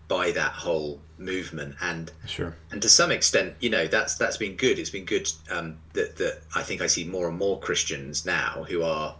by 0.09 0.31
that 0.33 0.53
whole 0.53 1.01
movement. 1.18 1.77
And 1.81 2.11
sure. 2.27 2.57
and 2.72 2.83
to 2.83 2.88
some 2.88 3.12
extent 3.12 3.55
you 3.61 3.70
know 3.70 3.87
that's 3.87 4.16
that's 4.16 4.38
been 4.38 4.57
good. 4.57 4.79
It's 4.79 4.90
been 4.90 5.05
good 5.05 5.31
um, 5.51 5.79
that 5.92 6.16
that 6.16 6.40
I 6.57 6.62
think 6.62 6.81
I 6.81 6.87
see 6.87 7.05
more 7.05 7.29
and 7.29 7.38
more 7.38 7.61
Christians 7.61 8.24
now 8.24 8.64
who 8.68 8.83
are 8.83 9.14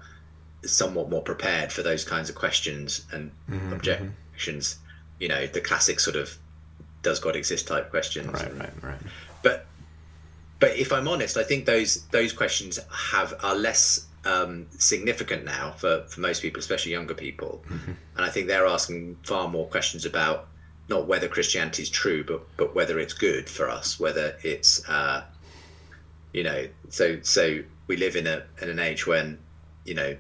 somewhat 0.65 1.09
more 1.09 1.23
prepared 1.23 1.71
for 1.71 1.83
those 1.83 2.05
kinds 2.05 2.29
of 2.29 2.35
questions 2.35 3.07
and 3.13 3.31
mm-hmm, 3.31 3.55
mm-hmm. 3.55 3.73
objections. 3.75 4.79
You 5.21 5.29
know 5.29 5.47
the 5.47 5.61
classic 5.61 6.01
sort 6.01 6.17
of 6.17 6.37
does 7.09 7.21
God 7.21 7.37
exist 7.37 7.69
type 7.69 7.91
questions 7.91 8.33
right 8.33 8.55
right 8.59 8.83
right 8.83 9.03
but 9.43 9.67
but 10.59 10.73
if 10.77 10.93
I'm 10.93 11.09
honest 11.09 11.37
I 11.37 11.45
think 11.45 11.67
those 11.67 11.91
those 12.09 12.33
questions 12.33 12.79
have 13.13 13.35
are 13.43 13.55
less 13.55 14.09
um, 14.25 14.67
significant 14.79 15.45
now 15.45 15.73
for, 15.73 16.05
for 16.09 16.21
most 16.21 16.43
people, 16.43 16.61
especially 16.61 16.93
younger 16.93 17.15
people. 17.15 17.63
Mm-hmm. 17.69 17.93
And 18.17 18.25
I 18.27 18.29
think 18.29 18.47
they're 18.47 18.67
asking 18.67 19.17
far 19.23 19.49
more 19.49 19.67
questions 19.67 20.05
about 20.05 20.49
not 20.89 21.07
whether 21.07 21.29
Christianity 21.29 21.83
is 21.83 21.91
true, 21.91 22.25
but 22.25 22.41
but 22.57 22.75
whether 22.75 22.99
it's 22.99 23.13
good 23.13 23.49
for 23.49 23.69
us, 23.69 24.01
whether 24.01 24.37
it's 24.43 24.87
uh, 24.89 25.25
you 26.33 26.43
know, 26.43 26.69
so 26.89 27.21
so 27.23 27.61
we 27.87 27.97
live 27.97 28.17
in 28.17 28.27
a 28.27 28.43
in 28.63 28.71
an 28.71 28.79
age 28.79 29.07
when 29.07 29.39
you 29.85 29.95
know 29.95 30.17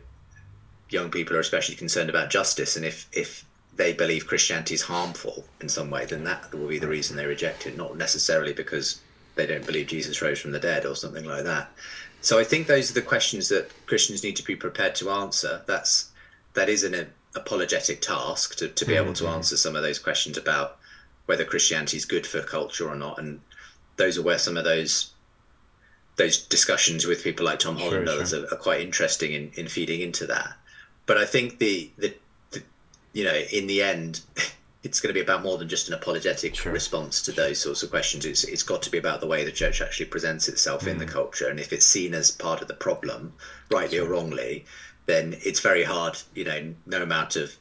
young 0.91 1.11
people 1.11 1.37
are 1.37 1.41
especially 1.41 1.75
concerned 1.75 2.11
about 2.11 2.31
justice, 2.31 2.77
and 2.77 2.85
if 2.85 3.09
if 3.13 3.45
they 3.79 3.93
believe 3.93 4.27
Christianity 4.27 4.75
is 4.75 4.83
harmful 4.83 5.45
in 5.61 5.69
some 5.69 5.89
way, 5.89 6.05
then 6.05 6.25
that 6.25 6.53
will 6.53 6.69
be 6.69 6.81
the 6.81 6.89
reason 6.89 7.17
they 7.17 7.25
reject 7.25 7.65
it, 7.67 7.77
not 7.77 7.97
necessarily 7.97 8.53
because 8.53 9.01
they 9.37 9.47
don't 9.47 9.65
believe 9.65 9.87
Jesus 9.87 10.21
rose 10.21 10.41
from 10.41 10.51
the 10.51 10.59
dead 10.59 10.85
or 10.85 10.97
something 10.97 11.25
like 11.25 11.45
that. 11.45 11.71
So 12.21 12.41
I 12.41 12.45
think 12.45 12.67
those 12.67 12.91
are 12.91 12.95
the 12.95 13.03
questions 13.03 13.49
that 13.49 13.71
Christians 13.87 14.25
need 14.25 14.35
to 14.37 14.45
be 14.45 14.57
prepared 14.57 14.97
to 14.97 15.11
answer. 15.11 15.63
That's 15.67 16.11
that 16.55 16.69
is 16.69 16.83
an 16.83 17.07
apologetic 17.37 18.01
task 18.01 18.57
to, 18.57 18.67
to 18.67 18.85
be 18.85 18.95
mm-hmm. 18.95 19.05
able 19.05 19.15
to 19.15 19.25
mm-hmm. 19.25 19.35
answer 19.35 19.57
some 19.57 19.77
of 19.77 19.83
those 19.83 20.01
questions 20.01 20.37
about 20.37 20.79
whether 21.27 21.45
Christianity 21.45 21.97
is 21.97 22.05
good 22.05 22.27
for 22.27 22.43
culture 22.43 22.89
or 22.89 22.97
not. 22.97 23.21
And 23.21 23.41
those 23.97 24.19
are 24.19 24.23
where 24.23 24.39
some 24.39 24.57
of 24.57 24.65
those 24.65 25.13
those 26.17 26.45
discussions 26.47 27.07
with 27.07 27.23
people 27.23 27.47
like 27.47 27.61
Tom 27.61 27.77
Holland 27.77 28.09
sure, 28.09 28.17
others 28.17 28.31
sure. 28.31 28.41
Are, 28.41 28.55
are, 28.55 28.57
quite 28.57 28.81
interesting 28.81 29.35
in, 29.35 29.53
in 29.55 29.69
feeding 29.69 30.01
into 30.01 30.27
that. 30.27 30.55
But 31.07 31.17
I 31.17 31.25
think 31.25 31.61
the, 31.61 31.93
the 31.97 32.13
you 33.13 33.25
know 33.25 33.35
in 33.53 33.67
the 33.67 33.83
end 33.83 34.21
it's 34.85 35.01
going 35.01 35.09
to 35.09 35.15
be 35.15 35.21
about 35.21 35.43
more 35.43 35.59
than 35.59 35.69
just 35.69 35.89
an 35.89 35.95
apologetic 35.95 36.55
sure. 36.55 36.73
response 36.73 37.21
to 37.23 37.33
those 37.33 37.59
sorts 37.59 37.83
of 37.83 37.91
questions. 37.91 38.25
It's 38.25 38.45
it's 38.45 38.63
got 38.63 38.83
to 38.83 38.91
be 38.91 38.99
about 38.99 39.21
the 39.21 39.27
way 39.27 39.45
the 39.45 39.53
church 39.53 39.83
actually 39.83 40.07
presents 40.07 40.49
itself 40.49 40.85
mm. 40.85 40.89
in 40.89 40.99
the 40.99 41.07
mm. 41.07 41.11
culture, 41.11 41.49
and 41.49 41.59
if 41.59 41.73
it's 41.73 41.87
seen 41.87 42.15
as 42.15 42.31
part 42.31 42.63
of 42.63 42.69
the 42.69 42.75
problem, 42.75 43.33
rightly 43.71 43.99
or 43.99 44.09
wrongly, 44.09 44.65
then 45.07 45.37
it's 45.41 45.61
very 45.61 45.83
hard. 45.83 46.17
You 46.35 46.45
know, 46.45 46.75
no 46.87 47.03
amount 47.03 47.37
of 47.37 47.57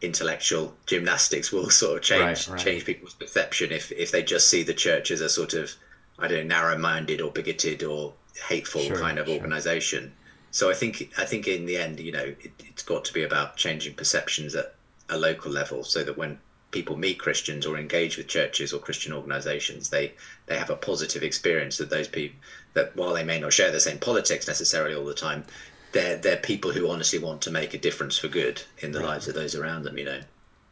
intellectual 0.00 0.74
gymnastics 0.86 1.52
will 1.52 1.70
sort 1.82 1.98
of 1.98 2.02
change 2.02 2.48
right, 2.48 2.48
right. 2.48 2.60
change 2.60 2.84
people's 2.84 3.14
perception 3.14 3.70
if 3.70 3.92
if 3.92 4.10
they 4.10 4.22
just 4.22 4.48
see 4.48 4.62
the 4.62 4.74
church 4.74 5.10
as 5.10 5.20
a 5.20 5.28
sort 5.28 5.52
of 5.54 5.74
I 6.18 6.28
don't 6.28 6.48
know 6.48 6.56
narrow-minded 6.56 7.20
or 7.20 7.30
bigoted 7.30 7.82
or 7.82 8.14
hateful 8.48 8.82
sure, 8.82 8.96
kind 8.96 9.18
of 9.18 9.26
sure. 9.26 9.36
organization. 9.36 10.12
So 10.52 10.70
I 10.70 10.74
think 10.74 11.12
I 11.18 11.24
think 11.24 11.48
in 11.48 11.66
the 11.66 11.78
end, 11.78 11.98
you 11.98 12.12
know, 12.12 12.34
it, 12.38 12.52
it's 12.60 12.82
got 12.82 13.04
to 13.06 13.12
be 13.12 13.24
about 13.24 13.56
changing 13.56 13.94
perceptions 13.94 14.54
at 14.54 14.74
a 15.08 15.18
local 15.18 15.50
level, 15.50 15.82
so 15.82 16.04
that 16.04 16.16
when 16.16 16.38
people 16.70 16.96
meet 16.96 17.18
Christians 17.18 17.66
or 17.66 17.78
engage 17.78 18.16
with 18.16 18.28
churches 18.28 18.72
or 18.72 18.78
Christian 18.78 19.12
organizations, 19.12 19.88
they 19.88 20.12
they 20.46 20.58
have 20.58 20.70
a 20.70 20.76
positive 20.76 21.22
experience 21.22 21.78
that 21.78 21.90
those 21.90 22.06
people 22.06 22.38
that 22.74 22.94
while 22.94 23.14
they 23.14 23.24
may 23.24 23.40
not 23.40 23.52
share 23.52 23.70
the 23.70 23.80
same 23.80 23.98
politics 23.98 24.46
necessarily 24.46 24.94
all 24.94 25.04
the 25.06 25.14
time, 25.14 25.44
they're 25.92 26.16
they're 26.16 26.36
people 26.36 26.70
who 26.70 26.88
honestly 26.90 27.18
want 27.18 27.40
to 27.42 27.50
make 27.50 27.72
a 27.72 27.78
difference 27.78 28.18
for 28.18 28.28
good 28.28 28.62
in 28.78 28.92
the 28.92 29.00
right. 29.00 29.08
lives 29.08 29.28
of 29.28 29.34
those 29.34 29.54
around 29.54 29.84
them. 29.84 29.96
You 29.96 30.04
know. 30.04 30.20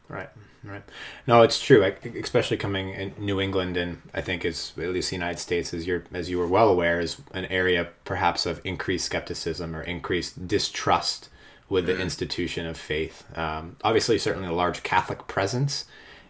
Right. 0.07 0.29
Right. 0.63 0.83
No, 1.25 1.41
it's 1.41 1.59
true. 1.59 1.83
Especially 2.21 2.57
coming 2.57 2.89
in 2.89 3.13
New 3.17 3.41
England, 3.41 3.77
and 3.77 4.01
I 4.13 4.21
think 4.21 4.45
is 4.45 4.73
at 4.77 4.89
least 4.89 5.09
the 5.09 5.15
United 5.15 5.39
States, 5.39 5.73
as 5.73 5.87
you 5.87 6.03
as 6.13 6.29
you 6.29 6.37
were 6.37 6.47
well 6.47 6.69
aware, 6.69 6.99
is 6.99 7.17
an 7.33 7.45
area 7.45 7.89
perhaps 8.05 8.45
of 8.45 8.61
increased 8.63 9.05
skepticism 9.05 9.75
or 9.75 9.81
increased 9.81 10.47
distrust 10.47 11.29
with 11.67 11.87
the 11.87 11.93
mm. 11.93 12.01
institution 12.01 12.67
of 12.67 12.77
faith. 12.77 13.25
Um, 13.35 13.77
obviously, 13.83 14.19
certainly 14.19 14.49
a 14.49 14.53
large 14.53 14.83
Catholic 14.83 15.27
presence, 15.27 15.85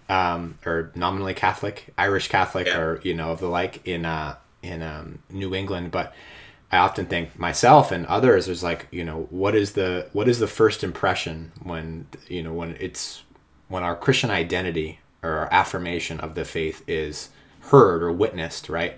um, 0.07 0.57
or 0.65 0.91
nominally 0.95 1.33
Catholic, 1.33 1.93
Irish 1.97 2.29
Catholic, 2.29 2.67
yeah. 2.67 2.79
or 2.79 3.01
you 3.03 3.13
know 3.13 3.31
of 3.31 3.41
the 3.41 3.49
like 3.49 3.85
in 3.85 4.05
uh, 4.05 4.35
in 4.63 4.81
um, 4.81 5.19
New 5.29 5.53
England, 5.53 5.91
but 5.91 6.13
I 6.71 6.77
often 6.77 7.05
think 7.05 7.37
myself 7.37 7.91
and 7.91 8.05
others 8.05 8.47
is 8.47 8.63
like, 8.63 8.87
you 8.91 9.03
know, 9.03 9.27
what 9.29 9.55
is 9.55 9.73
the 9.73 10.07
what 10.13 10.29
is 10.29 10.39
the 10.39 10.47
first 10.47 10.85
impression 10.85 11.51
when 11.61 12.07
you 12.29 12.43
know 12.43 12.53
when 12.53 12.77
it's 12.79 13.23
when 13.71 13.83
our 13.83 13.95
Christian 13.95 14.29
identity 14.29 14.99
or 15.23 15.31
our 15.31 15.53
affirmation 15.53 16.19
of 16.19 16.35
the 16.35 16.45
faith 16.45 16.83
is 16.87 17.29
heard 17.69 18.03
or 18.03 18.11
witnessed, 18.11 18.69
right? 18.69 18.97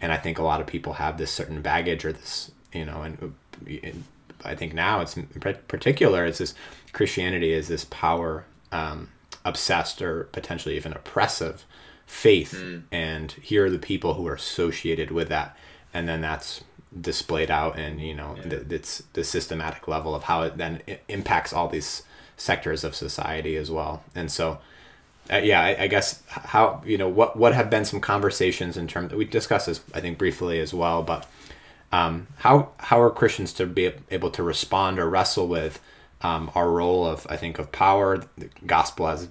And 0.00 0.12
I 0.12 0.16
think 0.16 0.38
a 0.38 0.42
lot 0.42 0.60
of 0.60 0.66
people 0.66 0.94
have 0.94 1.18
this 1.18 1.30
certain 1.30 1.60
baggage 1.60 2.04
or 2.04 2.12
this, 2.12 2.50
you 2.72 2.84
know, 2.84 3.02
and, 3.02 3.34
and 3.66 4.04
I 4.44 4.54
think 4.54 4.74
now 4.74 5.00
it's 5.00 5.16
in 5.16 5.26
particular 5.68 6.24
it's 6.24 6.38
this 6.38 6.54
Christianity 6.92 7.52
is 7.52 7.68
this 7.68 7.84
power 7.86 8.44
um, 8.70 9.08
obsessed 9.44 10.00
or 10.00 10.24
potentially 10.24 10.76
even 10.76 10.92
oppressive 10.92 11.64
faith, 12.06 12.54
mm. 12.56 12.82
and 12.90 13.32
here 13.32 13.66
are 13.66 13.70
the 13.70 13.78
people 13.78 14.14
who 14.14 14.26
are 14.26 14.34
associated 14.34 15.10
with 15.10 15.28
that, 15.28 15.56
and 15.94 16.08
then 16.08 16.20
that's 16.20 16.62
displayed 17.00 17.50
out 17.50 17.78
and 17.78 18.02
you 18.02 18.14
know 18.14 18.36
yeah. 18.36 18.48
the, 18.48 18.74
it's 18.74 19.02
the 19.14 19.24
systematic 19.24 19.88
level 19.88 20.14
of 20.14 20.24
how 20.24 20.42
it 20.42 20.58
then 20.58 20.82
impacts 21.08 21.50
all 21.50 21.66
these 21.66 22.02
sectors 22.42 22.84
of 22.84 22.94
society 22.94 23.56
as 23.56 23.70
well. 23.70 24.02
And 24.14 24.30
so 24.30 24.58
uh, 25.30 25.36
yeah 25.36 25.62
I, 25.62 25.84
I, 25.84 25.86
guess 25.86 26.20
how 26.28 26.82
you 26.84 26.98
know 26.98 27.08
what 27.08 27.36
what 27.36 27.54
have 27.54 27.70
been 27.70 27.84
some 27.84 28.00
conversations 28.00 28.76
in 28.76 28.88
terms 28.88 29.10
that 29.10 29.16
we 29.16 29.24
discussed 29.24 29.66
this 29.66 29.80
i 29.94 30.00
think 30.00 30.18
briefly 30.18 30.58
as 30.58 30.74
well 30.74 31.04
but 31.04 31.28
um, 31.92 32.26
how 32.38 32.70
how 32.78 33.00
are 33.00 33.08
christians 33.08 33.52
to 33.52 33.66
be 33.66 33.92
able 34.10 34.30
to 34.30 34.42
respond 34.42 34.98
or 34.98 35.08
wrestle 35.08 35.46
with 35.46 35.80
um, 36.22 36.50
our 36.56 36.68
role 36.68 37.06
of 37.06 37.24
i 37.30 37.36
think 37.36 37.60
of 37.60 37.70
power 37.70 38.24
the 38.36 38.50
gospel 38.66 39.06
as 39.06 39.28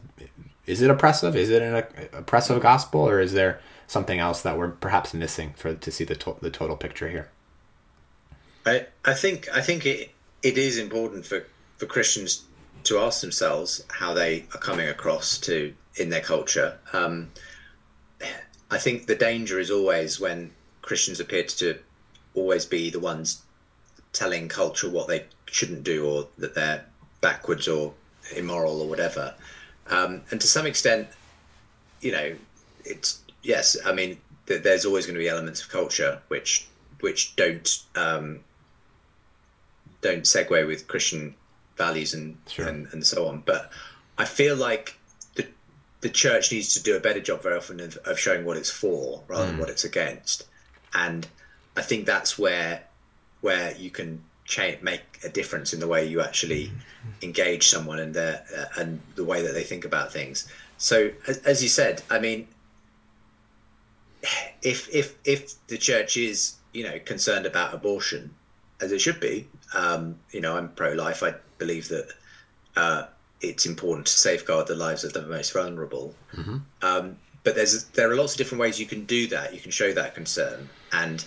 is 0.72 0.82
it 0.82 0.90
oppressive? 0.90 1.36
Is 1.36 1.50
it 1.50 1.62
an 1.62 1.84
oppressive 2.14 2.62
gospel 2.62 3.02
or 3.02 3.20
is 3.20 3.34
there 3.34 3.60
something 3.88 4.20
else 4.20 4.42
that 4.44 4.58
we're 4.58 4.70
perhaps 4.70 5.14
missing 5.14 5.54
for 5.58 5.74
to 5.74 5.92
see 5.92 6.04
the, 6.04 6.16
to- 6.16 6.38
the 6.42 6.50
total 6.50 6.78
picture 6.78 7.10
here? 7.10 7.30
I, 8.66 8.86
I 9.04 9.14
think 9.14 9.50
I 9.50 9.62
think 9.62 9.86
it 9.86 10.12
it 10.44 10.58
is 10.58 10.78
important 10.78 11.26
for, 11.26 11.46
for 11.78 11.88
Christians 11.88 12.44
to 12.84 13.00
ask 13.00 13.22
themselves 13.22 13.84
how 13.90 14.14
they 14.14 14.46
are 14.54 14.60
coming 14.60 14.88
across 14.88 15.38
to 15.40 15.74
in 15.96 16.10
their 16.10 16.22
culture. 16.22 16.78
Um, 16.94 17.30
I 18.70 18.78
think 18.78 19.08
the 19.08 19.16
danger 19.16 19.60
is 19.60 19.70
always 19.70 20.20
when 20.20 20.52
Christians 20.82 21.20
appear 21.20 21.44
to 21.44 21.78
always 22.34 22.66
be 22.66 22.90
the 22.90 23.00
ones 23.00 23.42
telling 24.14 24.48
culture 24.48 24.90
what 24.90 25.08
they 25.08 25.26
shouldn't 25.46 25.84
do 25.84 26.08
or 26.08 26.28
that 26.38 26.56
they're 26.56 26.86
backwards 27.20 27.68
or 27.68 27.94
immoral 28.36 28.82
or 28.82 28.88
whatever. 28.88 29.34
Um, 29.90 30.22
and 30.32 30.40
to 30.40 30.48
some 30.48 30.66
extent, 30.66 31.08
you 32.02 32.12
know, 32.12 32.34
it's 32.86 33.22
yes. 33.44 33.78
I 33.86 33.92
mean, 33.92 34.18
th- 34.48 34.64
there's 34.64 34.86
always 34.86 35.06
going 35.06 35.16
to 35.16 35.20
be 35.20 35.30
elements 35.30 35.62
of 35.62 35.70
culture 35.70 36.20
which 36.30 36.68
which 37.02 37.36
don't 37.36 37.84
um, 37.96 38.40
don't 40.02 40.24
segue 40.24 40.68
with 40.68 40.88
Christian 40.88 41.36
values 41.86 42.14
and, 42.14 42.38
sure. 42.48 42.68
and 42.68 42.88
and 42.94 43.06
so 43.06 43.28
on. 43.28 43.44
But 43.46 43.72
I 44.18 44.26
feel 44.26 44.56
like 44.56 44.98
the 45.36 45.46
the 46.02 46.10
church 46.10 46.52
needs 46.52 46.74
to 46.76 46.84
do 46.84 46.96
a 46.96 47.00
better 47.00 47.22
job 47.30 47.42
very 47.44 47.58
often 47.58 47.80
of, 47.80 47.98
of 48.10 48.20
showing 48.20 48.46
what 48.46 48.58
it's 48.58 48.74
for 48.82 49.24
rather 49.28 49.46
mm. 49.46 49.50
than 49.50 49.60
what 49.60 49.70
it's 49.70 49.84
against. 49.84 50.46
And 50.94 51.28
I 51.76 51.82
think 51.82 52.06
that's 52.06 52.38
where 52.38 52.84
where 53.42 53.76
you 53.78 53.90
can 53.90 54.22
change, 54.46 54.82
make 54.82 55.02
a 55.24 55.30
difference 55.30 55.74
in 55.74 55.80
the 55.80 55.88
way 55.88 56.06
you 56.06 56.22
actually 56.22 56.66
mm-hmm. 56.66 57.28
engage 57.28 57.68
someone 57.68 58.00
and 58.00 58.14
their 58.14 58.44
uh, 58.58 58.82
and 58.82 59.02
the 59.16 59.24
way 59.24 59.42
that 59.42 59.54
they 59.54 59.64
think 59.64 59.86
about 59.86 60.12
things. 60.12 60.48
So, 60.78 61.12
as, 61.28 61.38
as 61.40 61.64
you 61.64 61.70
said, 61.70 62.04
I 62.10 62.20
mean, 62.20 62.48
if 64.62 64.94
if 64.94 65.16
if 65.26 65.42
the 65.68 65.78
church 65.78 66.18
is 66.18 66.56
you 66.74 66.84
know 66.84 67.00
concerned 67.00 67.46
about 67.46 67.74
abortion, 67.74 68.34
as 68.82 68.92
it 68.92 69.00
should 69.00 69.20
be, 69.20 69.48
um, 69.76 70.16
you 70.32 70.42
know, 70.42 70.58
I'm 70.58 70.70
pro-life. 70.70 71.24
I 71.24 71.36
believe 71.58 71.88
that 71.90 72.08
uh, 72.76 73.04
it's 73.42 73.66
important 73.66 74.08
to 74.08 74.14
safeguard 74.14 74.68
the 74.68 74.76
lives 74.76 75.04
of 75.04 75.14
the 75.14 75.22
most 75.24 75.54
vulnerable. 75.54 76.16
Mm-hmm. 76.34 76.58
Um, 76.82 77.18
but 77.44 77.56
there's 77.56 77.86
there 77.86 78.10
are 78.12 78.16
lots 78.16 78.34
of 78.34 78.38
different 78.38 78.62
ways 78.62 78.80
you 78.80 78.86
can 78.86 79.06
do 79.06 79.28
that. 79.28 79.54
You 79.54 79.60
can 79.60 79.72
show 79.72 79.94
that 79.94 80.14
concern, 80.14 80.70
and 80.94 81.26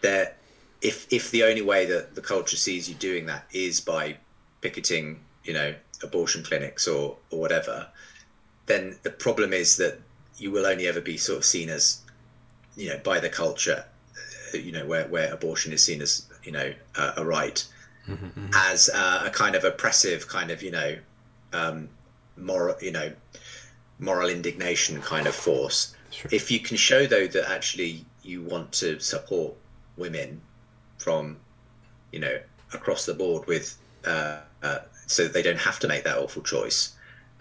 there, 0.00 0.34
if 0.80 1.12
if 1.12 1.30
the 1.30 1.44
only 1.44 1.62
way 1.62 1.84
that 1.86 2.14
the 2.14 2.22
culture 2.22 2.56
sees 2.56 2.88
you 2.88 2.94
doing 2.94 3.26
that 3.26 3.46
is 3.52 3.80
by 3.80 4.16
picketing, 4.62 5.20
you 5.44 5.52
know, 5.52 5.74
abortion 6.02 6.42
clinics 6.42 6.88
or 6.88 7.16
or 7.30 7.40
whatever, 7.40 7.86
then 8.66 8.98
the 9.02 9.10
problem 9.10 9.52
is 9.52 9.76
that 9.76 9.98
you 10.38 10.50
will 10.50 10.66
only 10.66 10.86
ever 10.86 11.00
be 11.00 11.18
sort 11.18 11.38
of 11.38 11.44
seen 11.44 11.68
as, 11.68 12.00
you 12.74 12.88
know, 12.88 12.98
by 13.04 13.20
the 13.20 13.28
culture, 13.28 13.84
uh, 14.54 14.56
you 14.56 14.72
know, 14.72 14.86
where 14.86 15.06
where 15.08 15.32
abortion 15.32 15.72
is 15.72 15.84
seen 15.84 16.00
as 16.00 16.26
you 16.44 16.52
know 16.52 16.72
uh, 16.96 17.12
a 17.16 17.24
right, 17.24 17.66
mm-hmm, 18.08 18.26
mm-hmm. 18.26 18.50
as 18.54 18.90
uh, 18.94 19.24
a 19.26 19.30
kind 19.30 19.54
of 19.54 19.64
oppressive 19.64 20.28
kind 20.28 20.50
of 20.50 20.62
you 20.62 20.70
know, 20.70 20.96
um, 21.52 21.88
moral 22.36 22.76
you 22.80 22.92
know 22.92 23.12
moral 23.98 24.28
indignation 24.28 25.00
kind 25.00 25.26
of 25.26 25.34
force. 25.34 25.94
Sure. 26.10 26.30
If 26.32 26.50
you 26.50 26.60
can 26.60 26.76
show 26.76 27.06
though 27.06 27.26
that 27.26 27.50
actually 27.50 28.04
you 28.22 28.42
want 28.42 28.72
to 28.72 28.98
support 29.00 29.54
women 29.96 30.40
from, 30.98 31.36
you 32.12 32.20
know, 32.20 32.38
across 32.72 33.06
the 33.06 33.14
board 33.14 33.46
with, 33.46 33.76
uh, 34.04 34.38
uh, 34.62 34.78
so 35.06 35.28
they 35.28 35.42
don't 35.42 35.58
have 35.58 35.78
to 35.80 35.88
make 35.88 36.04
that 36.04 36.18
awful 36.18 36.42
choice, 36.42 36.94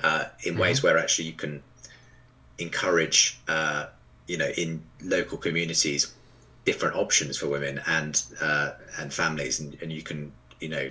uh, 0.04 0.26
in 0.44 0.54
mm-hmm. 0.54 0.62
ways 0.62 0.84
where 0.84 0.98
actually 0.98 1.26
you 1.26 1.34
can 1.34 1.62
encourage, 2.58 3.40
uh, 3.48 3.88
you 4.28 4.38
know, 4.38 4.50
in 4.58 4.82
local 5.04 5.38
communities, 5.38 6.14
different 6.66 6.96
options 6.96 7.38
for 7.38 7.48
women 7.48 7.82
and 7.88 8.24
uh, 8.42 8.72
and 9.00 9.14
families, 9.14 9.60
and, 9.60 9.78
and 9.82 9.92
you 9.92 10.02
can, 10.02 10.32
you 10.60 10.70
know, 10.70 10.90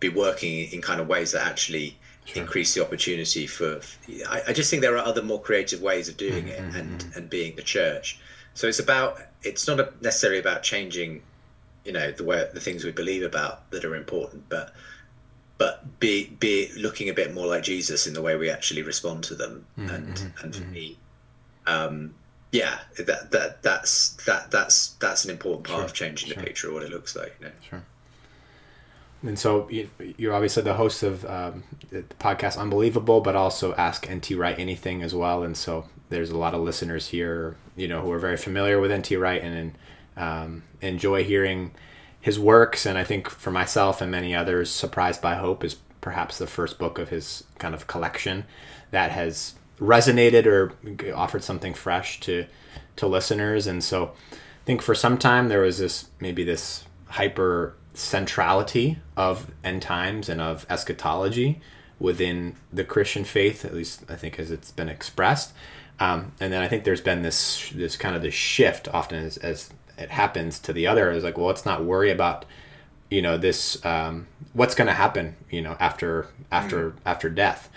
be 0.00 0.08
working 0.08 0.68
in 0.72 0.82
kind 0.82 1.00
of 1.00 1.08
ways 1.08 1.32
that 1.32 1.46
actually 1.46 1.96
sure. 2.24 2.42
increase 2.42 2.74
the 2.74 2.84
opportunity 2.84 3.46
for. 3.46 3.80
I, 4.28 4.42
I, 4.48 4.52
just 4.52 4.68
think 4.70 4.82
there 4.82 4.96
are 4.96 5.06
other 5.06 5.22
more 5.22 5.40
creative 5.40 5.80
ways 5.80 6.08
of 6.08 6.16
doing 6.16 6.44
mm-hmm. 6.44 6.74
it 6.74 6.76
and 6.76 7.00
mm-hmm. 7.00 7.18
and 7.18 7.30
being 7.30 7.56
the 7.56 7.62
church. 7.62 8.20
So 8.54 8.66
it's 8.66 8.80
about 8.80 9.20
it's 9.42 9.66
not 9.66 10.02
necessarily 10.02 10.40
about 10.40 10.62
changing, 10.62 11.22
you 11.84 11.92
know, 11.92 12.10
the 12.10 12.24
way 12.24 12.48
the 12.52 12.60
things 12.60 12.84
we 12.84 12.92
believe 12.92 13.22
about 13.22 13.70
that 13.70 13.84
are 13.84 13.94
important, 13.94 14.48
but 14.48 14.74
but 15.58 16.00
be 16.00 16.26
be 16.40 16.70
looking 16.76 17.08
a 17.08 17.14
bit 17.14 17.32
more 17.32 17.46
like 17.46 17.62
Jesus 17.62 18.06
in 18.06 18.14
the 18.14 18.22
way 18.22 18.36
we 18.36 18.50
actually 18.50 18.82
respond 18.82 19.24
to 19.24 19.34
them. 19.34 19.64
Mm-hmm. 19.78 19.94
And 19.94 20.14
mm-hmm. 20.16 20.44
and 20.44 20.54
for 20.54 20.62
mm-hmm. 20.62 20.72
me, 20.72 20.98
um, 21.66 22.14
yeah, 22.52 22.78
that 22.98 23.30
that 23.30 23.62
that's 23.62 24.10
that 24.26 24.50
that's 24.50 24.88
that's 25.00 25.24
an 25.24 25.30
important 25.30 25.66
part 25.66 25.78
sure. 25.78 25.84
of 25.84 25.92
changing 25.94 26.28
sure. 26.28 26.36
the 26.36 26.46
picture 26.46 26.68
of 26.68 26.74
what 26.74 26.82
it 26.82 26.90
looks 26.90 27.16
like. 27.16 27.34
You 27.40 27.46
know? 27.46 27.52
Sure. 27.68 27.82
And 29.22 29.38
so 29.38 29.68
you, 29.70 29.88
are 30.30 30.34
obviously 30.34 30.62
the 30.64 30.74
host 30.74 31.02
of 31.02 31.24
um, 31.24 31.62
the 31.90 32.02
podcast 32.18 32.58
Unbelievable, 32.58 33.20
but 33.20 33.36
also 33.36 33.72
Ask 33.76 34.10
NT 34.10 34.32
Wright 34.32 34.58
Anything 34.58 35.02
as 35.02 35.14
well. 35.14 35.44
And 35.44 35.56
so 35.56 35.86
there's 36.08 36.30
a 36.30 36.36
lot 36.36 36.54
of 36.54 36.60
listeners 36.60 37.08
here, 37.08 37.56
you 37.76 37.86
know, 37.86 38.00
who 38.00 38.10
are 38.10 38.18
very 38.18 38.36
familiar 38.36 38.80
with 38.80 38.92
NT 38.92 39.12
Wright 39.12 39.40
and 39.40 39.78
um, 40.16 40.64
enjoy 40.80 41.22
hearing 41.22 41.70
his 42.20 42.38
works. 42.38 42.84
And 42.84 42.98
I 42.98 43.04
think 43.04 43.30
for 43.30 43.52
myself 43.52 44.00
and 44.00 44.10
many 44.10 44.34
others, 44.34 44.70
Surprised 44.70 45.22
by 45.22 45.36
Hope 45.36 45.62
is 45.62 45.76
perhaps 46.00 46.38
the 46.38 46.48
first 46.48 46.78
book 46.78 46.98
of 46.98 47.10
his 47.10 47.44
kind 47.58 47.74
of 47.74 47.86
collection 47.86 48.44
that 48.90 49.12
has 49.12 49.54
resonated 49.78 50.46
or 50.46 50.72
offered 51.14 51.42
something 51.44 51.74
fresh 51.74 52.20
to 52.20 52.46
to 52.96 53.06
listeners. 53.06 53.66
And 53.66 53.82
so 53.82 54.12
I 54.32 54.64
think 54.64 54.82
for 54.82 54.94
some 54.94 55.18
time 55.18 55.48
there 55.48 55.62
was 55.62 55.78
this 55.78 56.08
maybe 56.20 56.44
this 56.44 56.84
hyper 57.06 57.74
centrality 57.94 58.98
of 59.16 59.50
end 59.62 59.82
times 59.82 60.28
and 60.28 60.40
of 60.40 60.66
eschatology 60.68 61.60
within 61.98 62.56
the 62.72 62.84
Christian 62.84 63.24
faith, 63.24 63.64
at 63.64 63.74
least 63.74 64.04
I 64.08 64.16
think 64.16 64.38
as 64.38 64.50
it's 64.50 64.70
been 64.72 64.88
expressed. 64.88 65.52
Um, 66.00 66.32
and 66.40 66.52
then 66.52 66.62
I 66.62 66.68
think 66.68 66.84
there's 66.84 67.00
been 67.00 67.22
this 67.22 67.70
this 67.70 67.96
kind 67.96 68.16
of 68.16 68.22
this 68.22 68.34
shift 68.34 68.88
often 68.88 69.24
as, 69.24 69.36
as 69.38 69.70
it 69.98 70.10
happens 70.10 70.58
to 70.60 70.72
the 70.72 70.86
other 70.86 71.10
is 71.10 71.22
like, 71.22 71.36
well, 71.36 71.46
let's 71.46 71.64
not 71.64 71.84
worry 71.84 72.10
about 72.10 72.44
you 73.10 73.22
know 73.22 73.36
this 73.36 73.84
um, 73.84 74.26
what's 74.54 74.74
going 74.74 74.88
to 74.88 74.94
happen 74.94 75.36
you 75.50 75.60
know 75.60 75.76
after 75.78 76.28
after 76.50 76.90
mm. 76.90 76.94
after 77.04 77.28
death, 77.28 77.68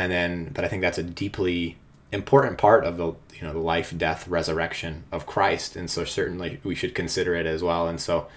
and 0.00 0.10
then 0.10 0.50
but 0.54 0.64
I 0.64 0.68
think 0.68 0.82
that's 0.82 0.98
a 0.98 1.02
deeply 1.02 1.76
important 2.12 2.58
part 2.58 2.84
of 2.84 2.96
the 2.96 3.06
you 3.06 3.42
know 3.42 3.52
the 3.52 3.58
life 3.58 3.96
death 3.96 4.26
resurrection 4.28 5.04
of 5.12 5.26
Christ, 5.26 5.76
and 5.76 5.90
so 5.90 6.04
certainly 6.04 6.60
we 6.64 6.74
should 6.74 6.94
consider 6.94 7.34
it 7.34 7.46
as 7.46 7.62
well. 7.62 7.88
And 7.88 8.00
so. 8.00 8.28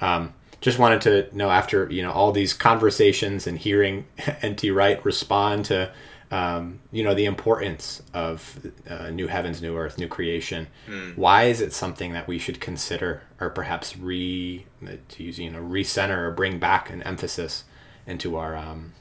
Um, 0.00 0.32
just 0.62 0.78
wanted 0.78 1.00
to 1.02 1.34
know 1.34 1.50
after 1.50 1.90
you 1.90 2.02
know 2.02 2.12
all 2.12 2.32
these 2.32 2.52
conversations 2.52 3.46
and 3.46 3.56
hearing 3.56 4.06
NT 4.46 4.64
Wright 4.72 5.02
respond 5.06 5.64
to 5.66 5.90
um, 6.30 6.80
you 6.92 7.02
know 7.02 7.14
the 7.14 7.24
importance 7.24 8.02
of 8.14 8.70
uh, 8.88 9.10
new 9.10 9.26
heavens, 9.26 9.60
new 9.60 9.76
earth, 9.76 9.98
new 9.98 10.08
creation. 10.08 10.68
Mm. 10.86 11.16
Why 11.16 11.44
is 11.44 11.60
it 11.60 11.72
something 11.72 12.12
that 12.12 12.28
we 12.28 12.38
should 12.38 12.60
consider, 12.60 13.22
or 13.40 13.50
perhaps 13.50 13.96
re 13.96 14.66
to 15.08 15.22
use 15.22 15.38
you 15.38 15.50
know 15.50 15.60
recenter 15.60 16.18
or 16.18 16.30
bring 16.30 16.58
back 16.58 16.90
an 16.90 17.02
emphasis 17.02 17.64
into 18.06 18.36
our 18.36 18.56
um, 18.56 18.92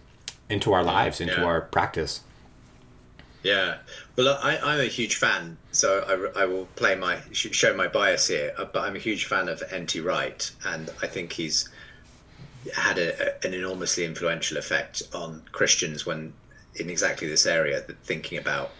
into 0.50 0.74
our 0.74 0.84
lives, 0.84 1.22
into 1.22 1.36
yeah. 1.36 1.44
our 1.44 1.62
practice? 1.62 2.22
Yeah, 3.44 3.78
well, 4.18 4.38
I, 4.44 4.58
I'm 4.58 4.82
a 4.82 4.86
huge 4.86 5.16
fan, 5.16 5.58
so 5.72 6.32
I, 6.36 6.42
I 6.42 6.46
will 6.46 6.66
play 6.76 6.96
my 6.96 7.20
show 7.32 7.74
my 7.74 7.88
bias 7.88 8.28
here. 8.28 8.54
Uh, 8.58 8.66
but 8.66 8.84
I'm 8.84 8.96
a 8.98 9.00
huge 9.00 9.26
fan 9.26 9.48
of 9.48 9.64
NT 9.74 10.04
Wright, 10.04 10.52
and 10.66 10.90
I 11.02 11.08
think 11.08 11.32
he's 11.32 11.70
had 12.76 12.98
a, 12.98 13.46
an 13.46 13.54
enormously 13.54 14.04
influential 14.04 14.58
effect 14.58 15.04
on 15.14 15.42
Christians 15.54 16.06
when 16.06 16.34
in 16.76 16.90
exactly 16.90 17.28
this 17.28 17.46
area, 17.46 17.82
thinking 18.04 18.38
about 18.38 18.72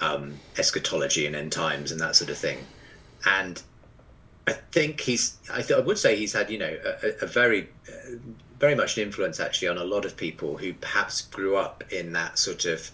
um, 0.00 0.38
eschatology 0.56 1.26
and 1.26 1.36
end 1.36 1.52
times 1.52 1.92
and 1.92 2.00
that 2.00 2.16
sort 2.16 2.30
of 2.30 2.38
thing. 2.38 2.58
And 3.24 3.60
I 4.46 4.52
think 4.52 5.00
he's, 5.00 5.36
I, 5.52 5.62
th- 5.62 5.78
I 5.78 5.80
would 5.80 5.98
say 5.98 6.16
he's 6.16 6.32
had, 6.32 6.50
you 6.50 6.58
know, 6.58 6.76
a, 7.02 7.24
a 7.24 7.26
very, 7.26 7.68
uh, 7.88 8.16
very 8.60 8.74
much 8.74 8.96
an 8.96 9.02
influence 9.02 9.40
actually 9.40 9.68
on 9.68 9.78
a 9.78 9.84
lot 9.84 10.04
of 10.04 10.16
people 10.16 10.56
who 10.56 10.74
perhaps 10.74 11.22
grew 11.22 11.56
up 11.56 11.82
in 11.90 12.12
that 12.12 12.38
sort 12.38 12.66
of 12.66 12.90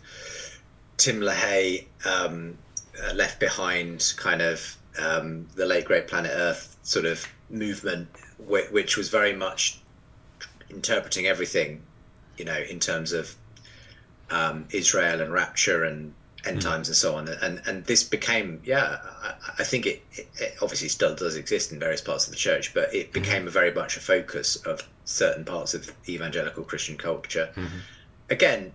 Tim 0.96 1.20
LaHaye 1.20 1.84
um, 2.06 2.56
uh, 3.04 3.12
left 3.14 3.40
behind 3.40 4.14
kind 4.16 4.40
of 4.40 4.76
um, 4.98 5.46
the 5.56 5.66
late 5.66 5.84
great 5.84 6.06
planet 6.06 6.30
Earth 6.32 6.76
sort 6.82 7.04
of 7.04 7.26
movement, 7.50 8.08
which, 8.38 8.70
which 8.70 8.96
was 8.96 9.10
very 9.10 9.34
much 9.34 9.80
interpreting 10.70 11.26
everything, 11.26 11.82
you 12.38 12.44
know, 12.44 12.58
in 12.70 12.78
terms 12.78 13.12
of 13.12 13.34
um, 14.30 14.66
Israel 14.72 15.20
and 15.20 15.32
rapture 15.32 15.84
and 15.84 16.14
end 16.46 16.58
mm. 16.58 16.62
times 16.62 16.88
and 16.88 16.96
so 16.96 17.16
on. 17.16 17.28
And 17.28 17.60
and 17.66 17.84
this 17.84 18.04
became, 18.04 18.60
yeah, 18.64 18.98
I, 19.22 19.34
I 19.58 19.64
think 19.64 19.86
it, 19.86 20.04
it, 20.12 20.28
it, 20.40 20.54
obviously 20.62 20.88
still 20.88 21.14
does 21.14 21.34
exist 21.34 21.72
in 21.72 21.80
various 21.80 22.00
parts 22.00 22.26
of 22.26 22.30
the 22.30 22.38
church, 22.38 22.72
but 22.72 22.94
it 22.94 23.06
mm-hmm. 23.06 23.12
became 23.12 23.38
mm-hmm. 23.40 23.48
a 23.48 23.50
very 23.50 23.74
much 23.74 23.96
a 23.96 24.00
focus 24.00 24.56
of 24.64 24.88
certain 25.06 25.44
parts 25.44 25.72
of 25.72 25.90
evangelical 26.08 26.64
Christian 26.64 26.98
culture. 26.98 27.48
Mm-hmm. 27.54 27.78
Again, 28.28 28.72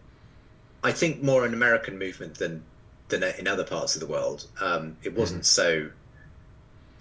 I 0.83 0.91
think 0.91 1.21
more 1.21 1.45
an 1.45 1.53
American 1.53 1.99
movement 1.99 2.35
than 2.35 2.63
than 3.09 3.23
in 3.37 3.47
other 3.47 3.65
parts 3.65 3.95
of 3.95 3.99
the 3.99 4.07
world. 4.07 4.47
Um, 4.59 4.97
it 5.03 5.13
wasn't 5.13 5.43
mm-hmm. 5.43 5.91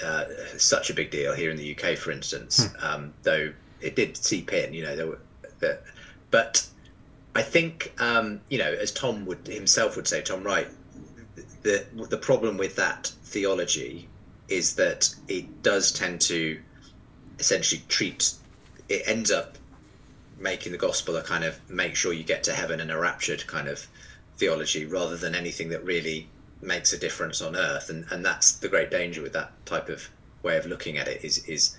so 0.03 0.05
uh, 0.05 0.25
such 0.59 0.91
a 0.91 0.95
big 0.95 1.11
deal 1.11 1.35
here 1.35 1.51
in 1.51 1.57
the 1.57 1.75
UK, 1.75 1.97
for 1.97 2.11
instance, 2.11 2.67
mm. 2.67 2.85
um, 2.85 3.15
though 3.23 3.53
it 3.81 3.97
did 3.97 4.17
seep 4.17 4.53
in. 4.53 4.75
You 4.75 4.83
know, 4.83 4.97
there 4.97 5.07
were, 5.07 5.21
there, 5.61 5.81
but 6.31 6.67
I 7.35 7.43
think 7.43 7.95
um, 8.01 8.41
you 8.49 8.59
know, 8.59 8.73
as 8.73 8.93
Tom 8.93 9.25
would 9.27 9.47
himself 9.47 9.97
would 9.97 10.09
say, 10.09 10.21
Tom 10.21 10.43
Wright, 10.43 10.69
the 11.63 11.87
the 11.95 12.19
problem 12.19 12.59
with 12.59 12.77
that 12.77 13.13
theology 13.25 14.09
is 14.49 14.75
that 14.75 15.15
it 15.29 15.63
does 15.63 15.93
tend 15.93 16.21
to 16.21 16.61
essentially 17.39 17.83
treat 17.89 18.35
it 18.91 19.05
ends 19.07 19.31
up 19.31 19.57
making 20.39 20.73
the 20.73 20.79
gospel 20.79 21.17
a 21.17 21.23
kind 21.23 21.45
of 21.45 21.59
make 21.71 21.95
sure 21.95 22.13
you 22.13 22.25
get 22.25 22.43
to 22.45 22.53
heaven 22.53 22.81
and 22.81 22.91
a 22.91 22.99
raptured 22.99 23.47
kind 23.47 23.69
of 23.69 23.87
theology 24.37 24.85
rather 24.85 25.17
than 25.17 25.35
anything 25.35 25.69
that 25.69 25.85
really 25.85 26.29
makes 26.61 26.93
a 26.93 26.99
difference 26.99 27.41
on 27.41 27.57
earth. 27.57 27.89
And 27.89 28.05
and 28.11 28.25
that's 28.25 28.53
the 28.53 28.69
great 28.69 28.91
danger 28.91 29.23
with 29.23 29.33
that 29.33 29.53
type 29.65 29.89
of 29.89 30.09
way 30.43 30.57
of 30.57 30.67
looking 30.67 30.99
at 30.99 31.09
it 31.09 31.25
is 31.25 31.47
is 31.47 31.77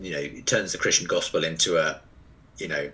you 0.00 0.12
know 0.12 0.18
it 0.18 0.46
turns 0.46 0.72
the 0.72 0.78
christian 0.78 1.06
gospel 1.06 1.44
into 1.44 1.76
a 1.76 2.00
you 2.58 2.66
know 2.66 2.90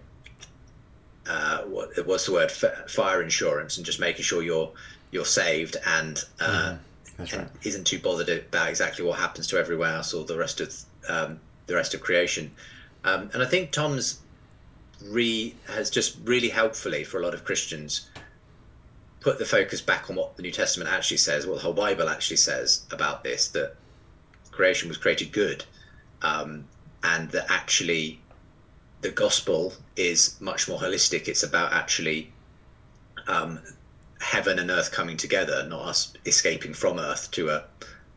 uh, 1.29 1.63
what 1.65 1.91
what's 2.07 2.27
the 2.27 2.33
word? 2.33 2.51
Fire 2.51 3.23
insurance 3.23 3.77
and 3.77 3.85
just 3.85 4.01
making 4.01 4.23
sure 4.23 4.43
you're 4.43 4.73
you're 5.11 5.25
saved 5.25 5.77
and 5.87 6.25
uh, 6.41 6.77
mm, 6.77 6.79
and 7.19 7.33
right. 7.33 7.49
isn't 7.65 7.87
too 7.87 7.99
bothered 7.99 8.29
about 8.29 8.69
exactly 8.69 9.05
what 9.05 9.19
happens 9.19 9.47
to 9.49 9.59
everyone 9.59 9.93
else 9.93 10.15
or 10.15 10.25
the 10.25 10.37
rest 10.37 10.61
of 10.61 10.75
um, 11.09 11.39
the 11.67 11.75
rest 11.75 11.95
of 11.95 12.01
creation 12.01 12.51
um, 13.09 13.31
and 13.33 13.43
I 13.43 13.47
think 13.47 13.71
Tom's 13.71 14.21
re 15.05 15.55
has 15.69 15.91
just 15.91 16.19
really 16.25 16.49
helpfully 16.49 17.05
for 17.05 17.21
a 17.21 17.23
lot 17.23 17.35
of 17.35 17.45
Christians 17.45 18.11
put 19.21 19.39
the 19.39 19.45
focus 19.45 19.81
back 19.81 20.11
on 20.11 20.17
what 20.17 20.37
the 20.37 20.43
New 20.43 20.53
Testament 20.53 20.91
actually 20.91 21.17
says, 21.17 21.47
what 21.47 21.57
the 21.57 21.63
whole 21.63 21.73
Bible 21.73 22.09
actually 22.09 22.37
says 22.37 22.85
about 22.91 23.25
this, 23.25 23.49
that 23.49 23.75
creation 24.51 24.89
was 24.89 24.97
created 24.97 25.33
good, 25.33 25.65
um, 26.23 26.65
and 27.03 27.31
that 27.31 27.47
actually 27.51 28.21
the 29.01 29.11
gospel 29.11 29.73
is 29.97 30.37
much 30.41 30.69
more 30.69 30.79
holistic. 30.79 31.29
It's 31.29 31.43
about 31.43 31.73
actually 31.73 32.33
um, 33.27 33.61
heaven 34.21 34.59
and 34.59 34.71
earth 34.71 34.93
coming 34.93 35.17
together, 35.17 35.67
not 35.69 35.87
us 35.87 36.13
escaping 36.27 36.75
from 36.75 36.99
earth 36.99 37.31
to 37.33 37.51
a 37.51 37.65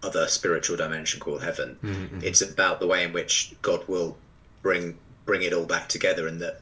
other 0.03 0.27
spiritual 0.27 0.75
dimension 0.77 1.19
called 1.19 1.43
heaven. 1.43 1.77
Mm-hmm. 1.83 2.19
It's 2.23 2.41
about 2.41 2.79
the 2.79 2.87
way 2.87 3.03
in 3.03 3.13
which 3.13 3.53
God 3.61 3.87
will 3.87 4.17
bring 4.61 4.97
bring 5.25 5.43
it 5.43 5.53
all 5.53 5.65
back 5.65 5.87
together, 5.87 6.27
and 6.27 6.41
that 6.41 6.59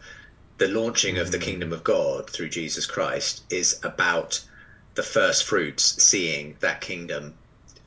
the 0.58 0.68
launching 0.68 1.16
mm-hmm. 1.16 1.22
of 1.22 1.32
the 1.32 1.38
mm. 1.38 1.44
kingdom 1.44 1.74
of 1.74 1.84
God 1.84 2.30
through 2.30 2.50
Jesus 2.50 2.86
Christ 2.86 3.44
is 3.50 3.80
about 3.84 4.44
the 4.96 5.04
first 5.04 5.46
fruits, 5.46 6.02
seeing 6.04 6.58
that 6.60 6.82
kingdom 6.82 7.34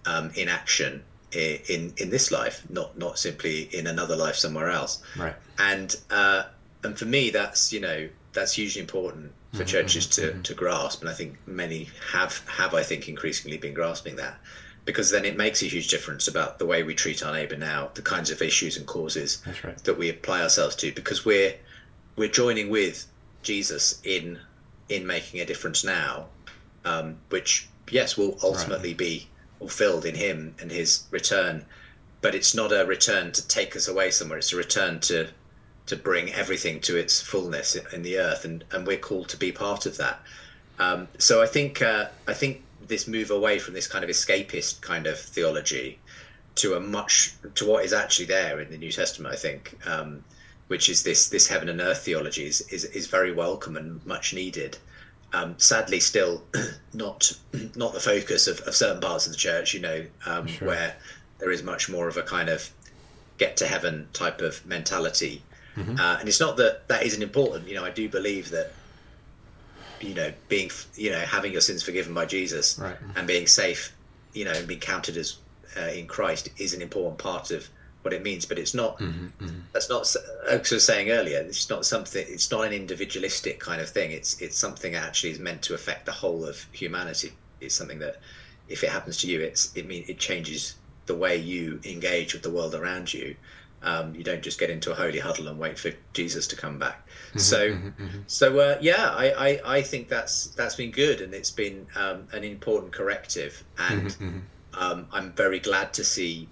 um, 0.06 0.30
in 0.34 0.48
action 0.48 1.02
in 1.32 1.92
in 1.96 2.10
this 2.10 2.30
life, 2.30 2.62
not 2.68 2.96
not 2.98 3.18
simply 3.18 3.62
in 3.74 3.86
another 3.86 4.16
life 4.16 4.36
somewhere 4.36 4.70
else. 4.70 5.02
Right. 5.16 5.34
And 5.58 5.94
uh, 6.10 6.44
and 6.82 6.98
for 6.98 7.06
me, 7.06 7.30
that's 7.30 7.72
you 7.72 7.80
know 7.80 8.08
that's 8.32 8.54
hugely 8.54 8.80
important 8.80 9.32
for 9.52 9.58
mm-hmm, 9.58 9.66
churches 9.66 10.06
to 10.08 10.22
mm-hmm. 10.22 10.42
to 10.42 10.54
grasp, 10.54 11.00
and 11.00 11.10
I 11.10 11.14
think 11.14 11.36
many 11.46 11.88
have 12.12 12.46
have 12.48 12.74
I 12.74 12.82
think 12.82 13.08
increasingly 13.08 13.58
been 13.58 13.74
grasping 13.74 14.16
that 14.16 14.38
because 14.85 15.11
then 15.11 15.24
it 15.24 15.37
makes 15.37 15.62
a 15.62 15.66
huge 15.66 15.89
difference 15.89 16.26
about 16.26 16.59
the 16.59 16.66
way 16.66 16.83
we 16.83 16.95
treat 16.95 17.24
our 17.24 17.33
neighbour 17.33 17.57
now, 17.57 17.91
the 17.95 18.03
kinds 18.03 18.30
of 18.30 18.43
issues 18.43 18.76
and 18.76 18.87
causes 18.87 19.43
right. 19.64 19.78
that 19.85 19.97
we 19.97 20.09
apply 20.09 20.43
ourselves 20.43 20.74
to, 20.76 20.93
because 20.93 21.24
we're 21.24 21.55
we're 22.16 22.28
joining 22.28 22.68
with 22.68 23.07
Jesus 23.43 24.01
in 24.05 24.39
in 24.89 25.07
making 25.07 25.41
a 25.41 25.47
difference 25.47 25.85
now, 25.85 26.26
um, 26.85 27.16
which 27.30 27.68
yes 27.91 28.16
will 28.16 28.39
ultimately 28.43 28.91
right. 28.91 28.99
be 28.99 29.28
fulfilled 29.59 30.05
in 30.05 30.14
Him 30.14 30.55
and 30.61 30.70
His 30.70 31.05
return, 31.11 31.64
but 32.20 32.35
it's 32.35 32.55
not 32.55 32.72
a 32.72 32.85
return 32.85 33.33
to 33.33 33.47
take 33.47 33.76
us 33.76 33.87
away 33.89 34.11
somewhere. 34.11 34.39
It's 34.39 34.53
a 34.53 34.57
return 34.57 35.01
to 35.01 35.28
to 35.87 35.97
bring 35.97 36.33
everything 36.33 36.80
to 36.80 36.97
its 36.97 37.20
fullness 37.20 37.76
in 37.93 38.03
the 38.03 38.18
earth, 38.18 38.45
and 38.45 38.64
and 38.72 38.87
we're 38.87 38.99
called 38.99 39.28
to 39.28 39.37
be 39.37 39.53
part 39.53 39.87
of 39.87 39.97
that. 39.99 40.20
Um, 40.78 41.07
so 41.18 41.41
I 41.41 41.47
think 41.47 41.80
uh, 41.80 42.07
I 42.26 42.35
think 42.35 42.62
this 42.89 43.07
move 43.07 43.30
away 43.30 43.59
from 43.59 43.74
this 43.74 43.87
kind 43.87 44.05
of 44.05 44.11
escapist 44.11 44.80
kind 44.80 45.07
of 45.07 45.18
theology 45.18 45.99
to 46.57 46.74
a 46.74 46.80
much 46.80 47.35
to 47.55 47.66
what 47.66 47.85
is 47.85 47.93
actually 47.93 48.26
there 48.26 48.61
in 48.61 48.70
the 48.70 48.78
New 48.78 48.93
Testament, 48.93 49.33
I 49.33 49.37
think, 49.37 49.78
um, 49.87 50.24
which 50.68 50.89
is 50.89 51.03
this 51.03 51.28
this 51.28 51.49
heaven 51.49 51.68
and 51.68 51.80
earth 51.80 52.05
theology 52.05 52.47
is 52.47 52.61
is, 52.72 52.85
is 52.85 53.07
very 53.07 53.33
welcome 53.33 53.76
and 53.76 54.05
much 54.07 54.35
needed. 54.35 54.76
Um, 55.33 55.55
sadly, 55.59 55.99
still 55.99 56.43
not 56.93 57.33
not 57.74 57.95
the 57.95 58.01
focus 58.01 58.47
of, 58.47 58.61
of, 58.61 58.74
certain 58.74 59.01
parts 59.01 59.26
of 59.26 59.33
the 59.33 59.39
church. 59.39 59.74
You 59.74 59.80
know, 59.80 60.07
um, 60.26 60.47
sure. 60.47 60.68
where 60.68 60.97
there 61.39 61.51
is 61.51 61.62
much 61.62 61.89
more 61.89 62.09
of 62.09 62.16
a 62.16 62.22
kind 62.22 62.49
of 62.49 62.70
get 63.39 63.57
to 63.59 63.66
heaven 63.66 64.09
type 64.12 64.41
of 64.41 64.64
mentality. 64.66 65.43
Mm-hmm. 65.76 65.99
Uh, 65.99 66.18
and 66.20 66.28
it's 66.28 66.41
not 66.41 66.59
that 66.59 66.87
that 66.89 67.03
isn't 67.05 67.22
important. 67.22 67.66
You 67.66 67.76
know, 67.76 67.85
I 67.85 67.91
do 67.91 68.09
believe 68.09 68.51
that 68.51 68.72
you 70.03 70.14
know 70.14 70.32
being 70.48 70.70
you 70.94 71.11
know 71.11 71.20
having 71.20 71.53
your 71.53 71.61
sins 71.61 71.82
forgiven 71.82 72.14
by 72.14 72.26
Jesus 72.26 72.78
right. 72.78 72.96
and 73.16 73.26
being 73.26 73.46
safe 73.46 73.94
you 74.32 74.44
know 74.44 74.53
and 74.53 74.66
being 74.66 74.80
counted 74.80 75.16
as 75.16 75.38
uh, 75.76 75.88
in 75.88 76.07
Christ 76.07 76.48
is 76.59 76.74
an 76.74 76.82
important 76.82 77.18
part 77.18 77.50
of 77.50 77.68
what 78.03 78.12
it 78.12 78.22
means 78.22 78.44
but 78.44 78.59
it's 78.59 78.74
not 78.74 78.98
mm-hmm, 78.98 79.26
mm-hmm. 79.44 79.61
that's 79.72 79.88
not 79.88 80.03
as 80.03 80.16
I 80.50 80.57
was 80.57 80.84
saying 80.84 81.11
earlier 81.11 81.38
it's 81.38 81.70
not 81.70 81.86
something 81.86 82.24
it's 82.28 82.50
not 82.50 82.66
an 82.66 82.72
individualistic 82.72 83.61
kind 83.61 83.80
of 83.80 83.88
thing 83.88 84.11
it's 84.11 84.40
it's 84.40 84.57
something 84.57 84.92
that 84.92 85.05
actually 85.05 85.30
is 85.30 85.38
meant 85.38 85.62
to 85.62 85.74
affect 85.74 86.07
the 86.07 86.12
whole 86.12 86.44
of 86.44 86.66
humanity 86.72 87.32
it's 87.61 87.74
something 87.74 88.00
that 88.00 88.16
if 88.68 88.82
it 88.82 88.90
happens 88.90 89.18
to 89.18 89.28
you 89.28 89.40
it's 89.40 89.74
it 89.76 89.86
mean 89.86 90.05
it 90.09 90.18
changes 90.18 90.74
the 91.07 91.14
way 91.14 91.36
you 91.36 91.80
engage 91.84 92.32
with 92.32 92.42
the 92.42 92.50
world 92.50 92.74
around 92.74 93.12
you 93.12 93.36
um, 93.82 94.14
you 94.14 94.22
don't 94.22 94.42
just 94.42 94.59
get 94.59 94.70
into 94.70 94.92
a 94.92 94.94
holy 94.94 95.18
huddle 95.18 95.48
and 95.48 95.59
wait 95.59 95.78
for 95.78 95.90
Jesus 96.12 96.46
to 96.48 96.57
come 96.57 96.78
back. 96.78 97.07
Mm-hmm, 97.33 97.39
so, 97.39 97.70
mm-hmm, 97.70 97.89
mm-hmm. 98.05 98.18
so 98.26 98.59
uh, 98.61 98.78
yeah, 98.83 99.09
I, 99.09 99.30
I, 99.33 99.76
I, 99.76 99.83
think 99.83 100.09
that's 100.09 100.49
that's 100.49 100.74
been 100.74 100.91
good 100.91 101.22
and 101.22 101.33
it's 101.33 101.51
been 101.51 101.87
um, 101.97 102.28
an 102.33 102.45
important 102.45 102.93
corrective. 102.93 103.64
And 103.78 104.45
um, 104.74 105.07
I'm 105.11 105.33
very 105.33 105.59
glad 105.59 105.95
to 105.95 106.05
see. 106.05 106.47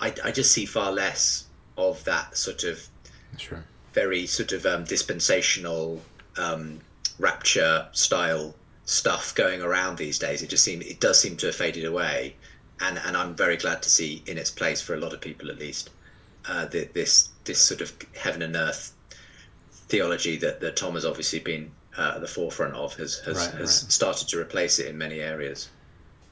I, 0.00 0.14
I 0.24 0.32
just 0.32 0.52
see 0.52 0.64
far 0.64 0.92
less 0.92 1.44
of 1.76 2.02
that 2.04 2.38
sort 2.38 2.64
of 2.64 2.88
sure. 3.36 3.64
very 3.92 4.26
sort 4.26 4.52
of 4.52 4.64
um, 4.64 4.84
dispensational 4.84 6.00
um, 6.38 6.80
rapture 7.18 7.86
style 7.92 8.54
stuff 8.86 9.34
going 9.34 9.60
around 9.60 9.98
these 9.98 10.18
days. 10.18 10.42
It 10.42 10.48
just 10.48 10.64
seems 10.64 10.86
it 10.86 11.00
does 11.00 11.20
seem 11.20 11.36
to 11.36 11.46
have 11.46 11.54
faded 11.54 11.84
away, 11.84 12.34
and 12.80 12.98
and 13.04 13.14
I'm 13.14 13.34
very 13.34 13.58
glad 13.58 13.82
to 13.82 13.90
see 13.90 14.22
in 14.26 14.38
its 14.38 14.50
place 14.50 14.80
for 14.80 14.94
a 14.94 14.98
lot 14.98 15.12
of 15.12 15.20
people 15.20 15.50
at 15.50 15.58
least 15.58 15.90
uh, 16.48 16.64
the, 16.64 16.88
this 16.94 17.28
this 17.44 17.60
sort 17.60 17.82
of 17.82 17.92
heaven 18.16 18.40
and 18.40 18.56
earth 18.56 18.93
theology 19.88 20.36
that, 20.38 20.60
that 20.60 20.76
Tom 20.76 20.94
has 20.94 21.04
obviously 21.04 21.40
been 21.40 21.70
uh, 21.96 22.12
at 22.16 22.20
the 22.20 22.26
forefront 22.26 22.74
of 22.74 22.94
has 22.94 23.18
has, 23.20 23.36
right, 23.36 23.54
has 23.54 23.82
right. 23.82 23.92
started 23.92 24.28
to 24.28 24.40
replace 24.40 24.78
it 24.78 24.86
in 24.86 24.98
many 24.98 25.20
areas. 25.20 25.68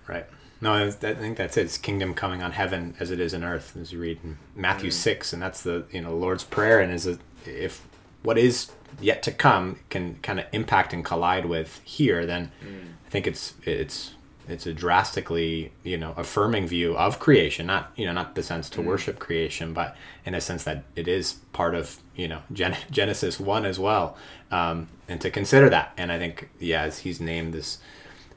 Right. 0.08 0.26
No, 0.60 0.74
I, 0.74 0.90
think 0.90 1.36
that's 1.36 1.56
it. 1.56 1.62
It's 1.62 1.76
kingdom 1.76 2.14
coming 2.14 2.40
on 2.40 2.52
heaven 2.52 2.94
as 3.00 3.10
it 3.10 3.18
is 3.18 3.34
in 3.34 3.42
earth, 3.42 3.76
as 3.76 3.92
you 3.92 4.00
read 4.00 4.20
in 4.22 4.38
Matthew 4.54 4.90
mm. 4.90 4.94
six, 4.94 5.32
and 5.32 5.42
that's 5.42 5.62
the 5.62 5.84
you 5.90 6.00
know 6.00 6.16
Lord's 6.16 6.44
prayer. 6.44 6.80
And 6.80 6.92
is 6.92 7.06
a, 7.06 7.18
if 7.46 7.84
what 8.22 8.38
is 8.38 8.70
yet 9.00 9.24
to 9.24 9.32
come 9.32 9.80
can 9.90 10.16
kind 10.22 10.38
of 10.38 10.46
impact 10.52 10.92
and 10.92 11.04
collide 11.04 11.46
with 11.46 11.80
here, 11.84 12.26
then 12.26 12.52
mm. 12.64 12.92
I 13.06 13.10
think 13.10 13.26
it's 13.26 13.54
it's 13.64 14.14
it's 14.48 14.66
a 14.66 14.72
drastically 14.72 15.72
you 15.82 15.96
know 15.96 16.14
affirming 16.16 16.66
view 16.66 16.96
of 16.96 17.18
creation 17.18 17.66
not 17.66 17.92
you 17.96 18.04
know 18.04 18.12
not 18.12 18.34
the 18.34 18.42
sense 18.42 18.68
to 18.68 18.80
mm. 18.80 18.84
worship 18.84 19.18
creation 19.18 19.72
but 19.72 19.96
in 20.24 20.34
a 20.34 20.40
sense 20.40 20.64
that 20.64 20.82
it 20.96 21.06
is 21.06 21.34
part 21.52 21.74
of 21.74 21.98
you 22.16 22.28
know 22.28 22.40
Gen- 22.52 22.76
genesis 22.90 23.38
1 23.38 23.64
as 23.64 23.78
well 23.78 24.16
um, 24.50 24.88
and 25.08 25.20
to 25.20 25.30
consider 25.30 25.68
that 25.70 25.92
and 25.96 26.10
i 26.10 26.18
think 26.18 26.48
yeah 26.58 26.82
as 26.82 27.00
he's 27.00 27.20
named 27.20 27.54
this 27.54 27.78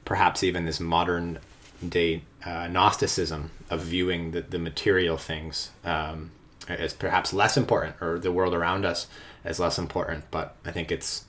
perhaps 0.04 0.44
even 0.44 0.64
this 0.64 0.80
modern 0.80 1.38
day 1.86 2.22
uh, 2.44 2.68
gnosticism 2.68 3.50
of 3.68 3.80
viewing 3.80 4.30
the, 4.30 4.40
the 4.40 4.58
material 4.58 5.16
things 5.16 5.70
um, 5.84 6.30
as 6.68 6.94
perhaps 6.94 7.32
less 7.32 7.56
important 7.56 7.96
or 8.00 8.18
the 8.18 8.32
world 8.32 8.54
around 8.54 8.84
us 8.84 9.08
as 9.44 9.58
less 9.58 9.78
important 9.78 10.24
but 10.30 10.54
i 10.64 10.70
think 10.70 10.92
it's 10.92 11.24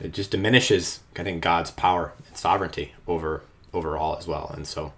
it 0.00 0.12
just 0.12 0.30
diminishes 0.30 1.00
i 1.16 1.22
think 1.22 1.42
god's 1.42 1.70
power 1.70 2.12
and 2.26 2.36
sovereignty 2.36 2.94
over 3.06 3.42
overall 3.72 4.16
as 4.16 4.26
well. 4.26 4.50
And 4.54 4.66
so, 4.66 4.92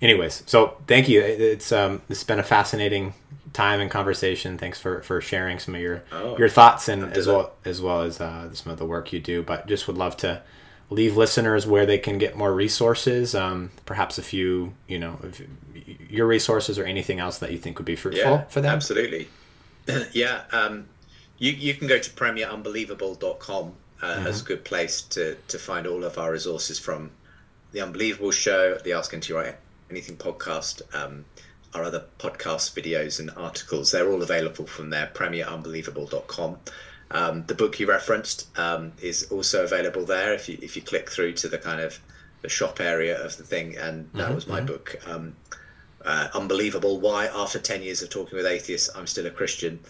anyways, 0.00 0.42
so 0.46 0.76
thank 0.86 1.08
you. 1.08 1.20
It's 1.20 1.72
um, 1.72 2.02
it's 2.08 2.24
been 2.24 2.38
a 2.38 2.44
fascinating 2.44 3.14
time 3.52 3.80
and 3.80 3.90
conversation. 3.90 4.58
Thanks 4.58 4.80
for, 4.80 5.02
for 5.02 5.20
sharing 5.20 5.58
some 5.58 5.74
of 5.74 5.80
your 5.80 6.02
oh, 6.12 6.36
your 6.38 6.48
thoughts 6.48 6.88
and 6.88 7.12
as 7.12 7.26
well 7.26 7.52
as 7.64 7.80
well 7.80 8.02
as 8.02 8.20
uh, 8.20 8.52
some 8.54 8.72
of 8.72 8.78
the 8.78 8.86
work 8.86 9.12
you 9.12 9.20
do. 9.20 9.42
But 9.42 9.66
just 9.66 9.86
would 9.86 9.96
love 9.96 10.16
to 10.18 10.42
leave 10.90 11.16
listeners 11.16 11.66
where 11.66 11.86
they 11.86 11.98
can 11.98 12.18
get 12.18 12.36
more 12.36 12.52
resources. 12.52 13.34
Um, 13.34 13.70
perhaps 13.84 14.18
a 14.18 14.22
few, 14.22 14.74
you 14.86 14.98
know, 14.98 15.18
your 16.08 16.26
resources 16.26 16.78
or 16.78 16.84
anything 16.84 17.18
else 17.18 17.38
that 17.38 17.52
you 17.52 17.58
think 17.58 17.78
would 17.78 17.86
be 17.86 17.96
fruitful 17.96 18.32
yeah, 18.32 18.44
for 18.44 18.60
them. 18.60 18.74
Absolutely. 18.74 19.28
yeah. 20.12 20.42
Um, 20.52 20.86
you, 21.38 21.52
you 21.52 21.74
can 21.74 21.86
go 21.88 21.98
to 21.98 22.10
premierunbelievable.com 22.10 23.72
uh, 24.00 24.06
mm-hmm. 24.06 24.26
as 24.26 24.42
a 24.42 24.44
good 24.44 24.64
place 24.64 25.02
to, 25.02 25.36
to 25.48 25.58
find 25.58 25.86
all 25.86 26.04
of 26.04 26.18
our 26.18 26.32
resources 26.32 26.78
from 26.78 27.10
the 27.72 27.80
Unbelievable 27.80 28.30
Show, 28.30 28.76
the 28.76 28.92
Ask 28.92 29.14
NT 29.14 29.30
Wright 29.30 29.56
Anything 29.90 30.16
podcast, 30.16 30.82
um, 30.94 31.24
our 31.74 31.82
other 31.82 32.04
podcasts, 32.18 32.72
videos, 32.74 33.20
and 33.20 33.30
articles. 33.36 33.90
They're 33.90 34.10
all 34.10 34.22
available 34.22 34.66
from 34.66 34.90
there, 34.90 35.10
premierunbelievable.com. 35.14 36.58
Um, 37.10 37.44
the 37.46 37.54
book 37.54 37.80
you 37.80 37.86
referenced 37.86 38.46
um, 38.58 38.92
is 39.00 39.30
also 39.30 39.64
available 39.64 40.04
there 40.04 40.34
if 40.34 40.48
you 40.48 40.58
if 40.60 40.76
you 40.76 40.82
click 40.82 41.10
through 41.10 41.32
to 41.34 41.48
the 41.48 41.56
kind 41.56 41.80
of 41.80 41.98
the 42.42 42.48
shop 42.50 42.80
area 42.80 43.22
of 43.24 43.36
the 43.38 43.44
thing, 43.44 43.76
and 43.78 44.10
that 44.12 44.26
mm-hmm, 44.26 44.34
was 44.34 44.46
my 44.46 44.58
mm-hmm. 44.58 44.66
book. 44.66 44.96
Um, 45.06 45.36
uh, 46.04 46.28
Unbelievable: 46.34 47.00
Why, 47.00 47.26
after 47.26 47.58
ten 47.58 47.82
years 47.82 48.02
of 48.02 48.10
talking 48.10 48.36
with 48.36 48.46
atheists, 48.46 48.90
I'm 48.94 49.06
still 49.06 49.26
a 49.26 49.30
Christian. 49.30 49.80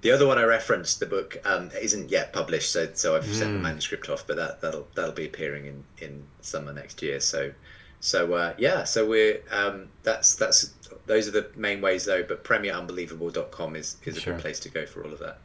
The 0.00 0.12
other 0.12 0.26
one 0.26 0.38
I 0.38 0.44
referenced, 0.44 1.00
the 1.00 1.06
book 1.06 1.40
um, 1.44 1.70
isn't 1.80 2.10
yet 2.10 2.32
published, 2.32 2.70
so 2.70 2.88
so 2.94 3.16
I've 3.16 3.24
mm. 3.24 3.34
sent 3.34 3.50
the 3.50 3.56
hmm. 3.56 3.62
manuscript 3.62 4.08
off, 4.08 4.26
but 4.26 4.36
that 4.36 4.60
that'll 4.60 4.86
that'll 4.94 5.12
be 5.12 5.26
appearing 5.26 5.66
in 5.66 5.84
in 5.98 6.24
summer 6.40 6.72
next 6.72 7.02
year. 7.02 7.20
So 7.20 7.52
so 8.00 8.34
uh, 8.34 8.54
yeah, 8.58 8.84
so 8.84 9.06
we're 9.06 9.40
um, 9.50 9.88
that's 10.02 10.34
that's 10.36 10.74
those 11.06 11.26
are 11.26 11.32
the 11.32 11.50
main 11.56 11.80
ways 11.80 12.04
though. 12.04 12.22
But 12.22 12.44
premierunbelievable.com 12.44 13.76
is 13.76 13.96
is 14.04 14.16
a 14.16 14.20
sure. 14.20 14.34
good 14.34 14.42
place 14.42 14.60
to 14.60 14.68
go 14.68 14.86
for 14.86 15.04
all 15.04 15.12
of 15.12 15.18
that. 15.18 15.38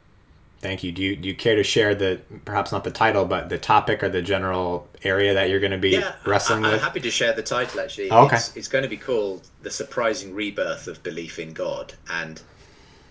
Thank 0.60 0.82
you. 0.82 0.92
Do 0.92 1.02
you 1.02 1.16
do 1.16 1.28
you 1.28 1.34
care 1.34 1.56
to 1.56 1.64
share 1.64 1.94
the 1.94 2.20
perhaps 2.44 2.70
not 2.70 2.84
the 2.84 2.90
title, 2.90 3.24
but 3.24 3.48
the 3.48 3.58
topic 3.58 4.02
or 4.02 4.08
the 4.08 4.22
general 4.22 4.88
area 5.02 5.34
that 5.34 5.50
you're 5.50 5.60
going 5.60 5.72
to 5.72 5.78
be 5.78 5.90
yeah, 5.90 6.14
wrestling 6.24 6.64
I, 6.64 6.70
with? 6.70 6.80
I'm 6.80 6.84
happy 6.84 7.00
to 7.00 7.10
share 7.10 7.32
the 7.32 7.42
title. 7.42 7.80
Actually, 7.80 8.10
oh, 8.10 8.26
okay. 8.26 8.36
It's, 8.36 8.56
it's, 8.56 8.68
going 8.68 8.84
to 8.84 8.88
be 8.88 8.96
called 8.96 9.48
"The 9.62 9.70
Surprising 9.70 10.32
Rebirth 10.32 10.86
of 10.86 11.02
Belief 11.02 11.38
in 11.38 11.52
God," 11.52 11.92
and 12.08 12.40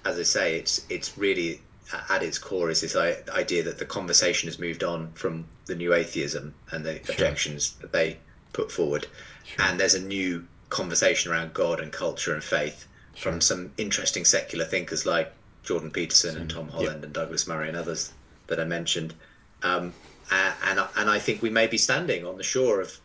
as 0.05 0.19
I 0.19 0.23
say, 0.23 0.57
it's 0.57 0.85
it's 0.89 1.17
really 1.17 1.61
at 2.09 2.23
its 2.23 2.37
core 2.37 2.69
is 2.69 2.81
this 2.81 2.95
idea 2.95 3.63
that 3.63 3.77
the 3.77 3.85
conversation 3.85 4.47
has 4.47 4.57
moved 4.57 4.83
on 4.83 5.11
from 5.13 5.45
the 5.65 5.75
new 5.75 5.93
atheism 5.93 6.53
and 6.71 6.85
the 6.85 6.95
sure. 7.03 7.13
objections 7.13 7.73
that 7.81 7.91
they 7.91 8.17
put 8.51 8.71
forward, 8.71 9.07
sure. 9.43 9.65
and 9.65 9.79
there's 9.79 9.95
a 9.95 10.01
new 10.01 10.45
conversation 10.69 11.31
around 11.31 11.53
God 11.53 11.79
and 11.79 11.91
culture 11.91 12.33
and 12.33 12.43
faith 12.43 12.87
sure. 13.13 13.31
from 13.31 13.41
some 13.41 13.71
interesting 13.77 14.25
secular 14.25 14.65
thinkers 14.65 15.05
like 15.05 15.31
Jordan 15.63 15.91
Peterson 15.91 16.35
and 16.37 16.49
Tom 16.49 16.67
Holland 16.67 17.03
and 17.03 17.13
Douglas 17.13 17.47
Murray 17.47 17.67
and 17.67 17.77
others 17.77 18.11
that 18.47 18.59
I 18.59 18.65
mentioned. 18.65 19.13
Um, 19.61 19.93
and 20.31 20.79
and 20.97 21.09
I 21.09 21.19
think 21.19 21.41
we 21.41 21.49
may 21.49 21.67
be 21.67 21.77
standing 21.77 22.25
on 22.25 22.37
the 22.37 22.43
shore 22.43 22.81
of, 22.81 22.97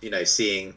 you 0.00 0.10
know, 0.10 0.24
seeing 0.24 0.74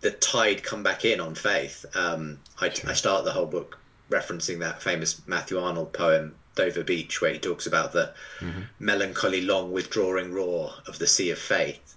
the 0.00 0.10
tide 0.10 0.62
come 0.62 0.82
back 0.82 1.04
in 1.04 1.20
on 1.20 1.34
faith. 1.34 1.86
Um, 1.94 2.38
I. 2.60 2.66
I 2.66 2.92
start 2.92 3.24
the 3.24 3.32
whole 3.32 3.46
book 3.46 3.78
referencing 4.10 4.60
that 4.60 4.82
famous 4.82 5.20
Matthew 5.26 5.58
Arnold 5.58 5.92
poem 5.92 6.34
Dover 6.54 6.84
Beach, 6.84 7.20
where 7.20 7.32
he 7.32 7.38
talks 7.38 7.66
about 7.66 7.92
the 7.92 8.12
mm-hmm. 8.40 8.62
melancholy 8.78 9.42
long 9.42 9.72
withdrawing 9.72 10.32
roar 10.32 10.72
of 10.86 10.98
the 10.98 11.06
sea 11.06 11.30
of 11.30 11.38
faith, 11.38 11.96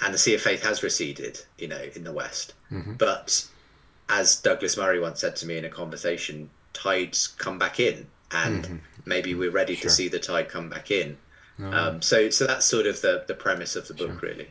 and 0.00 0.12
the 0.12 0.18
sea 0.18 0.34
of 0.34 0.40
faith 0.40 0.62
has 0.62 0.82
receded, 0.82 1.40
you 1.58 1.68
know, 1.68 1.82
in 1.94 2.04
the 2.04 2.12
West. 2.12 2.54
Mm-hmm. 2.70 2.94
But 2.94 3.46
as 4.08 4.40
Douglas 4.40 4.76
Murray 4.76 5.00
once 5.00 5.20
said 5.20 5.36
to 5.36 5.46
me 5.46 5.58
in 5.58 5.64
a 5.64 5.70
conversation, 5.70 6.50
tides 6.72 7.28
come 7.28 7.58
back 7.58 7.78
in, 7.78 8.06
and 8.32 8.64
mm-hmm. 8.64 8.76
maybe 9.06 9.34
we're 9.34 9.50
ready 9.50 9.74
sure. 9.74 9.88
to 9.88 9.90
see 9.90 10.08
the 10.08 10.18
tide 10.18 10.48
come 10.48 10.68
back 10.68 10.90
in. 10.90 11.16
Um, 11.62 12.00
so, 12.00 12.30
so 12.30 12.46
that's 12.46 12.64
sort 12.64 12.86
of 12.86 13.02
the 13.02 13.24
the 13.26 13.34
premise 13.34 13.76
of 13.76 13.86
the 13.86 13.94
book, 13.94 14.20
sure. 14.20 14.30
really. 14.30 14.50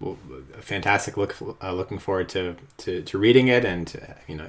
Well, 0.00 0.18
fantastic! 0.60 1.16
Look, 1.16 1.36
uh, 1.62 1.72
looking 1.72 1.98
forward 1.98 2.28
to, 2.30 2.56
to, 2.78 3.00
to 3.02 3.18
reading 3.18 3.48
it, 3.48 3.64
and 3.64 3.90
uh, 4.02 4.12
you 4.26 4.36
know, 4.36 4.48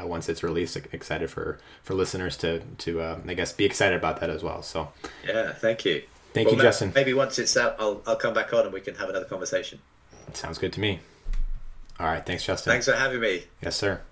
uh, 0.00 0.06
once 0.06 0.28
it's 0.28 0.42
released, 0.42 0.76
excited 0.92 1.30
for 1.30 1.58
for 1.82 1.94
listeners 1.94 2.36
to 2.38 2.60
to 2.78 3.00
uh, 3.00 3.18
I 3.26 3.34
guess 3.34 3.52
be 3.52 3.64
excited 3.64 3.96
about 3.96 4.20
that 4.20 4.30
as 4.30 4.42
well. 4.42 4.62
So, 4.62 4.92
yeah, 5.26 5.52
thank 5.52 5.84
you. 5.84 6.02
Thank 6.32 6.46
well, 6.46 6.56
you, 6.56 6.62
Justin. 6.62 6.92
Maybe 6.94 7.14
once 7.14 7.38
it's 7.38 7.56
out, 7.56 7.76
I'll 7.78 8.02
I'll 8.06 8.16
come 8.16 8.34
back 8.34 8.52
on 8.52 8.64
and 8.64 8.72
we 8.72 8.80
can 8.80 8.94
have 8.96 9.08
another 9.08 9.24
conversation. 9.24 9.80
Sounds 10.34 10.58
good 10.58 10.72
to 10.74 10.80
me. 10.80 11.00
All 11.98 12.06
right, 12.06 12.24
thanks, 12.24 12.44
Justin. 12.44 12.72
Thanks 12.72 12.86
for 12.86 12.94
having 12.94 13.20
me. 13.20 13.44
Yes, 13.62 13.76
sir. 13.76 14.02